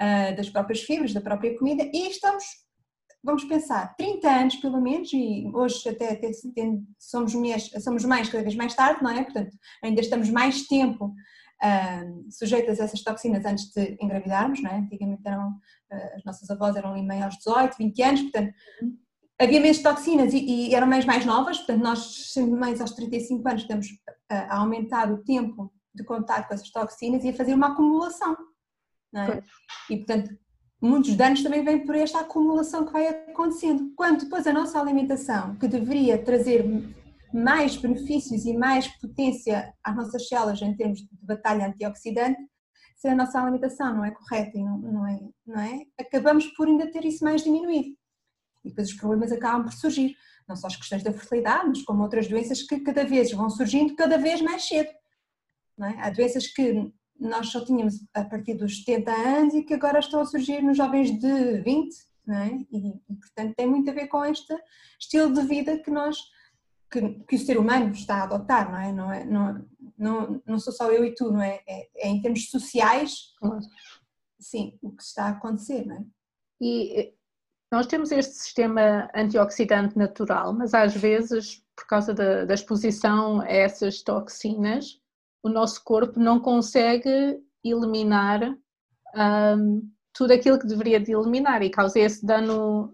Uh, 0.01 0.35
das 0.35 0.49
próprias 0.49 0.81
fibras, 0.81 1.13
da 1.13 1.21
própria 1.21 1.55
comida, 1.57 1.83
e 1.93 2.09
estamos 2.09 2.43
vamos 3.23 3.43
pensar, 3.43 3.95
30 3.95 4.29
anos 4.29 4.55
pelo 4.55 4.81
menos, 4.81 5.11
e 5.13 5.49
hoje 5.53 5.87
até, 5.89 6.13
até 6.13 6.31
somos, 6.97 7.33
mulheres, 7.35 7.69
somos 7.83 8.03
mães 8.03 8.29
cada 8.29 8.43
vez 8.43 8.55
mais 8.55 8.73
tarde, 8.73 9.03
não 9.03 9.11
é? 9.11 9.23
Portanto, 9.23 9.55
ainda 9.83 10.01
estamos 10.01 10.29
mais 10.29 10.67
tempo 10.67 11.05
uh, 11.63 12.31
sujeitas 12.31 12.79
a 12.79 12.85
essas 12.85 13.03
toxinas 13.03 13.45
antes 13.45 13.71
de 13.71 13.97
engravidarmos, 14.01 14.61
não 14.61 14.71
é? 14.71 14.77
Antigamente 14.77 15.21
eram, 15.25 15.49
uh, 15.49 16.15
as 16.15 16.23
nossas 16.23 16.49
avós 16.49 16.75
eram 16.75 16.91
ali 16.91 17.03
meio 17.03 17.23
aos 17.23 17.37
18, 17.37 17.77
20 17.77 18.01
anos, 18.03 18.21
portanto, 18.23 18.53
havia 19.39 19.61
menos 19.61 19.79
toxinas 19.79 20.33
e, 20.33 20.39
e, 20.39 20.75
eram 20.75 20.87
mães 20.87 21.05
mais 21.05 21.25
novas, 21.25 21.57
portanto, 21.57 21.81
nós, 21.81 22.31
sendo 22.31 22.57
mães 22.57 22.81
aos 22.81 22.91
35 22.91 23.47
anos, 23.47 23.61
estamos 23.61 23.87
a, 24.29 24.55
a 24.55 24.57
aumentar 24.59 25.11
o 25.11 25.23
tempo 25.23 25.71
de 25.93 26.03
contato 26.03 26.47
com 26.47 26.53
essas 26.53 26.71
toxinas 26.71 27.23
e 27.23 27.29
a 27.29 27.33
fazer 27.33 27.53
uma 27.53 27.73
acumulação. 27.73 28.35
Não 29.11 29.23
é? 29.23 29.43
E, 29.89 29.97
portanto, 29.97 30.37
muitos 30.81 31.15
danos 31.15 31.43
também 31.43 31.63
vêm 31.63 31.85
por 31.85 31.95
esta 31.95 32.21
acumulação 32.21 32.85
que 32.85 32.91
vai 32.91 33.07
acontecendo. 33.07 33.93
Quando 33.95 34.23
depois 34.23 34.47
a 34.47 34.53
nossa 34.53 34.79
alimentação, 34.79 35.55
que 35.55 35.67
deveria 35.67 36.17
trazer 36.17 36.65
mais 37.33 37.77
benefícios 37.77 38.45
e 38.45 38.57
mais 38.57 38.87
potência 38.99 39.73
às 39.83 39.95
nossas 39.95 40.27
células 40.27 40.61
em 40.61 40.75
termos 40.75 40.99
de 40.99 41.07
batalha 41.21 41.67
antioxidante, 41.67 42.39
se 42.97 43.07
a 43.07 43.15
nossa 43.15 43.41
alimentação 43.41 43.95
não 43.95 44.05
é 44.05 44.11
correta 44.11 44.57
e 44.57 44.63
não, 44.63 44.77
não, 44.77 45.07
é, 45.07 45.19
não 45.45 45.59
é, 45.59 45.85
acabamos 45.99 46.47
por 46.47 46.67
ainda 46.67 46.91
ter 46.91 47.05
isso 47.05 47.23
mais 47.23 47.43
diminuído. 47.43 47.95
E 48.63 48.69
depois 48.69 48.89
os 48.89 48.93
problemas 48.95 49.31
acabam 49.31 49.63
por 49.63 49.73
surgir, 49.73 50.15
não 50.47 50.55
só 50.55 50.67
as 50.67 50.75
questões 50.75 51.01
da 51.01 51.11
fertilidade, 51.11 51.67
mas 51.67 51.81
como 51.83 52.03
outras 52.03 52.27
doenças 52.27 52.61
que 52.61 52.79
cada 52.81 53.03
vez 53.03 53.31
vão 53.31 53.49
surgindo 53.49 53.95
cada 53.95 54.17
vez 54.17 54.41
mais 54.41 54.67
cedo. 54.67 54.89
É? 55.81 55.99
Há 55.99 56.09
doenças 56.11 56.45
que 56.47 56.91
nós 57.21 57.49
só 57.49 57.63
tínhamos 57.63 58.03
a 58.13 58.23
partir 58.25 58.55
dos 58.55 58.79
70 58.79 59.11
anos 59.11 59.53
e 59.53 59.63
que 59.63 59.75
agora 59.75 59.99
estão 59.99 60.21
a 60.21 60.25
surgir 60.25 60.61
nos 60.61 60.75
jovens 60.75 61.11
de 61.19 61.61
20, 61.61 61.95
não 62.25 62.35
é? 62.35 62.49
E, 62.71 62.89
e 63.09 63.15
portanto 63.15 63.53
tem 63.55 63.67
muito 63.67 63.89
a 63.89 63.93
ver 63.93 64.07
com 64.07 64.25
este 64.25 64.53
estilo 64.99 65.31
de 65.31 65.43
vida 65.43 65.77
que 65.77 65.91
nós, 65.91 66.17
que, 66.89 67.01
que, 67.27 67.35
o 67.35 67.39
ser 67.39 67.59
humano 67.59 67.91
está 67.91 68.15
a 68.17 68.23
adotar, 68.23 68.71
não 68.71 68.79
é? 68.79 68.91
Não, 68.91 69.11
é 69.13 69.23
não, 69.23 69.65
não, 69.97 70.41
não 70.45 70.59
sou 70.59 70.73
só 70.73 70.91
eu 70.91 71.05
e 71.05 71.13
tu, 71.13 71.31
não 71.31 71.41
é? 71.41 71.61
É, 71.67 72.07
é 72.07 72.07
em 72.09 72.21
termos 72.21 72.49
sociais, 72.49 73.33
sim, 74.39 74.77
o 74.81 74.91
que 74.91 75.03
está 75.03 75.25
a 75.25 75.29
acontecer, 75.29 75.85
não 75.85 75.97
é? 75.97 76.05
E 76.59 76.99
eh, 76.99 77.13
nós 77.71 77.85
temos 77.85 78.11
este 78.11 78.33
sistema 78.33 79.09
antioxidante 79.15 79.95
natural, 79.95 80.53
mas 80.53 80.73
às 80.73 80.95
vezes, 80.95 81.63
por 81.75 81.85
causa 81.85 82.13
da, 82.13 82.45
da 82.45 82.53
exposição 82.53 83.41
a 83.41 83.47
essas 83.47 84.01
toxinas, 84.01 85.00
o 85.43 85.49
nosso 85.49 85.83
corpo 85.83 86.19
não 86.19 86.39
consegue 86.39 87.39
eliminar 87.63 88.55
um, 89.15 89.89
tudo 90.13 90.33
aquilo 90.33 90.59
que 90.59 90.67
deveria 90.67 90.99
de 90.99 91.11
eliminar 91.11 91.61
e 91.61 91.69
causa 91.69 91.99
esse 91.99 92.25
dano, 92.25 92.93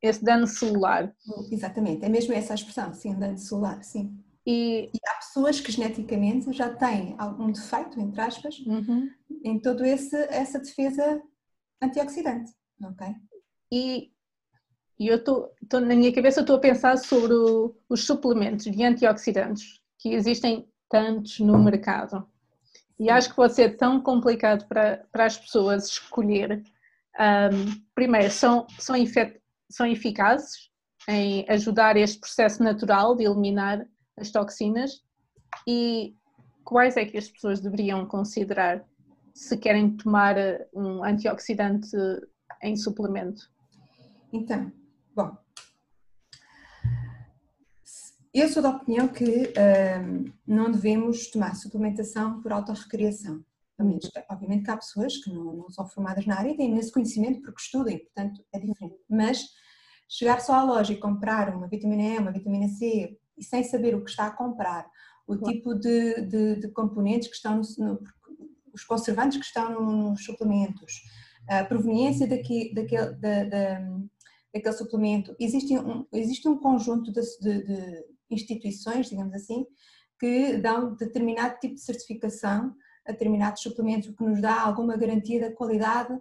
esse 0.00 0.24
dano 0.24 0.46
celular. 0.46 1.12
Exatamente, 1.50 2.04
é 2.04 2.08
mesmo 2.08 2.32
essa 2.32 2.52
a 2.52 2.56
expressão, 2.56 2.92
sim, 2.94 3.14
dano 3.18 3.38
celular, 3.38 3.82
sim. 3.82 4.16
E, 4.46 4.90
e 4.94 4.98
há 5.08 5.14
pessoas 5.16 5.60
que 5.60 5.72
geneticamente 5.72 6.52
já 6.52 6.72
têm 6.72 7.16
algum 7.18 7.50
defeito, 7.50 8.00
entre 8.00 8.20
aspas, 8.20 8.58
uhum. 8.60 9.10
em 9.44 9.60
esse 9.84 10.16
essa 10.30 10.60
defesa 10.60 11.20
antioxidante, 11.82 12.52
ok? 12.82 13.08
E, 13.72 14.12
e 14.98 15.08
eu 15.08 15.16
estou, 15.16 15.52
na 15.72 15.96
minha 15.96 16.14
cabeça 16.14 16.40
estou 16.40 16.56
a 16.56 16.60
pensar 16.60 16.96
sobre 16.96 17.34
o, 17.34 17.74
os 17.88 18.04
suplementos 18.04 18.64
de 18.66 18.84
antioxidantes 18.84 19.80
que 19.98 20.10
existem 20.10 20.68
tantos 20.88 21.40
no 21.40 21.58
mercado. 21.58 22.26
E 22.98 23.10
acho 23.10 23.30
que 23.30 23.36
pode 23.36 23.54
ser 23.54 23.76
tão 23.76 24.00
complicado 24.00 24.66
para, 24.66 25.04
para 25.12 25.26
as 25.26 25.36
pessoas 25.36 25.86
escolher. 25.86 26.62
Um, 27.18 27.82
primeiro, 27.94 28.30
são, 28.30 28.66
são, 28.78 28.96
são 29.70 29.86
eficazes 29.86 30.70
em 31.08 31.44
ajudar 31.48 31.96
este 31.96 32.18
processo 32.18 32.62
natural 32.62 33.14
de 33.14 33.24
eliminar 33.24 33.86
as 34.16 34.30
toxinas 34.30 35.02
e 35.66 36.14
quais 36.64 36.96
é 36.96 37.04
que 37.04 37.16
as 37.16 37.28
pessoas 37.28 37.60
deveriam 37.60 38.06
considerar 38.06 38.84
se 39.34 39.56
querem 39.56 39.96
tomar 39.96 40.36
um 40.74 41.04
antioxidante 41.04 41.96
em 42.62 42.76
suplemento? 42.76 43.50
Então, 44.32 44.72
bom, 45.14 45.36
eu 48.40 48.48
sou 48.48 48.62
da 48.62 48.70
opinião 48.70 49.08
que 49.08 49.24
um, 49.24 50.32
não 50.46 50.70
devemos 50.70 51.30
tomar 51.30 51.54
suplementação 51.56 52.42
por 52.42 52.52
autorrecriação, 52.52 53.42
obviamente 54.30 54.64
que 54.64 54.70
há 54.70 54.76
pessoas 54.76 55.16
que 55.16 55.30
não, 55.30 55.54
não, 55.54 55.70
são 55.70 55.86
formadas 55.86 56.26
na 56.26 56.38
área 56.38 56.50
e 56.50 56.56
têm 56.56 56.76
esse 56.76 56.92
conhecimento 56.92 57.40
porque 57.40 57.60
estudam 57.60 57.96
portanto, 57.98 58.44
é 58.52 58.58
diferente. 58.58 58.96
Mas 59.08 59.42
chegar 60.08 60.40
só 60.40 60.54
à 60.54 60.64
loja 60.64 60.92
e 60.92 60.98
comprar 60.98 61.54
uma 61.54 61.68
vitamina 61.68 62.02
E, 62.02 62.18
uma 62.18 62.32
vitamina 62.32 62.68
C 62.68 63.18
e 63.36 63.44
sem 63.44 63.64
saber 63.64 63.94
o 63.94 64.04
que 64.04 64.10
está 64.10 64.26
a 64.26 64.30
comprar, 64.30 64.86
o 65.26 65.36
claro. 65.36 65.54
tipo 65.54 65.74
de, 65.74 66.22
de, 66.22 66.56
de, 66.60 66.68
componentes 66.68 67.28
que 67.28 67.36
estão 67.36 67.56
no, 67.56 67.62
no, 67.78 68.00
os 68.72 68.84
conservantes 68.84 69.38
que 69.38 69.44
estão 69.44 69.80
nos 69.80 70.24
suplementos, 70.24 70.92
a 71.48 71.64
proveniência 71.64 72.26
daqui, 72.26 72.72
daquele, 72.74 73.12
da, 73.14 73.44
da, 73.44 73.80
daquele 74.54 74.74
suplemento. 74.74 75.34
Existe 75.38 75.76
um, 75.78 76.06
existe 76.12 76.48
um 76.48 76.58
conjunto 76.58 77.12
de, 77.12 77.20
de 77.40 78.04
instituições, 78.30 79.08
digamos 79.08 79.34
assim, 79.34 79.64
que 80.18 80.56
dão 80.58 80.94
determinado 80.94 81.58
tipo 81.58 81.74
de 81.74 81.80
certificação 81.80 82.74
a 83.06 83.12
determinados 83.12 83.62
suplementos, 83.62 84.08
o 84.08 84.16
que 84.16 84.24
nos 84.24 84.40
dá 84.40 84.60
alguma 84.60 84.96
garantia 84.96 85.40
da 85.40 85.54
qualidade 85.54 86.12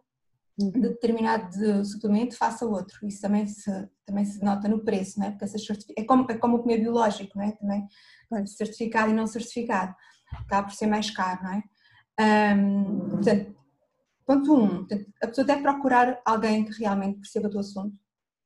uhum. 0.59 0.71
de 0.71 0.79
determinado 0.81 1.85
suplemento 1.85 2.37
face 2.37 2.63
a 2.63 2.67
outro. 2.67 3.05
Isso 3.07 3.21
também 3.21 3.47
se, 3.47 3.89
também 4.05 4.25
se 4.25 4.43
nota 4.43 4.67
no 4.67 4.83
preço, 4.83 5.19
não 5.19 5.27
é? 5.27 5.31
Porque 5.31 5.45
essas 5.45 5.65
é, 5.97 6.03
como, 6.03 6.29
é 6.29 6.37
como 6.37 6.59
comer 6.59 6.79
biológico, 6.79 7.37
não 7.37 7.45
é? 7.45 7.51
Também 7.53 7.87
certificado 8.45 9.11
e 9.11 9.15
não 9.15 9.27
certificado. 9.27 9.95
Acaba 10.31 10.67
por 10.67 10.75
ser 10.75 10.87
mais 10.87 11.09
caro, 11.09 11.43
não 11.43 11.53
é? 11.53 11.63
Um, 12.17 13.09
portanto, 13.09 13.55
ponto 14.25 14.53
um, 14.55 14.67
portanto, 14.77 15.13
a 15.21 15.27
pessoa 15.27 15.45
deve 15.45 15.61
procurar 15.61 16.21
alguém 16.25 16.65
que 16.65 16.79
realmente 16.79 17.19
perceba 17.19 17.49
do 17.49 17.59
assunto, 17.59 17.95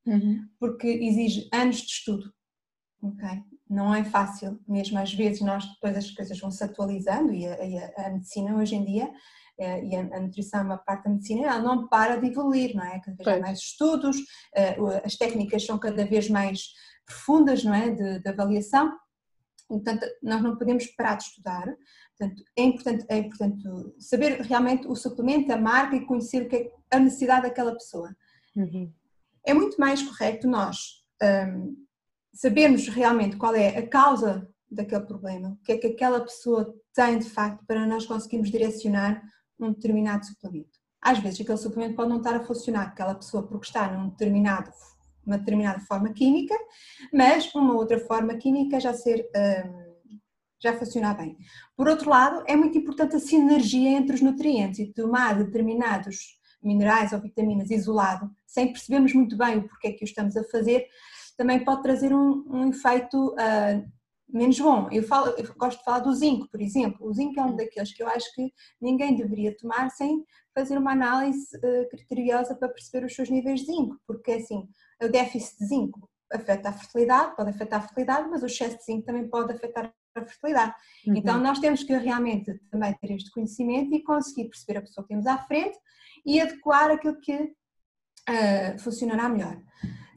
uhum. 0.05 0.47
porque 0.59 0.87
exige 0.87 1.47
anos 1.53 1.77
de 1.77 1.91
estudo, 1.91 2.33
ok? 3.01 3.43
não 3.69 3.93
é 3.93 4.03
fácil, 4.03 4.59
mesmo 4.67 4.97
às 4.97 5.13
vezes 5.13 5.41
nós 5.41 5.63
depois 5.65 5.95
as 5.95 6.09
coisas 6.09 6.39
vão 6.39 6.49
se 6.49 6.63
atualizando 6.63 7.31
e 7.31 7.45
a, 7.45 7.63
e 7.63 7.77
a, 7.77 8.07
a 8.07 8.09
medicina 8.09 8.57
hoje 8.57 8.75
em 8.75 8.83
dia 8.83 9.11
eh, 9.59 9.85
e 9.85 9.95
a, 9.95 9.99
a, 9.99 10.19
nutrição 10.19 10.61
é 10.61 10.63
uma 10.63 10.77
parte 10.77 11.03
da 11.03 11.11
medicina, 11.11 11.45
ela 11.45 11.61
não 11.61 11.87
para 11.87 12.15
de 12.15 12.27
evoluir, 12.27 12.75
não 12.75 12.83
é? 12.83 12.99
Cada 12.99 13.23
vez 13.23 13.27
há 13.27 13.39
mais 13.39 13.59
estudos, 13.59 14.17
eh, 14.55 14.75
as 15.05 15.15
técnicas 15.15 15.63
são 15.63 15.77
cada 15.77 16.03
vez 16.03 16.27
mais 16.29 16.73
profundas, 17.05 17.63
não 17.63 17.73
é? 17.73 17.91
De, 17.91 18.19
de 18.19 18.29
avaliação, 18.29 18.91
portanto 19.67 20.03
nós 20.23 20.41
não 20.41 20.57
podemos 20.57 20.87
parar 20.87 21.15
de 21.15 21.25
estudar, 21.25 21.65
portanto 22.17 22.43
é 22.57 22.63
importante, 22.63 23.05
é 23.07 23.17
importante 23.19 23.63
saber 23.99 24.41
realmente 24.41 24.87
o 24.87 24.95
suplemento, 24.95 25.53
a 25.53 25.57
marca 25.57 25.95
e 25.95 26.07
conhecer 26.07 26.41
o 26.41 26.49
que 26.49 26.55
é 26.55 26.71
a 26.89 26.99
necessidade 26.99 27.43
daquela 27.43 27.73
pessoa. 27.73 28.15
Uhum. 28.55 28.91
É 29.45 29.53
muito 29.53 29.79
mais 29.79 30.01
correto 30.01 30.47
nós 30.47 31.03
um, 31.21 31.87
sabermos 32.33 32.87
realmente 32.87 33.37
qual 33.37 33.55
é 33.55 33.77
a 33.77 33.87
causa 33.87 34.47
daquele 34.71 35.05
problema, 35.05 35.49
o 35.49 35.63
que 35.63 35.71
é 35.71 35.77
que 35.77 35.87
aquela 35.87 36.21
pessoa 36.21 36.73
tem 36.93 37.17
de 37.17 37.29
facto 37.29 37.65
para 37.65 37.85
nós 37.85 38.05
conseguirmos 38.05 38.51
direcionar 38.51 39.21
um 39.59 39.71
determinado 39.73 40.25
suplemento. 40.25 40.77
Às 41.01 41.19
vezes 41.19 41.41
aquele 41.41 41.57
suplemento 41.57 41.95
pode 41.95 42.09
não 42.09 42.17
estar 42.17 42.35
a 42.35 42.43
funcionar 42.43 42.83
aquela 42.83 43.15
pessoa 43.15 43.47
porque 43.47 43.65
está 43.65 43.91
num 43.91 44.09
determinado, 44.09 44.71
uma 45.25 45.37
determinada 45.37 45.79
forma 45.81 46.11
química, 46.11 46.55
mas 47.13 47.53
uma 47.55 47.73
outra 47.73 47.99
forma 47.99 48.35
química 48.35 48.79
já 48.79 48.93
ser 48.93 49.27
um, 49.65 49.89
já 50.61 50.77
funcionar 50.77 51.15
bem. 51.15 51.37
Por 51.75 51.87
outro 51.87 52.09
lado, 52.09 52.43
é 52.47 52.55
muito 52.55 52.77
importante 52.77 53.15
a 53.15 53.19
sinergia 53.19 53.89
entre 53.91 54.15
os 54.15 54.21
nutrientes 54.21 54.79
e 54.79 54.93
tomar 54.93 55.37
determinados 55.37 56.37
minerais 56.61 57.13
ou 57.13 57.21
vitaminas 57.21 57.71
isolado, 57.71 58.29
sem 58.45 58.67
percebermos 58.67 59.13
muito 59.13 59.37
bem 59.37 59.57
o 59.57 59.67
porquê 59.67 59.93
que 59.93 60.03
o 60.03 60.05
estamos 60.05 60.35
a 60.35 60.43
fazer, 60.43 60.85
também 61.39 61.63
pode 61.63 61.81
trazer 61.81 62.13
um, 62.13 62.43
um 62.49 62.69
efeito 62.69 63.29
uh, 63.29 63.91
menos 64.27 64.59
bom. 64.59 64.89
Eu, 64.91 65.03
falo, 65.03 65.27
eu 65.37 65.53
gosto 65.55 65.77
de 65.77 65.85
falar 65.85 65.99
do 65.99 66.13
zinco, 66.13 66.49
por 66.49 66.59
exemplo. 66.59 67.07
O 67.07 67.13
zinco 67.13 67.39
é 67.39 67.43
um 67.43 67.55
daqueles 67.55 67.93
que 67.93 68.03
eu 68.03 68.09
acho 68.09 68.29
que 68.35 68.51
ninguém 68.81 69.15
deveria 69.15 69.55
tomar 69.55 69.89
sem 69.89 70.21
fazer 70.53 70.77
uma 70.77 70.91
análise 70.91 71.47
uh, 71.55 71.89
criteriosa 71.89 72.55
para 72.55 72.67
perceber 72.67 73.05
os 73.05 73.15
seus 73.15 73.29
níveis 73.29 73.61
de 73.61 73.67
zinco, 73.67 73.97
porque 74.05 74.33
assim, 74.33 74.67
o 75.01 75.07
déficit 75.07 75.59
de 75.59 75.67
zinco 75.67 76.09
afeta 76.29 76.69
a 76.69 76.73
fertilidade, 76.73 77.37
pode 77.37 77.51
afetar 77.51 77.79
a 77.79 77.83
fertilidade, 77.83 78.29
mas 78.29 78.43
o 78.43 78.45
excesso 78.45 78.77
de 78.77 78.83
zinco 78.83 79.05
também 79.05 79.29
pode 79.29 79.53
afetar 79.53 79.93
a 80.15 80.25
fertilidade. 80.25 80.75
Uhum. 81.07 81.15
Então 81.15 81.39
nós 81.39 81.59
temos 81.59 81.83
que 81.83 81.95
realmente 81.95 82.53
também 82.69 82.93
ter 82.95 83.11
este 83.13 83.31
conhecimento 83.31 83.95
e 83.95 84.03
conseguir 84.03 84.49
perceber 84.49 84.79
a 84.79 84.81
pessoa 84.81 85.05
que 85.05 85.13
temos 85.13 85.25
à 85.25 85.37
frente 85.37 85.77
e 86.25 86.41
adequar 86.41 86.91
aquilo 86.91 87.17
que 87.21 87.33
uh, 87.33 88.79
funcionará 88.79 89.29
melhor. 89.29 89.57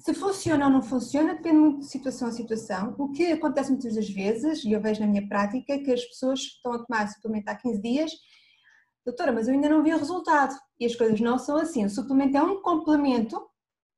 Se 0.03 0.13
funciona 0.15 0.67
ou 0.67 0.71
não 0.73 0.83
funciona 0.83 1.37
depende 1.37 1.59
muito 1.59 1.79
de 1.81 1.87
situação 1.87 2.27
a 2.27 2.33
situação. 2.33 2.93
O 2.99 3.13
que 3.13 3.31
acontece 3.31 3.71
muitas 3.71 3.95
das 3.95 4.11
vezes, 4.11 4.65
e 4.65 4.73
eu 4.73 4.81
vejo 4.81 5.01
na 5.01 5.07
minha 5.07 5.29
prática, 5.29 5.73
é 5.73 5.79
que 5.79 5.93
as 5.93 6.05
pessoas 6.05 6.41
estão 6.41 6.73
a 6.73 6.85
tomar 6.85 7.07
suplemento 7.07 7.49
há 7.49 7.55
15 7.55 7.81
dias, 7.81 8.11
doutora, 9.07 9.31
mas 9.31 9.47
eu 9.47 9.55
ainda 9.55 9.69
não 9.69 9.81
vi 9.81 9.95
o 9.95 9.99
resultado. 9.99 10.57
E 10.81 10.87
as 10.87 10.97
coisas 10.97 11.21
não 11.21 11.39
são 11.39 11.57
assim. 11.57 11.85
O 11.85 11.89
suplemento 11.89 12.37
é 12.37 12.43
um 12.43 12.61
complemento 12.61 13.41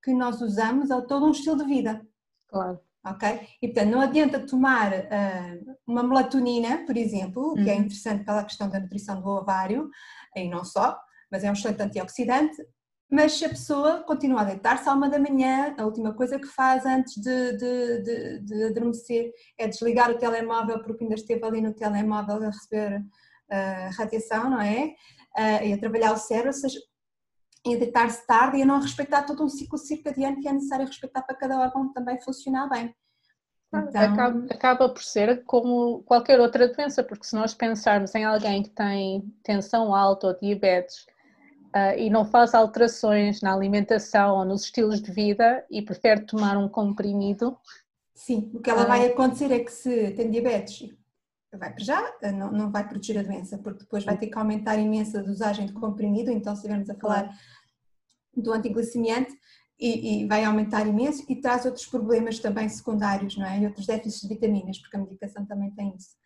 que 0.02 0.12
nós 0.12 0.42
usamos 0.42 0.90
a 0.90 1.00
todo 1.00 1.24
um 1.24 1.30
estilo 1.30 1.56
de 1.56 1.64
vida. 1.64 2.06
Claro. 2.48 2.78
Ok? 3.06 3.40
E 3.62 3.68
portanto, 3.68 3.90
não 3.90 4.00
adianta 4.02 4.46
tomar 4.46 4.92
uh, 4.92 5.76
uma 5.86 6.02
melatonina, 6.02 6.84
por 6.84 6.98
exemplo, 6.98 7.54
que 7.54 7.70
é 7.70 7.74
uhum. 7.74 7.80
interessante 7.80 8.24
pela 8.24 8.44
questão 8.44 8.68
da 8.68 8.78
nutrição 8.78 9.22
do 9.22 9.28
ovário, 9.28 9.88
e 10.36 10.50
não 10.50 10.66
só, 10.66 10.98
mas 11.30 11.44
é 11.44 11.48
um 11.48 11.54
excelente 11.54 11.82
antioxidante, 11.82 12.56
mas 13.10 13.32
se 13.32 13.44
a 13.44 13.48
pessoa 13.48 14.02
continua 14.02 14.40
a 14.40 14.44
deitar-se 14.44 14.88
à 14.88 14.92
uma 14.92 15.08
da 15.08 15.18
manhã, 15.18 15.74
a 15.78 15.84
última 15.84 16.14
coisa 16.14 16.38
que 16.38 16.46
faz 16.46 16.84
antes 16.86 17.14
de, 17.14 17.52
de, 17.52 18.02
de, 18.02 18.38
de, 18.40 18.64
adormecer 18.64 19.30
é 19.58 19.68
desligar 19.68 20.10
o 20.10 20.18
telemóvel 20.18 20.82
porque 20.82 21.04
ainda 21.04 21.14
esteve 21.14 21.44
ali 21.44 21.60
no 21.60 21.74
telemóvel 21.74 22.36
a 22.36 22.46
receber 22.46 23.00
uh, 23.00 23.96
radiação, 23.96 24.50
não 24.50 24.60
é? 24.60 24.94
Uh, 25.36 25.64
e 25.64 25.72
a 25.72 25.78
trabalhar 25.78 26.12
o 26.12 26.16
cérebro, 26.16 26.48
ou 26.48 26.54
seja, 26.54 26.80
e 27.66 27.74
a 27.74 27.78
deitar-se 27.78 28.26
tarde 28.26 28.58
e 28.58 28.62
a 28.62 28.66
não 28.66 28.80
respeitar 28.80 29.22
todo 29.22 29.44
um 29.44 29.48
ciclo 29.48 29.78
circadiano 29.78 30.40
que 30.40 30.48
é 30.48 30.52
necessário 30.52 30.86
respeitar 30.86 31.22
para 31.22 31.36
cada 31.36 31.58
órgão 31.58 31.92
também 31.92 32.20
funcionar 32.20 32.68
bem. 32.68 32.94
Então... 33.68 34.02
Acaba, 34.02 34.46
acaba, 34.50 34.88
por 34.88 35.02
ser 35.02 35.44
como 35.44 36.02
qualquer 36.04 36.40
outra 36.40 36.68
doença, 36.68 37.02
porque 37.02 37.26
se 37.26 37.34
nós 37.34 37.54
pensarmos 37.54 38.14
em 38.14 38.24
alguém 38.24 38.62
que 38.62 38.70
tem 38.70 39.22
tensão 39.42 39.94
alta 39.94 40.28
ou 40.28 40.38
diabetes 40.38 41.06
uh, 41.74 41.98
e 41.98 42.08
não 42.08 42.24
faz 42.24 42.54
alterações 42.54 43.40
na 43.40 43.52
alimentação 43.52 44.36
ou 44.36 44.44
nos 44.44 44.64
estilos 44.64 45.02
de 45.02 45.10
vida 45.10 45.64
e 45.70 45.82
prefere 45.82 46.22
tomar 46.22 46.56
um 46.56 46.68
comprimido. 46.68 47.58
Sim, 48.14 48.50
o 48.54 48.60
que 48.60 48.70
ela 48.70 48.84
uh, 48.84 48.88
vai 48.88 49.06
acontecer 49.06 49.50
é 49.52 49.58
que 49.58 49.72
se 49.72 50.12
tem 50.12 50.30
diabetes, 50.30 50.88
vai 51.52 51.72
para 51.72 51.84
já, 51.84 52.12
não, 52.32 52.50
não 52.50 52.70
vai 52.70 52.86
proteger 52.86 53.18
a 53.18 53.22
doença, 53.22 53.58
porque 53.58 53.80
depois 53.80 54.04
vai 54.04 54.16
ter 54.16 54.28
que 54.28 54.38
aumentar 54.38 54.76
imensa 54.76 55.22
dosagem 55.22 55.66
de 55.66 55.72
comprimido, 55.72 56.30
então 56.30 56.54
se 56.54 56.60
estivermos 56.60 56.90
a 56.90 56.94
falar 56.94 57.30
do 58.36 58.52
antiglicemiante, 58.52 59.36
e, 59.78 60.22
e, 60.22 60.28
vai 60.28 60.44
aumentar 60.44 60.86
imenso 60.86 61.24
e 61.28 61.36
traz 61.40 61.64
outros 61.64 61.86
problemas 61.86 62.38
também 62.38 62.68
secundários, 62.68 63.36
não 63.36 63.44
é? 63.44 63.60
E 63.60 63.66
outros 63.66 63.86
déficits 63.86 64.22
de 64.22 64.28
vitaminas, 64.28 64.78
porque 64.78 64.96
a 64.96 65.00
medicação 65.00 65.44
também 65.44 65.70
tem 65.72 65.94
isso. 65.96 66.16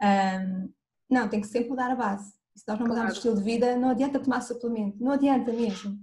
Um, 0.00 0.72
não, 1.10 1.28
tem 1.28 1.40
que 1.40 1.48
sempre 1.48 1.70
mudar 1.70 1.90
a 1.90 1.96
base. 1.96 2.32
Se 2.56 2.64
nós 2.68 2.78
não 2.78 2.86
mudarmos 2.86 3.14
o 3.14 3.16
estilo 3.16 3.36
de 3.36 3.42
vida, 3.42 3.76
não 3.76 3.90
adianta 3.90 4.20
tomar 4.20 4.40
suplemento, 4.40 5.02
não 5.02 5.12
adianta 5.12 5.52
mesmo. 5.52 5.98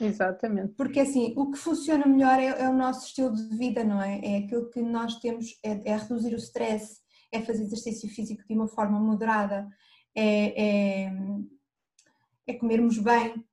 Exatamente. 0.00 0.74
Porque 0.74 1.00
assim, 1.00 1.32
o 1.36 1.50
que 1.50 1.58
funciona 1.58 2.06
melhor 2.06 2.38
é, 2.38 2.62
é, 2.62 2.68
o 2.68 2.74
nosso 2.74 3.06
estilo 3.06 3.34
de 3.34 3.56
vida, 3.56 3.82
não 3.84 4.00
é? 4.00 4.20
É 4.22 4.38
aquilo 4.38 4.70
que 4.70 4.80
nós 4.82 5.16
temos, 5.16 5.58
é, 5.62 5.90
é 5.90 5.96
reduzir 5.96 6.34
o 6.34 6.38
stress, 6.38 7.00
é 7.32 7.40
fazer 7.40 7.64
exercício 7.64 8.08
físico 8.08 8.44
de 8.46 8.54
uma 8.54 8.68
forma 8.68 8.98
moderada, 9.00 9.68
é, 10.14 11.06
é, 11.06 11.12
é 12.46 12.54
comermos 12.54 12.98
bem 12.98 13.44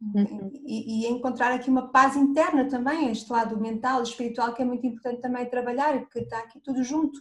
uhum. 0.00 0.50
e, 0.66 1.04
e, 1.04 1.08
encontrar 1.08 1.52
aqui 1.52 1.68
uma 1.68 1.90
paz 1.90 2.16
interna 2.16 2.68
também, 2.68 3.10
este 3.10 3.30
lado 3.30 3.58
mental 3.58 4.00
e 4.00 4.04
espiritual 4.04 4.54
que 4.54 4.62
é 4.62 4.64
muito 4.64 4.86
importante 4.86 5.20
também 5.20 5.48
trabalhar, 5.48 5.98
porque 6.00 6.20
está 6.20 6.38
aqui 6.38 6.60
tudo 6.60 6.82
junto. 6.82 7.20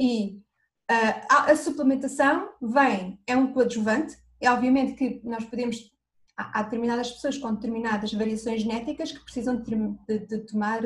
E 0.00 0.40
a, 1.28 1.56
suplementação 1.56 2.50
vem, 2.60 3.20
é 3.26 3.36
um 3.36 3.52
coadjuvante, 3.52 4.16
é 4.40 4.50
obviamente 4.50 4.94
que 4.94 5.20
nós 5.24 5.44
podemos, 5.44 5.90
há, 6.36 6.62
determinadas 6.62 7.10
pessoas 7.12 7.38
com 7.38 7.54
determinadas 7.54 8.12
variações 8.12 8.62
genéticas 8.62 9.12
que 9.12 9.22
precisam 9.22 9.62
de, 9.62 9.76
de, 10.08 10.26
de 10.26 10.38
tomar 10.46 10.80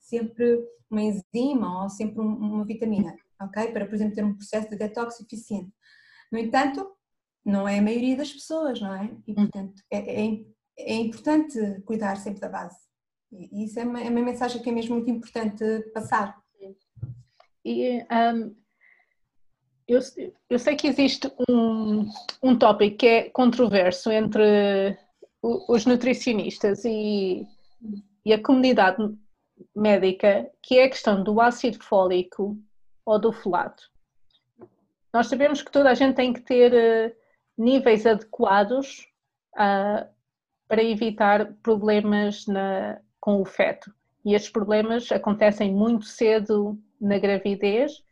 sempre 0.00 0.62
uma 0.90 1.02
enzima 1.02 1.82
ou 1.82 1.88
sempre 1.88 2.20
uma 2.20 2.64
vitamina, 2.64 3.14
ok? 3.40 3.72
Para, 3.72 3.86
por 3.86 3.94
exemplo, 3.94 4.14
ter 4.14 4.24
um 4.24 4.34
processo 4.34 4.68
de 4.68 4.76
detox 4.76 5.20
eficiente. 5.20 5.72
No 6.30 6.38
entanto, 6.38 6.86
não 7.44 7.66
é 7.66 7.78
a 7.78 7.82
maioria 7.82 8.16
das 8.16 8.32
pessoas, 8.32 8.80
não 8.80 8.94
é? 8.94 9.10
E, 9.26 9.34
portanto, 9.34 9.82
é, 9.90 10.24
é, 10.24 10.44
é 10.78 10.94
importante 10.96 11.80
cuidar 11.84 12.16
sempre 12.16 12.40
da 12.40 12.48
base. 12.48 12.76
E 13.32 13.64
isso 13.64 13.78
é 13.78 13.84
uma, 13.84 14.00
é 14.00 14.10
uma 14.10 14.22
mensagem 14.22 14.60
que 14.60 14.68
é 14.68 14.72
mesmo 14.72 14.96
muito 14.96 15.10
importante 15.10 15.64
passar. 15.94 16.40
E 17.64 18.00
um, 18.02 18.54
eu, 19.88 20.00
eu 20.50 20.58
sei 20.58 20.76
que 20.76 20.88
existe 20.88 21.30
um, 21.48 22.08
um 22.42 22.58
tópico 22.58 22.96
que 22.96 23.06
é 23.06 23.30
controverso 23.30 24.10
entre 24.10 24.98
os 25.42 25.86
nutricionistas 25.86 26.84
e, 26.84 27.46
e 28.24 28.32
a 28.32 28.42
comunidade 28.42 29.16
médica, 29.74 30.50
que 30.60 30.78
é 30.78 30.84
a 30.84 30.88
questão 30.90 31.22
do 31.22 31.40
ácido 31.40 31.82
fólico 31.82 32.58
ou 33.04 33.18
do 33.18 33.32
folato. 33.32 33.90
Nós 35.12 35.28
sabemos 35.28 35.62
que 35.62 35.70
toda 35.70 35.90
a 35.90 35.94
gente 35.94 36.16
tem 36.16 36.32
que 36.32 36.40
ter 36.40 37.16
níveis 37.56 38.04
adequados 38.06 39.06
uh, 39.54 40.06
para 40.68 40.82
evitar 40.82 41.54
problemas 41.62 42.46
na, 42.46 43.00
com 43.20 43.40
o 43.40 43.44
feto. 43.44 43.94
E 44.24 44.34
estes 44.34 44.50
problemas 44.50 45.10
acontecem 45.12 45.72
muito 45.72 46.04
cedo 46.04 46.78
na 47.00 47.18
gravidez, 47.18 48.02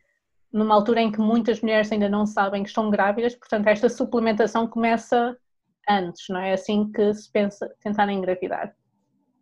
numa 0.55 0.73
altura 0.73 1.01
em 1.01 1.11
que 1.11 1.19
muitas 1.19 1.59
mulheres 1.59 1.91
ainda 1.91 2.07
não 2.07 2.25
sabem 2.25 2.63
que 2.63 2.69
estão 2.69 2.89
grávidas, 2.89 3.35
portanto, 3.35 3.67
esta 3.67 3.89
suplementação 3.89 4.65
começa 4.65 5.37
antes, 5.87 6.29
não 6.29 6.39
é? 6.39 6.53
Assim 6.53 6.89
que 6.93 7.13
se 7.13 7.29
pensa 7.29 7.69
tentar 7.81 8.09
engravidar. 8.09 8.73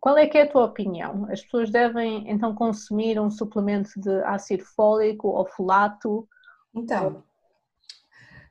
Qual 0.00 0.18
é 0.18 0.26
que 0.26 0.36
é 0.36 0.42
a 0.42 0.50
tua 0.50 0.64
opinião? 0.64 1.26
As 1.30 1.40
pessoas 1.40 1.70
devem 1.70 2.28
então 2.28 2.52
consumir 2.52 3.20
um 3.20 3.30
suplemento 3.30 3.90
de 3.96 4.10
ácido 4.24 4.64
fólico 4.64 5.28
ou 5.28 5.46
folato? 5.46 6.28
Então, 6.74 7.22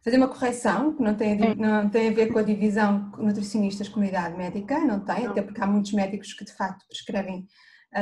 fazer 0.02 0.16
uma 0.16 0.30
correção, 0.30 0.94
que 0.94 1.04
não 1.04 1.16
tem, 1.16 1.34
a, 1.34 1.56
não 1.56 1.90
tem 1.90 2.10
a 2.10 2.14
ver 2.14 2.32
com 2.32 2.40
a 2.40 2.44
divisão 2.44 3.12
nutricionistas 3.18 3.90
comunidade 3.90 4.38
médica, 4.38 4.80
não 4.80 5.02
tem, 5.02 5.26
não. 5.26 5.32
até 5.32 5.42
porque 5.42 5.62
há 5.62 5.68
muitos 5.68 5.92
médicos 5.92 6.32
que 6.32 6.46
de 6.46 6.54
facto 6.56 6.88
prescrevem 6.88 7.46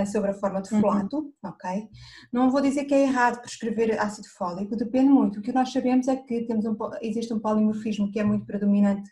sobre 0.05 0.31
a 0.31 0.33
forma 0.33 0.61
de 0.61 0.69
folato, 0.69 1.17
uhum. 1.17 1.33
ok? 1.43 1.87
Não 2.31 2.49
vou 2.49 2.61
dizer 2.61 2.85
que 2.85 2.93
é 2.93 3.03
errado 3.03 3.41
prescrever 3.41 3.99
ácido 3.99 4.27
fólico, 4.29 4.75
depende 4.75 5.09
muito. 5.09 5.39
O 5.39 5.41
que 5.41 5.51
nós 5.51 5.71
sabemos 5.71 6.07
é 6.07 6.15
que 6.15 6.45
temos 6.45 6.65
um, 6.65 6.75
existe 7.01 7.33
um 7.33 7.39
polimorfismo 7.39 8.11
que 8.11 8.19
é 8.19 8.23
muito 8.23 8.45
predominante 8.45 9.09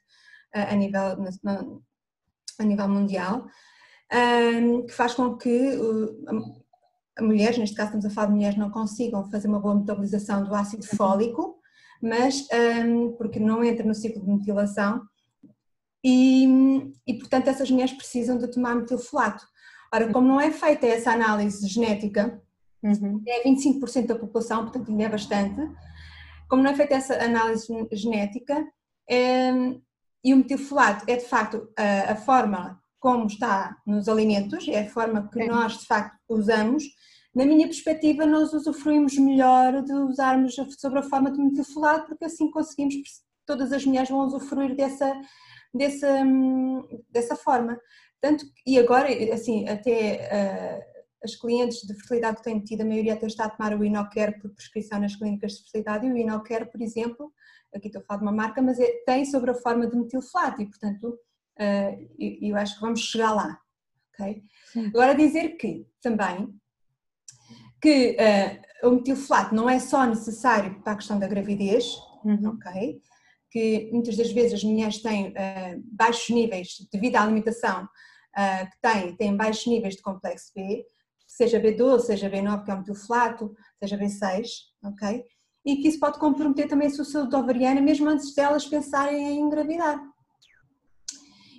uh, 0.56 0.72
a, 0.72 0.76
nível, 0.76 1.18
a 2.60 2.64
nível 2.64 2.88
mundial, 2.88 3.48
um, 4.14 4.86
que 4.86 4.94
faz 4.94 5.14
com 5.14 5.36
que 5.38 5.76
uh, 5.76 7.24
mulheres, 7.24 7.58
neste 7.58 7.76
caso 7.76 7.90
estamos 7.90 8.06
a 8.06 8.10
falar 8.10 8.28
de 8.28 8.34
mulheres, 8.34 8.58
não 8.58 8.72
consigam 8.72 9.30
fazer 9.30 9.48
uma 9.48 9.60
boa 9.60 9.76
metabolização 9.76 10.44
do 10.44 10.54
ácido 10.56 10.86
uhum. 10.92 10.98
fólico, 10.98 11.60
mas 12.02 12.48
um, 12.86 13.12
porque 13.18 13.40
não 13.40 13.64
entra 13.64 13.86
no 13.86 13.94
ciclo 13.94 14.22
de 14.22 14.30
metilação 14.30 15.02
e, 16.04 16.48
e, 17.06 17.14
portanto 17.16 17.48
essas 17.50 17.70
mulheres 17.70 17.94
precisam 17.94 18.38
de 18.38 18.50
tomar 18.50 18.76
metilfolato. 18.76 19.46
Ora, 19.94 20.12
como 20.12 20.28
não 20.28 20.40
é 20.40 20.52
feita 20.52 20.86
essa 20.86 21.12
análise 21.12 21.68
genética, 21.68 22.42
uhum. 22.84 23.24
é 23.28 23.44
25% 23.44 24.08
da 24.08 24.16
população, 24.16 24.64
portanto 24.64 24.90
ainda 24.90 25.04
é 25.04 25.10
bastante, 25.10 25.62
como 26.48 26.64
não 26.64 26.72
é 26.72 26.76
feita 26.76 26.96
essa 26.96 27.16
análise 27.24 27.68
genética, 27.92 28.66
é, 29.10 29.52
e 30.24 30.34
o 30.34 30.38
metilfolato 30.38 31.06
é 31.08 31.16
de 31.16 31.26
facto 31.26 31.70
a, 31.78 32.12
a 32.12 32.16
forma 32.16 32.80
como 33.00 33.26
está 33.26 33.78
nos 33.88 34.10
alimentos, 34.10 34.68
é 34.68 34.82
a 34.82 34.90
forma 34.90 35.30
que 35.32 35.46
nós 35.46 35.80
de 35.80 35.86
facto 35.86 36.20
usamos, 36.30 36.84
na 37.34 37.46
minha 37.46 37.68
perspectiva, 37.68 38.26
nós 38.26 38.54
usufruímos 38.54 39.18
melhor 39.18 39.84
de 39.84 39.94
usarmos 39.94 40.56
sobre 40.78 41.00
a 41.00 41.04
forma 41.04 41.32
de 41.32 41.40
metilfolato, 41.40 42.08
porque 42.08 42.26
assim 42.26 42.50
conseguimos, 42.50 42.96
todas 43.46 43.72
as 43.72 43.86
mulheres 43.86 44.10
vão 44.10 44.26
usufruir 44.26 44.76
dessa, 44.76 45.14
dessa, 45.74 46.24
dessa 47.10 47.36
forma. 47.36 47.80
Tanto, 48.22 48.46
e 48.66 48.78
agora, 48.78 49.08
assim, 49.34 49.68
até 49.68 50.28
uh, 50.28 51.00
as 51.24 51.36
clientes 51.36 51.82
de 51.82 51.94
fertilidade 51.94 52.38
que 52.38 52.44
têm 52.44 52.60
tido, 52.60 52.82
a 52.82 52.86
maioria 52.86 53.14
até 53.14 53.28
está 53.28 53.46
a 53.46 53.50
tomar 53.50 53.78
o 53.78 53.84
Inocare 53.84 54.40
por 54.40 54.54
prescrição 54.54 55.00
nas 55.00 55.16
clínicas 55.16 55.54
de 55.54 55.62
fertilidade, 55.64 56.06
e 56.06 56.12
o 56.12 56.18
Inocare, 56.18 56.70
por 56.70 56.82
exemplo, 56.82 57.32
aqui 57.74 57.88
estou 57.88 58.02
a 58.02 58.06
falar 58.06 58.20
de 58.20 58.26
uma 58.26 58.32
marca, 58.32 58.62
mas 58.62 58.80
é, 58.80 58.88
tem 59.06 59.26
sobre 59.26 59.52
a 59.52 59.56
forma 59.56 59.88
de 59.88 59.96
metilfolato, 59.96 60.62
e 60.62 60.66
portanto, 60.66 61.18
uh, 61.60 62.08
eu, 62.20 62.50
eu 62.50 62.56
acho 62.58 62.76
que 62.76 62.82
vamos 62.82 63.00
chegar 63.02 63.34
lá. 63.34 63.60
Agora 64.94 65.16
dizer 65.16 65.56
que 65.56 65.88
também 66.02 66.54
que 67.82 68.18
uh, 68.84 68.90
o 68.90 68.92
metilfolato 68.92 69.56
não 69.56 69.70
é 69.70 69.80
só 69.80 70.06
necessário 70.06 70.82
para 70.82 70.94
a 70.94 70.96
questão 70.98 71.18
da 71.18 71.28
gravidez, 71.28 71.96
uhum. 72.26 72.50
ok? 72.50 73.02
Que 73.50 73.90
muitas 73.94 74.18
das 74.18 74.32
vezes 74.32 74.56
as 74.56 74.64
mulheres 74.64 75.02
têm 75.02 75.30
uh, 75.30 75.82
baixos 75.86 76.30
níveis, 76.30 76.88
devido 76.92 77.16
à 77.16 77.24
alimentação 77.24 77.88
uh, 78.38 78.70
que 78.70 78.82
têm, 78.82 79.16
têm 79.16 79.36
baixos 79.36 79.68
níveis 79.68 79.96
de 79.96 80.02
complexo 80.02 80.52
B, 80.56 80.86
seja 81.28 81.60
B12, 81.60 82.00
seja 82.02 82.30
B9, 82.30 82.66
que 82.66 82.72
é 82.72 82.74
o 82.74 82.78
metilfolato, 82.78 83.56
seja 83.82 83.98
B6, 83.98 84.48
ok? 84.84 85.24
E 85.66 85.78
que 85.78 85.88
isso 85.88 86.00
pode 86.00 86.20
comprometer 86.20 86.68
também 86.68 86.88
a 86.88 86.92
sua 86.92 87.06
saúde 87.06 87.36
ovariana, 87.36 87.82
mesmo 87.82 88.10
antes 88.10 88.34
delas 88.34 88.66
pensarem 88.66 89.28
em 89.28 89.40
engravidar. 89.40 90.02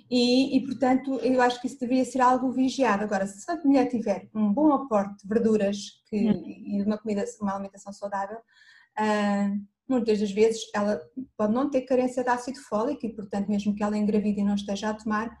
E, 0.09 0.57
e, 0.57 0.65
portanto, 0.65 1.15
eu 1.23 1.41
acho 1.41 1.61
que 1.61 1.67
isso 1.67 1.79
deveria 1.79 2.03
ser 2.03 2.19
algo 2.19 2.51
vigiado. 2.51 3.01
Agora, 3.01 3.25
se 3.25 3.49
a 3.49 3.55
mulher 3.63 3.87
tiver 3.87 4.27
um 4.35 4.51
bom 4.51 4.73
aporte 4.73 5.23
de 5.23 5.27
verduras 5.29 5.77
que, 6.09 6.17
uhum. 6.17 6.43
e 6.45 6.83
uma, 6.83 6.97
comida, 6.97 7.23
uma 7.39 7.53
alimentação 7.53 7.93
saudável, 7.93 8.37
uh, 8.37 9.65
muitas 9.87 10.19
das 10.19 10.31
vezes 10.31 10.63
ela 10.75 10.99
pode 11.37 11.53
não 11.53 11.69
ter 11.69 11.83
carência 11.83 12.25
de 12.25 12.29
ácido 12.29 12.59
fólico 12.59 13.05
e, 13.05 13.15
portanto, 13.15 13.47
mesmo 13.47 13.73
que 13.73 13.81
ela 13.81 13.97
engravide 13.97 14.41
e 14.41 14.43
não 14.43 14.55
esteja 14.55 14.89
a 14.89 14.93
tomar, 14.93 15.33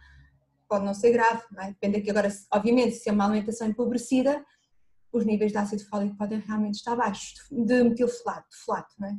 pode 0.71 0.85
não 0.85 0.93
ser 0.93 1.11
grave. 1.11 1.43
Não 1.51 1.63
é? 1.63 1.67
Depende 1.67 1.97
aqui 1.97 2.09
agora, 2.09 2.29
obviamente, 2.53 2.95
se 2.95 3.09
é 3.09 3.11
uma 3.11 3.25
alimentação 3.25 3.67
empobrecida, 3.67 4.41
os 5.11 5.25
níveis 5.25 5.51
de 5.51 5.57
ácido 5.57 5.85
fólico 5.85 6.15
podem 6.15 6.39
realmente 6.39 6.75
estar 6.75 6.95
baixos, 6.95 7.33
de 7.51 7.83
metilfolato, 7.83 8.47
folato, 8.63 8.95
não 8.97 9.09
é? 9.09 9.17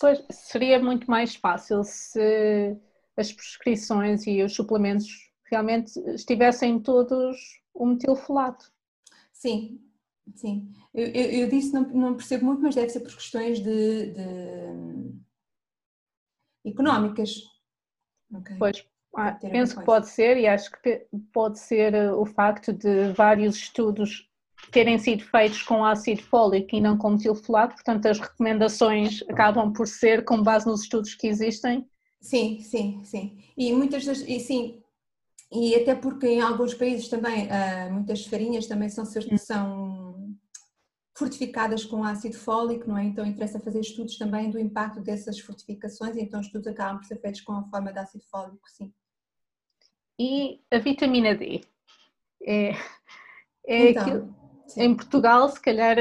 Pois, 0.00 0.20
seria 0.32 0.80
muito 0.80 1.08
mais 1.08 1.36
fácil 1.36 1.84
se 1.84 2.76
as 3.16 3.32
prescrições 3.32 4.26
e 4.26 4.42
os 4.42 4.52
suplementos 4.52 5.06
realmente 5.48 5.96
estivessem 6.10 6.80
todos 6.80 7.36
o 7.72 7.86
metilfolato. 7.86 8.72
Sim, 9.32 9.80
sim. 10.34 10.72
Eu, 10.92 11.06
eu, 11.06 11.30
eu 11.42 11.48
disse, 11.48 11.72
não, 11.72 11.82
não, 11.82 12.16
percebo 12.16 12.46
muito, 12.46 12.62
mas 12.62 12.74
deve 12.74 12.88
ser 12.88 12.98
por 13.00 13.14
questões 13.14 13.60
de, 13.60 14.10
de... 14.10 15.14
económicas. 16.66 17.30
Okay. 18.34 18.56
Pois, 18.58 18.84
ah, 19.16 19.32
penso 19.32 19.78
que 19.78 19.84
pode 19.84 20.08
ser, 20.08 20.36
e 20.36 20.46
acho 20.46 20.70
que 20.70 21.06
pode 21.32 21.58
ser 21.58 21.94
eh, 21.94 22.12
o 22.12 22.24
facto 22.26 22.72
de 22.72 23.12
vários 23.12 23.56
estudos 23.56 24.28
terem 24.70 24.98
sido 24.98 25.24
feitos 25.24 25.62
com 25.62 25.84
ácido 25.84 26.22
fólico 26.22 26.74
e 26.74 26.80
não 26.80 26.96
com 26.96 27.10
metilfolato, 27.10 27.74
portanto 27.74 28.06
as 28.06 28.18
recomendações 28.18 29.22
acabam 29.28 29.72
por 29.72 29.86
ser 29.86 30.24
com 30.24 30.42
base 30.42 30.66
nos 30.66 30.82
estudos 30.82 31.14
que 31.14 31.26
existem 31.26 31.86
Sim, 32.24 32.58
sim, 32.60 33.04
sim. 33.04 33.38
E 33.54 33.70
muitas 33.70 34.06
das, 34.06 34.20
e 34.20 34.40
sim, 34.40 34.82
e 35.52 35.74
até 35.74 35.94
porque 35.94 36.26
em 36.26 36.40
alguns 36.40 36.72
países 36.72 37.06
também 37.06 37.46
uh, 37.48 37.92
muitas 37.92 38.24
farinhas 38.24 38.66
também 38.66 38.88
são, 38.88 39.04
hum. 39.04 39.36
são 39.36 40.34
fortificadas 41.14 41.84
com 41.84 42.02
ácido 42.02 42.38
fólico, 42.38 42.88
não 42.88 42.96
é? 42.96 43.04
Então 43.04 43.26
interessa 43.26 43.60
fazer 43.60 43.80
estudos 43.80 44.16
também 44.16 44.50
do 44.50 44.58
impacto 44.58 45.02
dessas 45.02 45.38
fortificações, 45.38 46.16
então 46.16 46.40
os 46.40 46.46
estudos 46.46 46.66
acabam 46.66 46.96
por 46.96 47.04
ser 47.04 47.20
feitos 47.20 47.42
com 47.42 47.52
a 47.52 47.64
forma 47.64 47.92
de 47.92 47.98
ácido 47.98 48.24
fólico, 48.30 48.70
sim. 48.70 48.90
E 50.18 50.60
a 50.70 50.78
vitamina 50.78 51.34
D? 51.34 51.62
É, 52.42 52.70
é 53.66 53.90
então, 53.90 54.02
aquilo, 54.02 54.34
em 54.76 54.94
Portugal, 54.94 55.48
se 55.48 55.60
calhar 55.60 55.96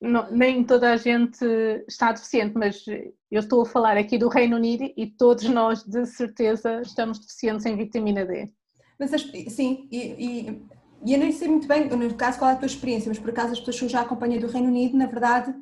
não, 0.00 0.28
nem 0.30 0.64
toda 0.64 0.92
a 0.92 0.96
gente 0.96 1.44
está 1.86 2.12
deficiente, 2.12 2.56
mas 2.56 2.84
eu 3.30 3.40
estou 3.40 3.62
a 3.62 3.66
falar 3.66 3.96
aqui 3.96 4.18
do 4.18 4.28
Reino 4.28 4.56
Unido 4.56 4.92
e 4.96 5.06
todos 5.06 5.44
nós 5.44 5.84
de 5.84 6.04
certeza 6.06 6.82
estamos 6.82 7.20
deficientes 7.20 7.64
em 7.64 7.76
vitamina 7.76 8.26
D. 8.26 8.52
Mas 8.98 9.10
sim, 9.48 9.88
e, 9.90 9.98
e, 9.98 10.66
e 11.06 11.14
eu 11.14 11.18
nem 11.18 11.30
sei 11.30 11.48
muito 11.48 11.68
bem, 11.68 11.88
no 11.88 12.14
caso, 12.14 12.38
qual 12.38 12.50
é 12.50 12.54
a 12.54 12.56
tua 12.56 12.66
experiência, 12.66 13.08
mas 13.08 13.18
por 13.18 13.30
acaso 13.30 13.52
as 13.52 13.60
pessoas 13.60 13.78
que 13.78 13.84
eu 13.84 13.88
já 13.88 14.00
acompanhei 14.00 14.40
do 14.40 14.48
Reino 14.48 14.68
Unido, 14.68 14.96
na 14.96 15.06
verdade, 15.06 15.54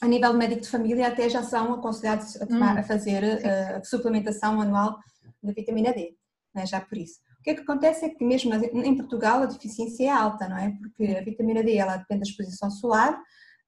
a 0.00 0.06
nível 0.06 0.34
médico 0.34 0.62
de 0.62 0.68
família, 0.68 1.08
até 1.08 1.28
já 1.28 1.42
são 1.42 1.72
aconselhados 1.74 2.40
a, 2.40 2.46
tomar, 2.46 2.76
hum, 2.76 2.80
a 2.80 2.82
fazer 2.82 3.24
a, 3.24 3.76
a 3.76 3.84
suplementação 3.84 4.60
anual 4.60 4.98
da 5.42 5.52
vitamina 5.52 5.92
D, 5.92 6.16
né, 6.54 6.66
já 6.66 6.80
por 6.80 6.98
isso. 6.98 7.20
O 7.40 7.42
que 7.42 7.50
é 7.50 7.54
que 7.54 7.60
acontece 7.60 8.04
é 8.04 8.08
que 8.08 8.24
mesmo 8.24 8.52
em 8.54 8.96
Portugal 8.96 9.42
a 9.42 9.46
deficiência 9.46 10.04
é 10.04 10.08
alta, 10.08 10.48
não 10.48 10.58
é? 10.58 10.72
Porque 10.72 11.16
a 11.16 11.22
vitamina 11.22 11.62
D 11.62 11.76
ela 11.76 11.96
depende 11.96 12.20
da 12.20 12.30
exposição 12.30 12.70
solar, 12.70 13.18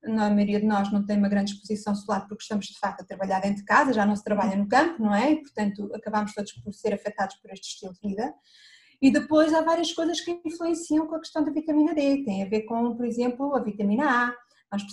a 0.05 0.31
maioria 0.31 0.61
de 0.61 0.66
nós 0.66 0.90
não 0.90 1.05
tem 1.05 1.19
uma 1.19 1.29
grande 1.29 1.53
exposição 1.53 1.95
solar 1.95 2.27
porque 2.27 2.43
estamos 2.43 2.66
de 2.66 2.79
facto 2.79 3.03
a 3.03 3.05
trabalhar 3.05 3.40
dentro 3.40 3.59
de 3.59 3.64
casa, 3.64 3.93
já 3.93 4.07
não 4.07 4.16
se 4.16 4.25
trabalha 4.25 4.57
no 4.57 4.66
campo, 4.66 5.03
não 5.03 5.14
é? 5.14 5.33
E, 5.33 5.43
portanto, 5.43 5.90
acabamos 5.95 6.33
todos 6.33 6.53
por 6.53 6.73
ser 6.73 6.95
afetados 6.95 7.37
por 7.37 7.51
este 7.51 7.69
estilo 7.69 7.93
de 7.93 8.09
vida. 8.09 8.35
E 9.03 9.11
depois 9.11 9.53
há 9.53 9.62
várias 9.62 9.93
coisas 9.93 10.21
que 10.21 10.40
influenciam 10.45 11.07
com 11.07 11.16
a 11.16 11.21
questão 11.21 11.45
da 11.45 11.51
vitamina 11.51 11.95
D, 11.95 12.25
tem 12.25 12.42
a 12.42 12.48
ver 12.48 12.63
com, 12.63 12.96
por 12.96 13.07
exemplo, 13.07 13.54
a 13.54 13.63
vitamina 13.63 14.27
A. 14.27 14.35
Nós 14.73 14.85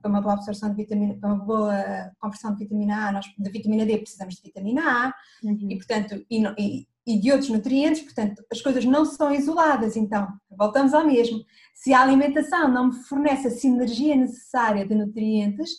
para 0.00 0.08
uma 0.08 0.20
boa 0.20 0.34
absorção 0.34 0.70
de 0.70 0.76
vitamina, 0.76 1.18
para 1.18 1.32
uma 1.32 1.44
boa 1.44 2.12
conversão 2.20 2.52
de 2.52 2.60
vitamina 2.60 3.08
A, 3.08 3.12
nós, 3.12 3.26
de 3.36 3.50
vitamina 3.50 3.84
D 3.84 3.98
precisamos 3.98 4.36
de 4.36 4.42
vitamina 4.42 4.82
A, 4.82 5.14
uhum. 5.42 5.70
e 5.70 5.76
portanto, 5.76 6.24
e, 6.30 6.44
e, 6.58 6.86
e 7.06 7.20
de 7.20 7.30
outros 7.30 7.50
nutrientes, 7.50 8.02
portanto, 8.02 8.42
as 8.50 8.62
coisas 8.62 8.84
não 8.84 9.04
são 9.04 9.32
isoladas, 9.32 9.96
então, 9.96 10.26
voltamos 10.50 10.94
ao 10.94 11.06
mesmo. 11.06 11.44
Se 11.74 11.92
a 11.92 12.00
alimentação 12.00 12.68
não 12.68 12.88
me 12.88 12.94
fornece 13.04 13.48
a 13.48 13.50
sinergia 13.50 14.16
necessária 14.16 14.86
de 14.86 14.94
nutrientes, 14.94 15.70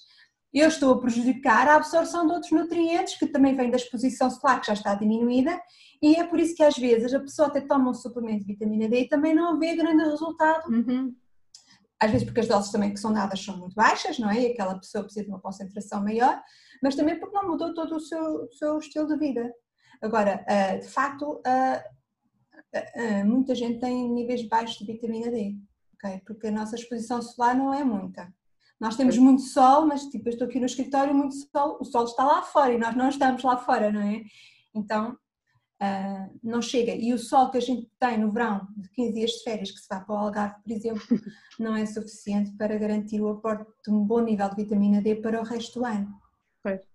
eu 0.54 0.68
estou 0.68 0.94
a 0.94 1.00
prejudicar 1.00 1.68
a 1.68 1.76
absorção 1.76 2.26
de 2.28 2.34
outros 2.34 2.52
nutrientes 2.52 3.18
que 3.18 3.28
também 3.28 3.56
vêm 3.56 3.70
da 3.70 3.78
exposição 3.78 4.30
solar, 4.30 4.62
que 4.62 4.68
já 4.68 4.74
está 4.74 4.96
diminuída, 4.96 5.60
e 6.02 6.16
é 6.16 6.24
por 6.24 6.40
isso 6.40 6.56
que 6.56 6.64
às 6.64 6.78
vezes 6.78 7.14
a 7.14 7.20
pessoa 7.20 7.48
até 7.48 7.60
toma 7.60 7.90
um 7.90 7.94
suplemento 7.94 8.46
de 8.46 8.54
vitamina 8.54 8.88
D 8.88 9.02
e 9.02 9.08
também 9.10 9.34
não 9.34 9.60
vê 9.60 9.76
grande 9.76 10.04
resultado. 10.04 10.72
Uhum. 10.72 11.14
às 12.00 12.12
vezes 12.12 12.26
porque 12.26 12.42
as 12.42 12.48
doses 12.48 12.72
também 12.72 12.94
que 12.94 13.00
são 13.00 13.12
dadas 13.12 13.44
são 13.44 13.58
muito 13.58 13.74
baixas, 13.74 14.20
não 14.20 14.30
é? 14.30 14.42
E 14.42 14.52
aquela 14.52 14.78
pessoa 14.78 15.04
precisa 15.04 15.26
de 15.26 15.32
uma 15.32 15.42
concentração 15.42 16.04
maior, 16.04 16.42
mas 16.84 16.96
também 16.96 17.20
porque 17.20 17.36
não 17.36 17.50
mudou 17.50 17.74
todo 17.74 17.96
o 17.96 18.00
seu, 18.00 18.44
o 18.44 18.52
seu 18.54 18.78
estilo 18.78 19.08
de 19.08 19.18
vida. 19.18 19.52
Agora, 20.02 20.46
uh, 20.48 20.80
de 20.80 20.88
facto, 20.88 21.42
uh, 21.42 23.26
muita 23.26 23.56
gente 23.56 23.80
tem 23.80 24.10
níveis 24.10 24.48
baixos 24.48 24.78
de 24.78 24.86
vitamina 24.92 25.32
D, 25.32 25.56
ok? 25.96 26.22
Porque 26.26 26.48
a 26.48 26.52
nossa 26.52 26.76
exposição 26.76 27.22
solar 27.22 27.56
não 27.56 27.74
é 27.74 27.84
muita. 27.84 28.34
Nós 28.80 28.98
temos 28.98 29.18
muito 29.18 29.42
sol, 29.42 29.86
mas 29.86 30.04
tipo, 30.06 30.28
eu 30.28 30.34
estou 30.34 30.48
aqui 30.48 30.60
no 30.60 30.66
escritório, 30.66 31.14
muito 31.14 31.36
sol, 31.36 31.78
o 31.80 31.86
sol 31.86 32.06
está 32.06 32.26
lá 32.26 32.42
fora 32.42 32.74
e 32.74 32.78
nós 32.78 32.96
não 32.96 33.08
estamos 33.08 33.42
lá 33.44 33.58
fora, 33.58 33.92
não 33.92 34.02
é? 34.02 34.24
Então, 34.74 35.18
Uh, 35.76 36.40
não 36.42 36.62
chega. 36.62 36.94
E 36.96 37.14
o 37.14 37.18
sol 37.18 37.52
que 37.52 37.58
a 37.58 37.62
gente 37.62 37.90
tem 38.00 38.18
no 38.18 38.32
verão, 38.32 38.66
de 38.78 38.90
15 38.92 39.14
dias 39.14 39.32
de 39.32 39.44
férias, 39.44 39.72
que 39.72 39.80
se 39.80 39.88
vai 39.90 40.04
para 40.04 40.16
o 40.16 40.18
Algarve, 40.18 40.56
por 40.64 40.72
exemplo, 40.72 41.04
não 41.60 41.76
é 41.76 41.86
suficiente 41.86 42.52
para 42.56 42.78
garantir 42.78 43.20
o 43.20 43.30
aporte 43.30 43.70
de 43.84 43.92
um 43.92 44.02
bom 44.06 44.22
nível 44.22 44.50
de 44.50 44.56
vitamina 44.56 45.02
D 45.02 45.16
para 45.16 45.40
o 45.40 45.44
resto 45.44 45.80
do 45.80 45.86
ano. 45.86 46.16
Pois. 46.64 46.95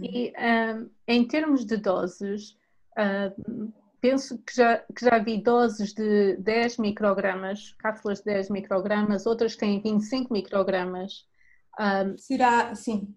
E 0.00 0.32
um, 0.36 0.90
em 1.06 1.26
termos 1.26 1.64
de 1.64 1.76
doses, 1.76 2.56
uh, 2.96 3.72
penso 4.00 4.38
que 4.38 4.54
já, 4.54 4.78
que 4.78 5.04
já 5.04 5.18
vi 5.18 5.42
doses 5.42 5.92
de 5.92 6.36
10 6.36 6.78
microgramas, 6.78 7.74
cápsulas 7.78 8.18
de 8.18 8.26
10 8.26 8.50
microgramas, 8.50 9.26
outras 9.26 9.56
têm 9.56 9.80
25 9.80 10.32
microgramas. 10.32 11.26
Um, 11.78 12.16
Será, 12.18 12.74
sim. 12.74 13.14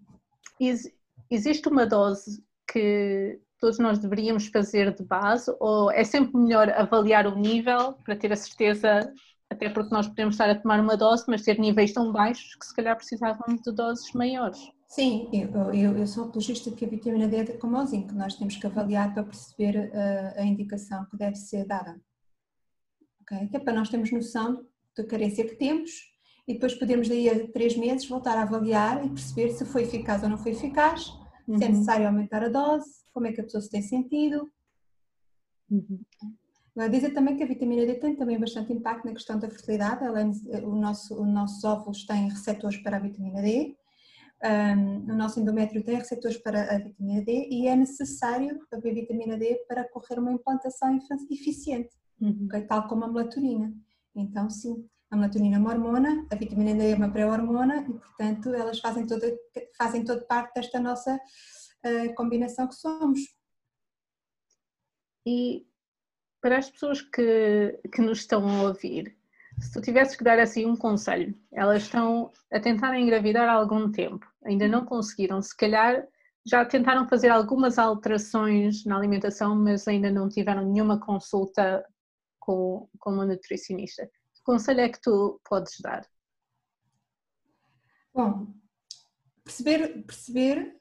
Ex, 0.60 0.90
existe 1.30 1.68
uma 1.68 1.86
dose 1.86 2.42
que 2.70 3.40
todos 3.58 3.78
nós 3.78 3.98
deveríamos 3.98 4.48
fazer 4.48 4.94
de 4.94 5.02
base 5.02 5.54
ou 5.60 5.90
é 5.90 6.04
sempre 6.04 6.36
melhor 6.36 6.70
avaliar 6.70 7.26
o 7.26 7.36
nível 7.36 7.94
para 8.04 8.16
ter 8.16 8.32
a 8.32 8.36
certeza, 8.36 9.12
até 9.50 9.68
porque 9.68 9.94
nós 9.94 10.06
podemos 10.06 10.34
estar 10.34 10.50
a 10.50 10.54
tomar 10.54 10.80
uma 10.80 10.96
dose, 10.96 11.24
mas 11.26 11.42
ter 11.42 11.58
níveis 11.58 11.92
tão 11.92 12.12
baixos 12.12 12.54
que 12.54 12.66
se 12.66 12.74
calhar 12.74 12.96
precisávamos 12.96 13.60
de 13.62 13.72
doses 13.72 14.12
maiores? 14.12 14.60
Sim, 14.88 15.28
eu, 15.32 15.74
eu, 15.74 15.98
eu 15.98 16.06
sou 16.06 16.24
apologista 16.24 16.70
de 16.70 16.76
que 16.76 16.84
a 16.84 16.88
vitamina 16.88 17.26
D 17.26 17.36
é 17.36 17.56
como 17.56 17.76
o 17.76 17.84
zinco, 17.84 18.14
nós 18.14 18.34
temos 18.36 18.56
que 18.56 18.66
avaliar 18.66 19.12
para 19.12 19.24
perceber 19.24 19.76
a, 19.76 19.98
eh, 19.98 20.34
a 20.38 20.44
indicação 20.44 21.04
que 21.06 21.16
deve 21.16 21.34
ser 21.34 21.66
dada. 21.66 22.00
Okay? 23.22 23.48
Que 23.48 23.56
é 23.56 23.60
para 23.60 23.74
nós 23.74 23.88
termos 23.88 24.12
noção 24.12 24.64
da 24.96 25.04
carência 25.04 25.44
que 25.44 25.56
temos 25.56 25.90
e 26.46 26.54
depois 26.54 26.74
podemos 26.74 27.08
daí 27.08 27.28
a 27.28 27.50
três 27.52 27.76
meses 27.76 28.08
voltar 28.08 28.38
a 28.38 28.42
avaliar 28.42 29.04
e 29.04 29.08
perceber 29.08 29.50
se 29.50 29.64
foi 29.64 29.82
eficaz 29.82 30.22
ou 30.22 30.28
não 30.28 30.38
foi 30.38 30.52
eficaz, 30.52 31.08
uhum. 31.48 31.58
se 31.58 31.64
é 31.64 31.66
uhum. 31.66 31.72
necessário 31.72 32.06
aumentar 32.06 32.44
a 32.44 32.48
dose, 32.48 32.88
como 33.12 33.26
é 33.26 33.32
que 33.32 33.40
a 33.40 33.44
pessoa 33.44 33.60
se 33.60 33.70
tem 33.70 33.82
sentido. 33.82 34.50
Uhum. 35.68 36.00
Dizer 36.90 37.10
também 37.10 37.36
que 37.36 37.42
a 37.42 37.46
vitamina 37.46 37.86
D 37.86 37.94
tem 37.94 38.14
também 38.14 38.38
bastante 38.38 38.72
impacto 38.72 39.06
na 39.06 39.14
questão 39.14 39.38
da 39.38 39.48
fertilidade, 39.48 40.04
além 40.04 40.30
de, 40.30 40.48
o 40.64 40.74
nosso, 40.76 41.20
os 41.20 41.26
nossos 41.26 41.64
óvulos 41.64 42.04
têm 42.04 42.28
receptores 42.28 42.76
para 42.78 42.98
a 42.98 43.00
vitamina 43.00 43.40
D, 43.40 43.74
um, 44.44 45.12
o 45.12 45.16
nosso 45.16 45.40
endométrio 45.40 45.82
tem 45.82 45.96
receptores 45.96 46.36
para 46.38 46.74
a 46.74 46.78
vitamina 46.78 47.24
D 47.24 47.48
e 47.50 47.66
é 47.66 47.74
necessário 47.74 48.58
haver 48.72 48.94
vitamina 48.94 49.36
D 49.38 49.64
para 49.68 49.88
correr 49.88 50.18
uma 50.18 50.32
implantação 50.32 50.98
eficiente, 51.30 51.94
uhum. 52.20 52.48
tal 52.68 52.86
como 52.88 53.04
a 53.04 53.08
melatonina. 53.08 53.72
Então, 54.14 54.50
sim, 54.50 54.86
a 55.10 55.16
melatonina 55.16 55.56
é 55.56 55.58
uma 55.58 55.70
hormona, 55.70 56.26
a 56.30 56.36
vitamina 56.36 56.74
D 56.74 56.90
é 56.90 56.94
uma 56.94 57.10
pré-hormona 57.10 57.86
e, 57.88 57.92
portanto, 57.92 58.54
elas 58.54 58.78
fazem 58.80 59.06
toda, 59.06 59.26
fazem 59.78 60.04
toda 60.04 60.24
parte 60.26 60.54
desta 60.54 60.80
nossa 60.80 61.18
a 61.82 62.14
combinação 62.14 62.68
que 62.68 62.74
somos. 62.74 63.20
E 65.26 65.66
para 66.40 66.58
as 66.58 66.70
pessoas 66.70 67.00
que, 67.00 67.80
que 67.92 68.00
nos 68.00 68.18
estão 68.18 68.48
a 68.48 68.62
ouvir, 68.62 69.16
se 69.58 69.72
tu 69.72 69.80
tivesses 69.80 70.16
que 70.16 70.24
dar 70.24 70.38
assim 70.38 70.66
um 70.66 70.76
conselho, 70.76 71.34
elas 71.52 71.82
estão 71.82 72.32
a 72.52 72.60
tentar 72.60 72.98
engravidar 72.98 73.48
há 73.48 73.52
algum 73.52 73.90
tempo, 73.90 74.26
ainda 74.44 74.68
não 74.68 74.84
conseguiram, 74.84 75.40
se 75.40 75.56
calhar 75.56 76.06
já 76.44 76.64
tentaram 76.64 77.08
fazer 77.08 77.28
algumas 77.28 77.78
alterações 77.78 78.84
na 78.84 78.96
alimentação, 78.96 79.56
mas 79.56 79.88
ainda 79.88 80.10
não 80.10 80.28
tiveram 80.28 80.64
nenhuma 80.64 81.00
consulta 81.00 81.84
com, 82.38 82.88
com 83.00 83.10
uma 83.10 83.26
nutricionista. 83.26 84.06
Que 84.06 84.42
conselho 84.44 84.80
é 84.80 84.88
que 84.88 85.00
tu 85.00 85.40
podes 85.48 85.80
dar? 85.80 86.06
Bom, 88.14 88.54
perceber, 89.42 90.04
perceber 90.04 90.76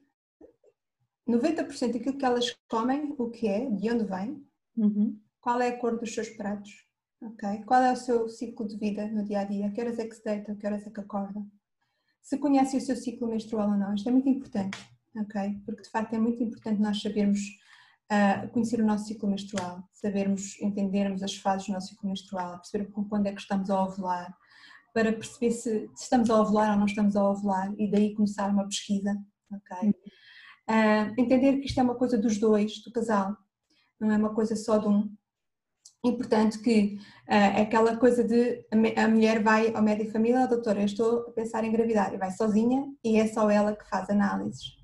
90% 1.27 1.93
daquilo 1.93 2.17
que 2.17 2.25
elas 2.25 2.55
comem, 2.69 3.15
o 3.17 3.31
que 3.31 3.47
é, 3.47 3.69
de 3.69 3.89
onde 3.89 4.05
vem, 4.05 4.47
uhum. 4.77 5.19
qual 5.41 5.59
é 5.59 5.69
a 5.69 5.79
cor 5.79 5.99
dos 5.99 6.13
seus 6.13 6.29
pratos, 6.29 6.84
okay? 7.25 7.63
qual 7.63 7.81
é 7.81 7.91
o 7.91 7.95
seu 7.95 8.27
ciclo 8.29 8.67
de 8.67 8.77
vida 8.77 9.07
no 9.07 9.23
dia 9.23 9.39
a 9.39 9.43
dia, 9.43 9.71
que 9.71 9.81
horas 9.81 9.99
é 9.99 10.07
que 10.07 10.15
se 10.15 10.23
deita, 10.23 10.55
que 10.55 10.65
horas 10.65 10.85
é 10.85 10.89
que 10.89 10.99
acorda, 10.99 11.45
se 12.21 12.37
conhece 12.37 12.77
o 12.77 12.81
seu 12.81 12.95
ciclo 12.95 13.27
menstrual 13.27 13.69
ou 13.69 13.77
não, 13.77 13.93
isto 13.93 14.09
é 14.09 14.11
muito 14.11 14.29
importante, 14.29 14.77
ok? 15.15 15.61
Porque 15.65 15.83
de 15.83 15.89
facto 15.89 16.13
é 16.13 16.19
muito 16.19 16.41
importante 16.41 16.81
nós 16.81 17.01
sabermos 17.01 17.39
uh, 18.11 18.49
conhecer 18.49 18.81
o 18.81 18.85
nosso 18.85 19.05
ciclo 19.05 19.29
menstrual, 19.29 19.87
sabermos, 19.93 20.59
entendermos 20.61 21.21
as 21.23 21.35
fases 21.35 21.67
do 21.67 21.73
nosso 21.73 21.89
ciclo 21.89 22.09
menstrual, 22.09 22.57
perceber 22.57 22.91
quando 23.09 23.27
é 23.27 23.31
que 23.31 23.41
estamos 23.41 23.69
a 23.69 23.83
ovular, 23.83 24.35
para 24.93 25.11
perceber 25.11 25.51
se, 25.51 25.89
se 25.93 26.03
estamos 26.03 26.29
a 26.29 26.41
ovular 26.41 26.71
ou 26.71 26.77
não 26.77 26.85
estamos 26.85 27.15
a 27.15 27.29
ovular 27.29 27.73
e 27.77 27.89
daí 27.91 28.15
começar 28.15 28.49
uma 28.49 28.65
pesquisa, 28.65 29.15
ok? 29.51 29.89
Uh, 30.67 31.21
entender 31.21 31.57
que 31.57 31.67
isto 31.67 31.79
é 31.79 31.83
uma 31.83 31.95
coisa 31.95 32.17
dos 32.17 32.39
dois, 32.39 32.81
do 32.81 32.91
casal, 32.91 33.37
não 33.99 34.11
é 34.11 34.17
uma 34.17 34.33
coisa 34.33 34.55
só 34.55 34.77
de 34.77 34.87
um. 34.87 35.13
E 36.05 36.11
portanto 36.11 36.61
que 36.61 36.99
uh, 37.27 37.61
aquela 37.63 37.97
coisa 37.97 38.23
de 38.23 38.63
a 38.95 39.07
mulher 39.07 39.41
vai 39.41 39.73
ao 39.73 39.81
médico 39.81 40.05
de 40.05 40.13
família, 40.13 40.43
oh, 40.43 40.47
doutora, 40.47 40.81
eu 40.81 40.85
estou 40.85 41.21
a 41.21 41.31
pensar 41.31 41.63
em 41.63 41.69
engravidar, 41.69 42.13
e 42.13 42.17
vai 42.17 42.29
sozinha 42.29 42.85
e 43.03 43.19
é 43.19 43.25
só 43.25 43.49
ela 43.49 43.75
que 43.75 43.89
faz 43.89 44.07
análises, 44.07 44.77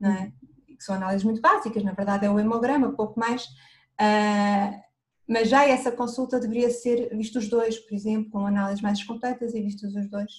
não 0.00 0.10
é? 0.10 0.32
Que 0.66 0.82
são 0.82 0.94
análises 0.94 1.24
muito 1.24 1.42
básicas, 1.42 1.84
na 1.84 1.92
verdade 1.92 2.24
é 2.24 2.30
o 2.30 2.40
hemograma, 2.40 2.96
pouco 2.96 3.20
mais, 3.20 3.44
uh, 3.44 4.80
mas 5.28 5.50
já 5.50 5.68
essa 5.68 5.92
consulta 5.92 6.40
deveria 6.40 6.70
ser 6.70 7.14
vistos 7.14 7.44
os 7.44 7.50
dois, 7.50 7.78
por 7.78 7.94
exemplo, 7.94 8.30
com 8.30 8.46
análises 8.46 8.80
mais 8.80 9.04
completas 9.04 9.52
e 9.52 9.60
vistos 9.60 9.94
os 9.94 10.08
dois. 10.08 10.32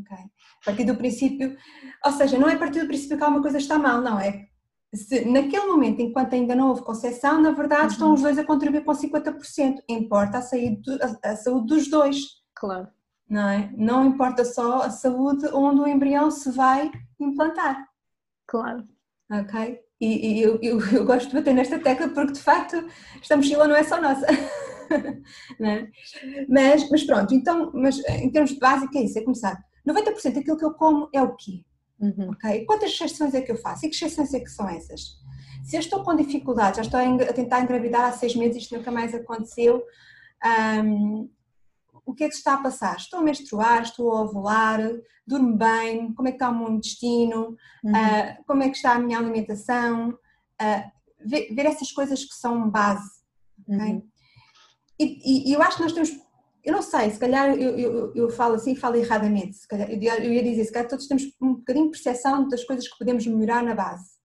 Okay. 0.00 0.24
A 0.62 0.64
partir 0.64 0.84
do 0.84 0.96
princípio, 0.96 1.56
ou 2.04 2.12
seja, 2.12 2.36
não 2.36 2.48
é 2.48 2.54
a 2.54 2.58
partir 2.58 2.80
do 2.80 2.88
princípio 2.88 3.16
que 3.16 3.22
alguma 3.22 3.42
coisa 3.42 3.58
está 3.58 3.78
mal, 3.78 4.00
não, 4.00 4.18
é 4.18 4.49
se 4.94 5.24
naquele 5.24 5.66
momento, 5.66 6.00
enquanto 6.00 6.34
ainda 6.34 6.54
não 6.54 6.68
houve 6.68 6.82
concessão, 6.82 7.40
na 7.40 7.52
verdade 7.52 7.82
uhum. 7.82 7.88
estão 7.88 8.14
os 8.14 8.22
dois 8.22 8.38
a 8.38 8.44
contribuir 8.44 8.84
com 8.84 8.92
50%, 8.92 9.76
importa 9.88 10.38
a 10.38 10.42
saúde, 10.42 10.98
a, 11.22 11.30
a 11.30 11.36
saúde 11.36 11.66
dos 11.66 11.88
dois. 11.88 12.16
Claro. 12.54 12.88
Não 13.28 13.48
é? 13.48 13.72
Não 13.76 14.04
importa 14.04 14.44
só 14.44 14.82
a 14.82 14.90
saúde 14.90 15.46
onde 15.52 15.80
o 15.80 15.86
embrião 15.86 16.30
se 16.30 16.50
vai 16.50 16.90
implantar. 17.20 17.86
Claro. 18.46 18.84
Ok? 19.30 19.80
E, 20.00 20.38
e 20.38 20.42
eu, 20.42 20.58
eu, 20.60 20.80
eu, 20.92 21.04
gosto 21.04 21.28
de 21.28 21.36
bater 21.36 21.54
nesta 21.54 21.78
tecla 21.78 22.08
porque 22.08 22.32
de 22.32 22.40
facto 22.40 22.84
esta 23.20 23.36
mochila 23.36 23.68
não 23.68 23.76
é 23.76 23.84
só 23.84 24.00
nossa. 24.00 24.26
é? 25.60 25.88
mas, 26.48 26.90
mas 26.90 27.04
pronto, 27.04 27.32
então, 27.32 27.70
mas 27.72 27.98
em 28.08 28.30
termos 28.30 28.50
de 28.50 28.58
básico 28.58 28.96
é 28.98 29.02
isso, 29.02 29.18
é 29.18 29.22
começar 29.22 29.56
90% 29.86 30.34
daquilo 30.34 30.56
que 30.56 30.64
eu 30.64 30.74
como 30.74 31.08
é 31.12 31.22
o 31.22 31.36
quê? 31.36 31.62
Uhum. 32.00 32.30
Okay? 32.30 32.64
Quantas 32.64 32.90
exceções 32.90 33.34
é 33.34 33.42
que 33.42 33.52
eu 33.52 33.56
faço? 33.56 33.86
E 33.86 33.90
que 33.90 33.94
exceções 33.94 34.32
é 34.32 34.40
que 34.40 34.50
são 34.50 34.68
essas? 34.68 35.18
Se 35.64 35.76
eu 35.76 35.80
estou 35.80 36.02
com 36.02 36.16
dificuldades, 36.16 36.76
já 36.76 36.82
estou 36.82 37.00
a 37.00 37.32
tentar 37.32 37.60
engravidar 37.60 38.06
há 38.06 38.12
seis 38.12 38.34
meses, 38.34 38.62
isto 38.62 38.76
nunca 38.76 38.90
mais 38.90 39.14
aconteceu, 39.14 39.82
um, 40.84 41.28
o 42.04 42.14
que 42.14 42.24
é 42.24 42.28
que 42.28 42.34
está 42.34 42.54
a 42.54 42.62
passar? 42.62 42.96
Estou 42.96 43.20
a 43.20 43.22
menstruar, 43.22 43.82
estou 43.82 44.10
a 44.10 44.22
ovular, 44.22 44.80
durmo 45.26 45.56
bem, 45.56 46.12
como 46.14 46.28
é 46.28 46.32
que 46.32 46.36
está 46.36 46.50
o 46.50 46.58
meu 46.58 46.70
intestino, 46.70 47.56
uhum. 47.84 47.92
uh, 47.92 48.44
como 48.46 48.62
é 48.62 48.68
que 48.68 48.76
está 48.76 48.94
a 48.94 48.98
minha 48.98 49.18
alimentação, 49.18 50.10
uh, 50.10 50.90
ver, 51.24 51.54
ver, 51.54 51.66
essas 51.66 51.92
coisas 51.92 52.24
que 52.24 52.34
são 52.34 52.68
base. 52.68 53.08
Okay? 53.68 53.92
Uhum. 53.92 54.08
E, 54.98 55.04
e, 55.04 55.50
e, 55.50 55.52
eu 55.52 55.62
acho 55.62 55.76
que 55.76 55.82
nós 55.82 55.92
temos 55.92 56.10
eu 56.62 56.72
não 56.72 56.82
sei, 56.82 57.10
se 57.10 57.18
calhar 57.18 57.50
eu, 57.54 57.78
eu, 57.78 58.14
eu 58.14 58.30
falo 58.30 58.54
assim, 58.54 58.74
falo 58.74 58.96
erradamente, 58.96 59.56
se 59.56 59.68
calhar, 59.68 59.90
eu 59.90 60.32
ia 60.32 60.42
dizer, 60.42 60.64
se 60.64 60.72
calhar 60.72 60.88
todos 60.88 61.06
temos 61.06 61.24
um 61.40 61.54
bocadinho 61.54 61.86
de 61.86 61.92
percepção 61.92 62.48
das 62.48 62.64
coisas 62.64 62.86
que 62.86 62.98
podemos 62.98 63.26
melhorar 63.26 63.62
na 63.62 63.74
base. 63.74 64.20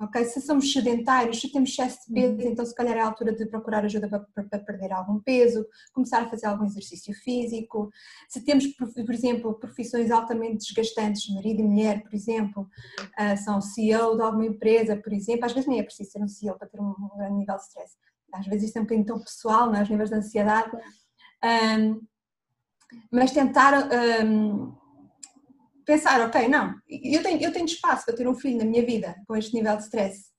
Ok? 0.00 0.24
Se 0.24 0.40
somos 0.40 0.72
sedentários, 0.72 1.42
se 1.42 1.52
temos 1.52 1.70
excesso 1.70 1.98
de 2.08 2.14
peso, 2.14 2.48
então 2.48 2.64
se 2.64 2.74
calhar 2.74 2.96
é 2.96 3.00
a 3.00 3.06
altura 3.06 3.34
de 3.34 3.44
procurar 3.44 3.84
ajuda 3.84 4.08
para, 4.08 4.44
para, 4.48 4.58
perder 4.58 4.92
algum 4.92 5.20
peso, 5.20 5.66
começar 5.92 6.22
a 6.22 6.28
fazer 6.28 6.46
algum 6.46 6.64
exercício 6.64 7.12
físico. 7.22 7.90
Se 8.26 8.42
temos, 8.42 8.66
por 8.66 9.14
exemplo, 9.14 9.52
profissões 9.60 10.10
altamente 10.10 10.64
desgastantes, 10.64 11.28
marido 11.34 11.60
e 11.60 11.64
mulher, 11.64 12.02
por 12.02 12.14
exemplo, 12.14 12.62
uh, 12.62 13.36
são 13.44 13.60
CEO 13.60 14.16
de 14.16 14.22
alguma 14.22 14.46
empresa, 14.46 14.96
por 14.96 15.12
exemplo, 15.12 15.44
às 15.44 15.52
vezes 15.52 15.68
nem 15.68 15.80
é 15.80 15.82
preciso 15.82 16.12
ser 16.12 16.22
um 16.22 16.28
CEO 16.28 16.56
para 16.56 16.68
ter 16.68 16.80
um 16.80 16.94
grande 17.18 17.34
nível 17.34 17.56
de 17.56 17.62
stress. 17.62 17.94
Às 18.32 18.46
vezes 18.46 18.68
isto 18.68 18.78
é 18.78 18.80
um 18.80 18.84
bocadinho 18.84 19.06
tão 19.06 19.20
pessoal, 19.20 19.66
não 19.66 19.76
é? 19.76 19.82
os 19.82 19.90
níveis 19.90 20.08
de 20.08 20.16
ansiedade 20.16 20.70
um, 21.44 22.00
mas 23.10 23.32
tentar 23.32 23.88
um, 24.24 24.74
pensar, 25.84 26.20
ok, 26.20 26.48
não, 26.48 26.74
eu 26.88 27.22
tenho, 27.22 27.40
eu 27.40 27.52
tenho 27.52 27.64
espaço 27.64 28.04
para 28.04 28.14
ter 28.14 28.28
um 28.28 28.34
filho 28.34 28.58
na 28.58 28.64
minha 28.64 28.84
vida 28.84 29.14
com 29.26 29.36
este 29.36 29.54
nível 29.54 29.76
de 29.76 29.84
stress. 29.84 30.30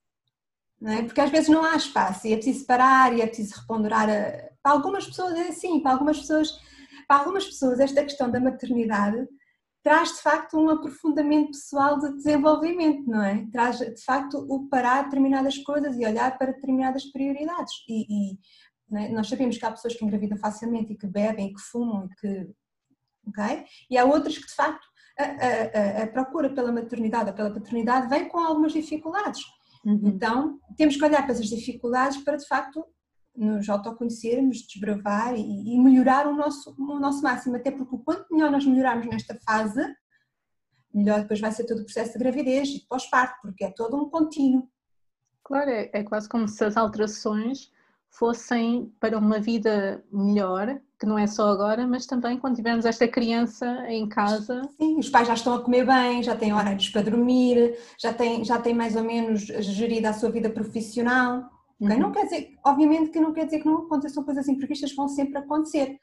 É? 0.84 1.02
Porque 1.02 1.20
às 1.20 1.30
vezes 1.30 1.48
não 1.48 1.64
há 1.64 1.76
espaço 1.76 2.26
e 2.26 2.32
é 2.32 2.36
preciso 2.36 2.66
parar 2.66 3.16
e 3.16 3.20
é 3.20 3.26
preciso 3.26 3.60
reponderar. 3.60 4.10
A... 4.10 4.50
Para 4.62 4.72
algumas 4.72 5.06
pessoas 5.06 5.34
é 5.34 5.48
assim, 5.48 5.80
para 5.80 5.92
algumas 5.92 6.18
pessoas, 6.18 6.50
para 7.06 7.18
algumas 7.18 7.44
pessoas 7.44 7.78
esta 7.78 8.02
questão 8.02 8.30
da 8.30 8.40
maternidade 8.40 9.28
traz 9.82 10.12
de 10.12 10.22
facto 10.22 10.58
um 10.58 10.70
aprofundamento 10.70 11.52
pessoal 11.52 11.98
de 11.98 12.14
desenvolvimento, 12.14 13.04
não 13.08 13.22
é? 13.22 13.46
Traz 13.50 13.78
de 13.78 14.04
facto 14.04 14.38
o 14.48 14.68
parar 14.68 15.04
determinadas 15.04 15.58
coisas 15.58 15.96
e 15.96 16.06
olhar 16.06 16.38
para 16.38 16.52
determinadas 16.52 17.04
prioridades. 17.06 17.72
E, 17.88 18.32
e 18.32 18.38
né, 18.92 19.08
nós 19.08 19.28
sabemos 19.28 19.56
que 19.56 19.64
há 19.64 19.70
pessoas 19.70 19.94
que 19.94 20.04
engravidam 20.04 20.36
facilmente 20.36 20.92
e 20.92 20.96
que 20.96 21.06
bebem 21.06 21.48
e 21.48 21.54
que 21.54 21.60
fumam 21.60 22.04
e 22.04 22.14
que. 22.16 22.50
ok? 23.26 23.64
E 23.90 23.96
há 23.96 24.04
outras 24.04 24.36
que 24.36 24.46
de 24.46 24.54
facto 24.54 24.86
a, 25.18 25.24
a, 25.24 26.02
a 26.04 26.06
procura 26.06 26.50
pela 26.50 26.70
maternidade 26.70 27.30
ou 27.30 27.34
pela 27.34 27.52
paternidade 27.52 28.08
vem 28.08 28.28
com 28.28 28.38
algumas 28.38 28.72
dificuldades. 28.72 29.40
Uhum. 29.84 30.00
Então 30.04 30.60
temos 30.76 30.96
que 30.96 31.04
olhar 31.04 31.22
para 31.22 31.32
essas 31.32 31.48
dificuldades 31.48 32.18
para 32.18 32.36
de 32.36 32.46
facto 32.46 32.84
nos 33.34 33.66
autoconhecermos, 33.66 34.58
desbravar 34.66 35.34
e, 35.34 35.74
e, 35.74 35.78
melhorar 35.80 36.26
o 36.26 36.36
nosso, 36.36 36.74
o 36.78 37.00
nosso 37.00 37.22
máximo, 37.22 37.56
até 37.56 37.70
porque 37.70 37.96
quanto 38.04 38.26
melhor 38.30 38.50
nós 38.50 38.66
melhorarmos 38.66 39.06
nesta 39.06 39.34
fase, 39.40 39.82
melhor 40.92 41.22
depois 41.22 41.40
vai 41.40 41.50
ser 41.50 41.64
todo 41.64 41.80
o 41.80 41.84
processo 41.84 42.12
de 42.12 42.18
gravidez 42.18 42.68
e 42.68 42.80
de 42.80 42.86
pós-parto, 42.86 43.40
porque 43.40 43.64
é 43.64 43.70
todo 43.70 43.96
um 43.96 44.10
contínuo. 44.10 44.68
Claro, 45.42 45.70
é, 45.70 45.90
é 45.94 46.04
quase 46.04 46.28
como 46.28 46.46
se 46.46 46.62
as 46.62 46.76
alterações 46.76 47.70
fossem 48.12 48.92
para 49.00 49.18
uma 49.18 49.40
vida 49.40 50.04
melhor, 50.12 50.78
que 51.00 51.06
não 51.06 51.18
é 51.18 51.26
só 51.26 51.48
agora, 51.48 51.86
mas 51.86 52.06
também 52.06 52.38
quando 52.38 52.56
tivermos 52.56 52.84
esta 52.84 53.08
criança 53.08 53.66
em 53.88 54.06
casa. 54.06 54.62
Sim, 54.76 54.98
os 54.98 55.08
pais 55.08 55.26
já 55.26 55.34
estão 55.34 55.54
a 55.54 55.60
comer 55.60 55.86
bem, 55.86 56.22
já 56.22 56.36
têm 56.36 56.52
horários 56.52 56.90
para 56.90 57.02
dormir, 57.02 57.74
já 57.98 58.12
têm, 58.12 58.44
já 58.44 58.60
têm 58.60 58.74
mais 58.74 58.94
ou 58.96 59.02
menos 59.02 59.40
gerida 59.40 60.10
a 60.10 60.12
sua 60.12 60.30
vida 60.30 60.50
profissional. 60.50 61.50
Okay? 61.80 61.96
Uhum. 61.96 62.02
Não 62.02 62.12
quer 62.12 62.24
dizer, 62.24 62.54
obviamente 62.64 63.10
que 63.10 63.18
não 63.18 63.32
quer 63.32 63.46
dizer 63.46 63.60
que 63.60 63.66
não 63.66 63.78
aconteçam 63.78 64.22
coisas 64.22 64.46
imprevistas, 64.46 64.94
vão 64.94 65.08
sempre 65.08 65.38
acontecer, 65.38 65.98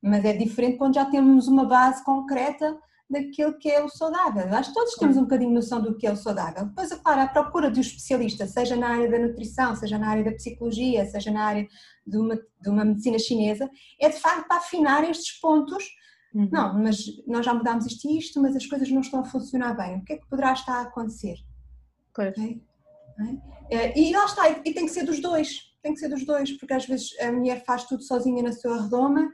mas 0.00 0.24
é 0.24 0.32
diferente 0.32 0.78
quando 0.78 0.94
já 0.94 1.04
temos 1.04 1.48
uma 1.48 1.64
base 1.64 2.04
concreta 2.04 2.78
daquilo 3.10 3.58
que 3.58 3.70
é 3.70 3.82
o 3.82 3.88
saudável. 3.88 4.54
Acho 4.54 4.70
que 4.70 4.74
todos 4.74 4.94
temos 4.94 5.16
um 5.16 5.22
bocadinho 5.22 5.52
noção 5.52 5.80
do 5.80 5.96
que 5.96 6.06
é 6.06 6.12
o 6.12 6.16
saudável. 6.16 6.66
Depois, 6.66 6.90
é 6.90 6.96
claro, 6.96 7.22
a 7.22 7.26
procura 7.26 7.70
de 7.70 7.78
um 7.78 7.80
especialista, 7.80 8.46
seja 8.46 8.76
na 8.76 8.88
área 8.88 9.10
da 9.10 9.18
nutrição, 9.18 9.74
seja 9.74 9.98
na 9.98 10.08
área 10.08 10.24
da 10.24 10.32
psicologia, 10.32 11.06
seja 11.06 11.30
na 11.30 11.44
área 11.44 11.66
de 12.06 12.18
uma, 12.18 12.36
de 12.36 12.68
uma 12.68 12.84
medicina 12.84 13.18
chinesa, 13.18 13.68
é 13.98 14.08
de 14.08 14.18
facto 14.18 14.46
para 14.46 14.58
afinar 14.58 15.08
estes 15.08 15.40
pontos. 15.40 15.84
Uhum. 16.34 16.48
Não, 16.52 16.74
mas 16.74 16.98
nós 17.26 17.44
já 17.46 17.54
mudámos 17.54 17.86
isto 17.86 18.06
e 18.06 18.18
isto, 18.18 18.40
mas 18.42 18.54
as 18.54 18.66
coisas 18.66 18.90
não 18.90 19.00
estão 19.00 19.20
a 19.20 19.24
funcionar 19.24 19.74
bem. 19.74 19.96
O 19.96 20.04
que 20.04 20.12
é 20.12 20.16
que 20.18 20.28
poderá 20.28 20.52
estar 20.52 20.74
a 20.74 20.82
acontecer? 20.82 21.36
Pois. 22.14 22.30
Okay? 22.30 22.60
É? 23.70 23.98
E 23.98 24.12
lá 24.12 24.24
está, 24.24 24.50
e 24.50 24.72
tem 24.72 24.86
que 24.86 24.88
ser 24.88 25.04
dos 25.04 25.20
dois, 25.20 25.72
tem 25.82 25.92
que 25.92 25.98
ser 25.98 26.08
dos 26.08 26.24
dois, 26.24 26.52
porque 26.52 26.74
às 26.74 26.86
vezes 26.86 27.18
a 27.20 27.32
mulher 27.32 27.64
faz 27.64 27.84
tudo 27.84 28.02
sozinha 28.02 28.42
na 28.42 28.52
sua 28.52 28.82
redoma 28.82 29.28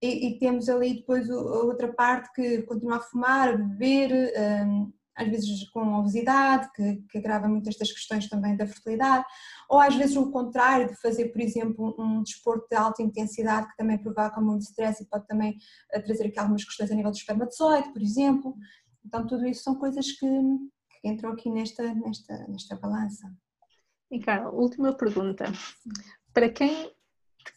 e, 0.00 0.28
e 0.28 0.38
temos 0.38 0.68
ali 0.68 0.94
depois 0.94 1.28
a 1.30 1.36
outra 1.36 1.92
parte 1.92 2.32
que 2.32 2.62
continua 2.62 2.96
a 2.96 3.00
fumar, 3.00 3.48
a 3.48 3.56
beber, 3.56 4.32
um, 4.66 4.92
às 5.18 5.28
vezes 5.28 5.68
com 5.70 5.94
obesidade, 5.94 6.70
que, 6.74 7.02
que 7.10 7.18
agrava 7.18 7.48
muito 7.48 7.68
estas 7.68 7.90
questões 7.90 8.28
também 8.28 8.56
da 8.56 8.66
fertilidade, 8.66 9.24
ou 9.68 9.80
às 9.80 9.94
vezes 9.96 10.16
o 10.16 10.30
contrário, 10.30 10.86
de 10.86 10.94
fazer, 11.00 11.30
por 11.30 11.40
exemplo, 11.40 11.96
um 11.98 12.22
desporto 12.22 12.68
de 12.70 12.76
alta 12.76 13.02
intensidade 13.02 13.68
que 13.68 13.76
também 13.76 13.98
provoca 13.98 14.40
muito 14.40 14.62
stress 14.62 15.02
e 15.02 15.06
pode 15.06 15.26
também 15.26 15.58
eh, 15.92 16.00
trazer 16.00 16.26
aqui 16.26 16.38
algumas 16.38 16.64
questões 16.64 16.92
a 16.92 16.94
nível 16.94 17.10
do 17.10 17.16
espermatozoide, 17.16 17.92
por 17.92 18.00
exemplo. 18.00 18.54
Então, 19.04 19.26
tudo 19.26 19.44
isso 19.46 19.64
são 19.64 19.74
coisas 19.74 20.12
que, 20.12 20.28
que 20.28 21.08
entram 21.08 21.32
aqui 21.32 21.50
nesta, 21.50 21.82
nesta, 21.94 22.46
nesta 22.46 22.76
balança. 22.76 23.28
E 24.10 24.20
Carla, 24.20 24.50
última 24.50 24.92
pergunta. 24.92 25.46
Para 26.32 26.48
quem 26.48 26.92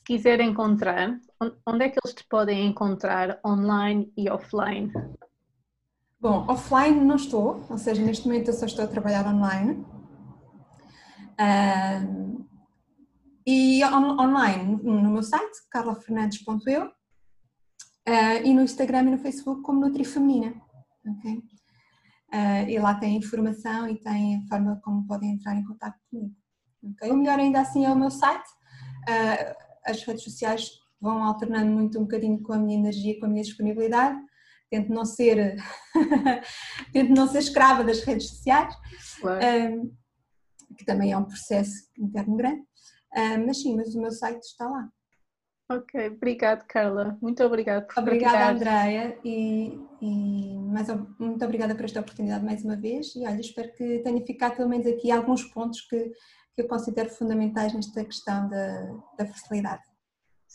quiser 0.04 0.39
encontrar, 0.42 1.20
onde 1.66 1.86
é 1.86 1.89
que 1.89 2.00
eles 2.04 2.16
te 2.16 2.26
podem 2.28 2.68
encontrar 2.68 3.39
online 3.46 4.12
e 4.16 4.30
offline? 4.30 4.92
Bom, 6.20 6.46
offline 6.48 7.00
não 7.00 7.16
estou, 7.16 7.66
ou 7.70 7.78
seja, 7.78 8.02
neste 8.02 8.28
momento 8.28 8.50
eu 8.50 8.54
só 8.54 8.66
estou 8.66 8.86
a 8.86 8.88
trabalhar 8.88 9.26
online. 9.26 9.86
E 13.46 13.84
on, 13.84 14.20
online 14.20 14.80
no 14.84 15.12
meu 15.12 15.24
site, 15.24 15.68
carlafernandes.eu 15.70 16.86
uh, 16.86 18.46
e 18.46 18.54
no 18.54 18.62
Instagram 18.62 19.04
e 19.04 19.12
no 19.12 19.18
Facebook 19.18 19.62
como 19.62 19.82
Nutrifemina. 19.82 20.54
Okay? 21.06 21.38
Uh, 22.34 22.70
e 22.70 22.80
lá 22.80 22.94
tem 22.96 23.18
informação 23.18 23.89
e 23.89 24.00
tem 24.00 24.38
a 24.38 24.48
forma 24.48 24.80
como 24.84 25.08
podem 25.08 25.32
entrar 25.32 25.56
em 25.56 25.66
contato 25.66 26.00
comigo. 26.10 26.36
Okay? 26.94 27.12
O 27.12 27.18
melhor 27.18 27.39
ainda 27.39 27.62
assim 27.62 27.86
é 27.86 27.89
o 27.89 27.96
meu 27.96 28.12
site. 28.12 28.48
Uh, 29.10 29.56
as 29.86 30.04
redes 30.04 30.24
sociais 30.24 30.70
vão 31.02 31.24
alternando 31.24 31.72
muito 31.72 31.97
um 31.99 32.04
bocadinho 32.04 32.41
com 32.41 32.54
a 32.54 32.60
minha 32.60 32.78
energia, 32.78 33.20
com 33.20 33.26
a 33.26 33.30
minha 33.30 33.43
disponibilidade. 33.43 34.20
Tento 34.70 34.93
não 34.93 35.04
ser, 35.04 35.58
tento 36.93 37.14
não 37.14 37.28
ser 37.28 37.39
escrava 37.39 37.84
das 37.84 38.02
redes 38.04 38.30
sociais, 38.30 38.74
claro. 39.20 39.91
que 40.78 40.86
também 40.86 41.12
é 41.12 41.18
um 41.18 41.26
processo 41.26 41.89
interno 41.97 42.38
grande. 42.38 42.64
mas 43.45 43.62
sim, 43.62 43.76
mas 43.76 43.93
o 43.95 44.02
meu 44.02 44.12
site 44.12 44.43
está 44.43 44.70
lá. 44.70 44.89
Ok, 45.72 46.10
obrigado 46.10 46.66
Carla, 46.68 47.18
muito 47.22 47.41
obrigada 47.45 47.86
por 47.86 47.97
Obrigada 48.02 48.52
Andreia 48.52 49.18
e, 49.24 49.80
e 50.02 50.58
mais, 50.58 50.89
muito 51.18 51.45
obrigada 51.45 51.74
por 51.74 51.86
esta 51.86 52.02
oportunidade 52.02 52.43
mais 52.43 52.62
uma 52.66 52.76
vez 52.76 53.16
e 53.16 53.26
olha, 53.26 53.39
espero 53.39 53.72
que 53.76 53.99
tenha 53.99 54.26
ficado 54.26 54.58
pelo 54.58 54.68
menos 54.68 54.86
aqui 54.86 55.10
alguns 55.10 55.45
pontos 55.45 55.80
que, 55.80 56.12
que 56.54 56.62
eu 56.62 56.68
considero 56.68 57.10
fundamentais 57.10 57.74
nesta 57.74 58.04
questão 58.04 58.49
da, 58.49 58.97
da 59.18 59.26
fertilidade. 59.26 59.84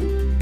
Bye. 0.00 0.39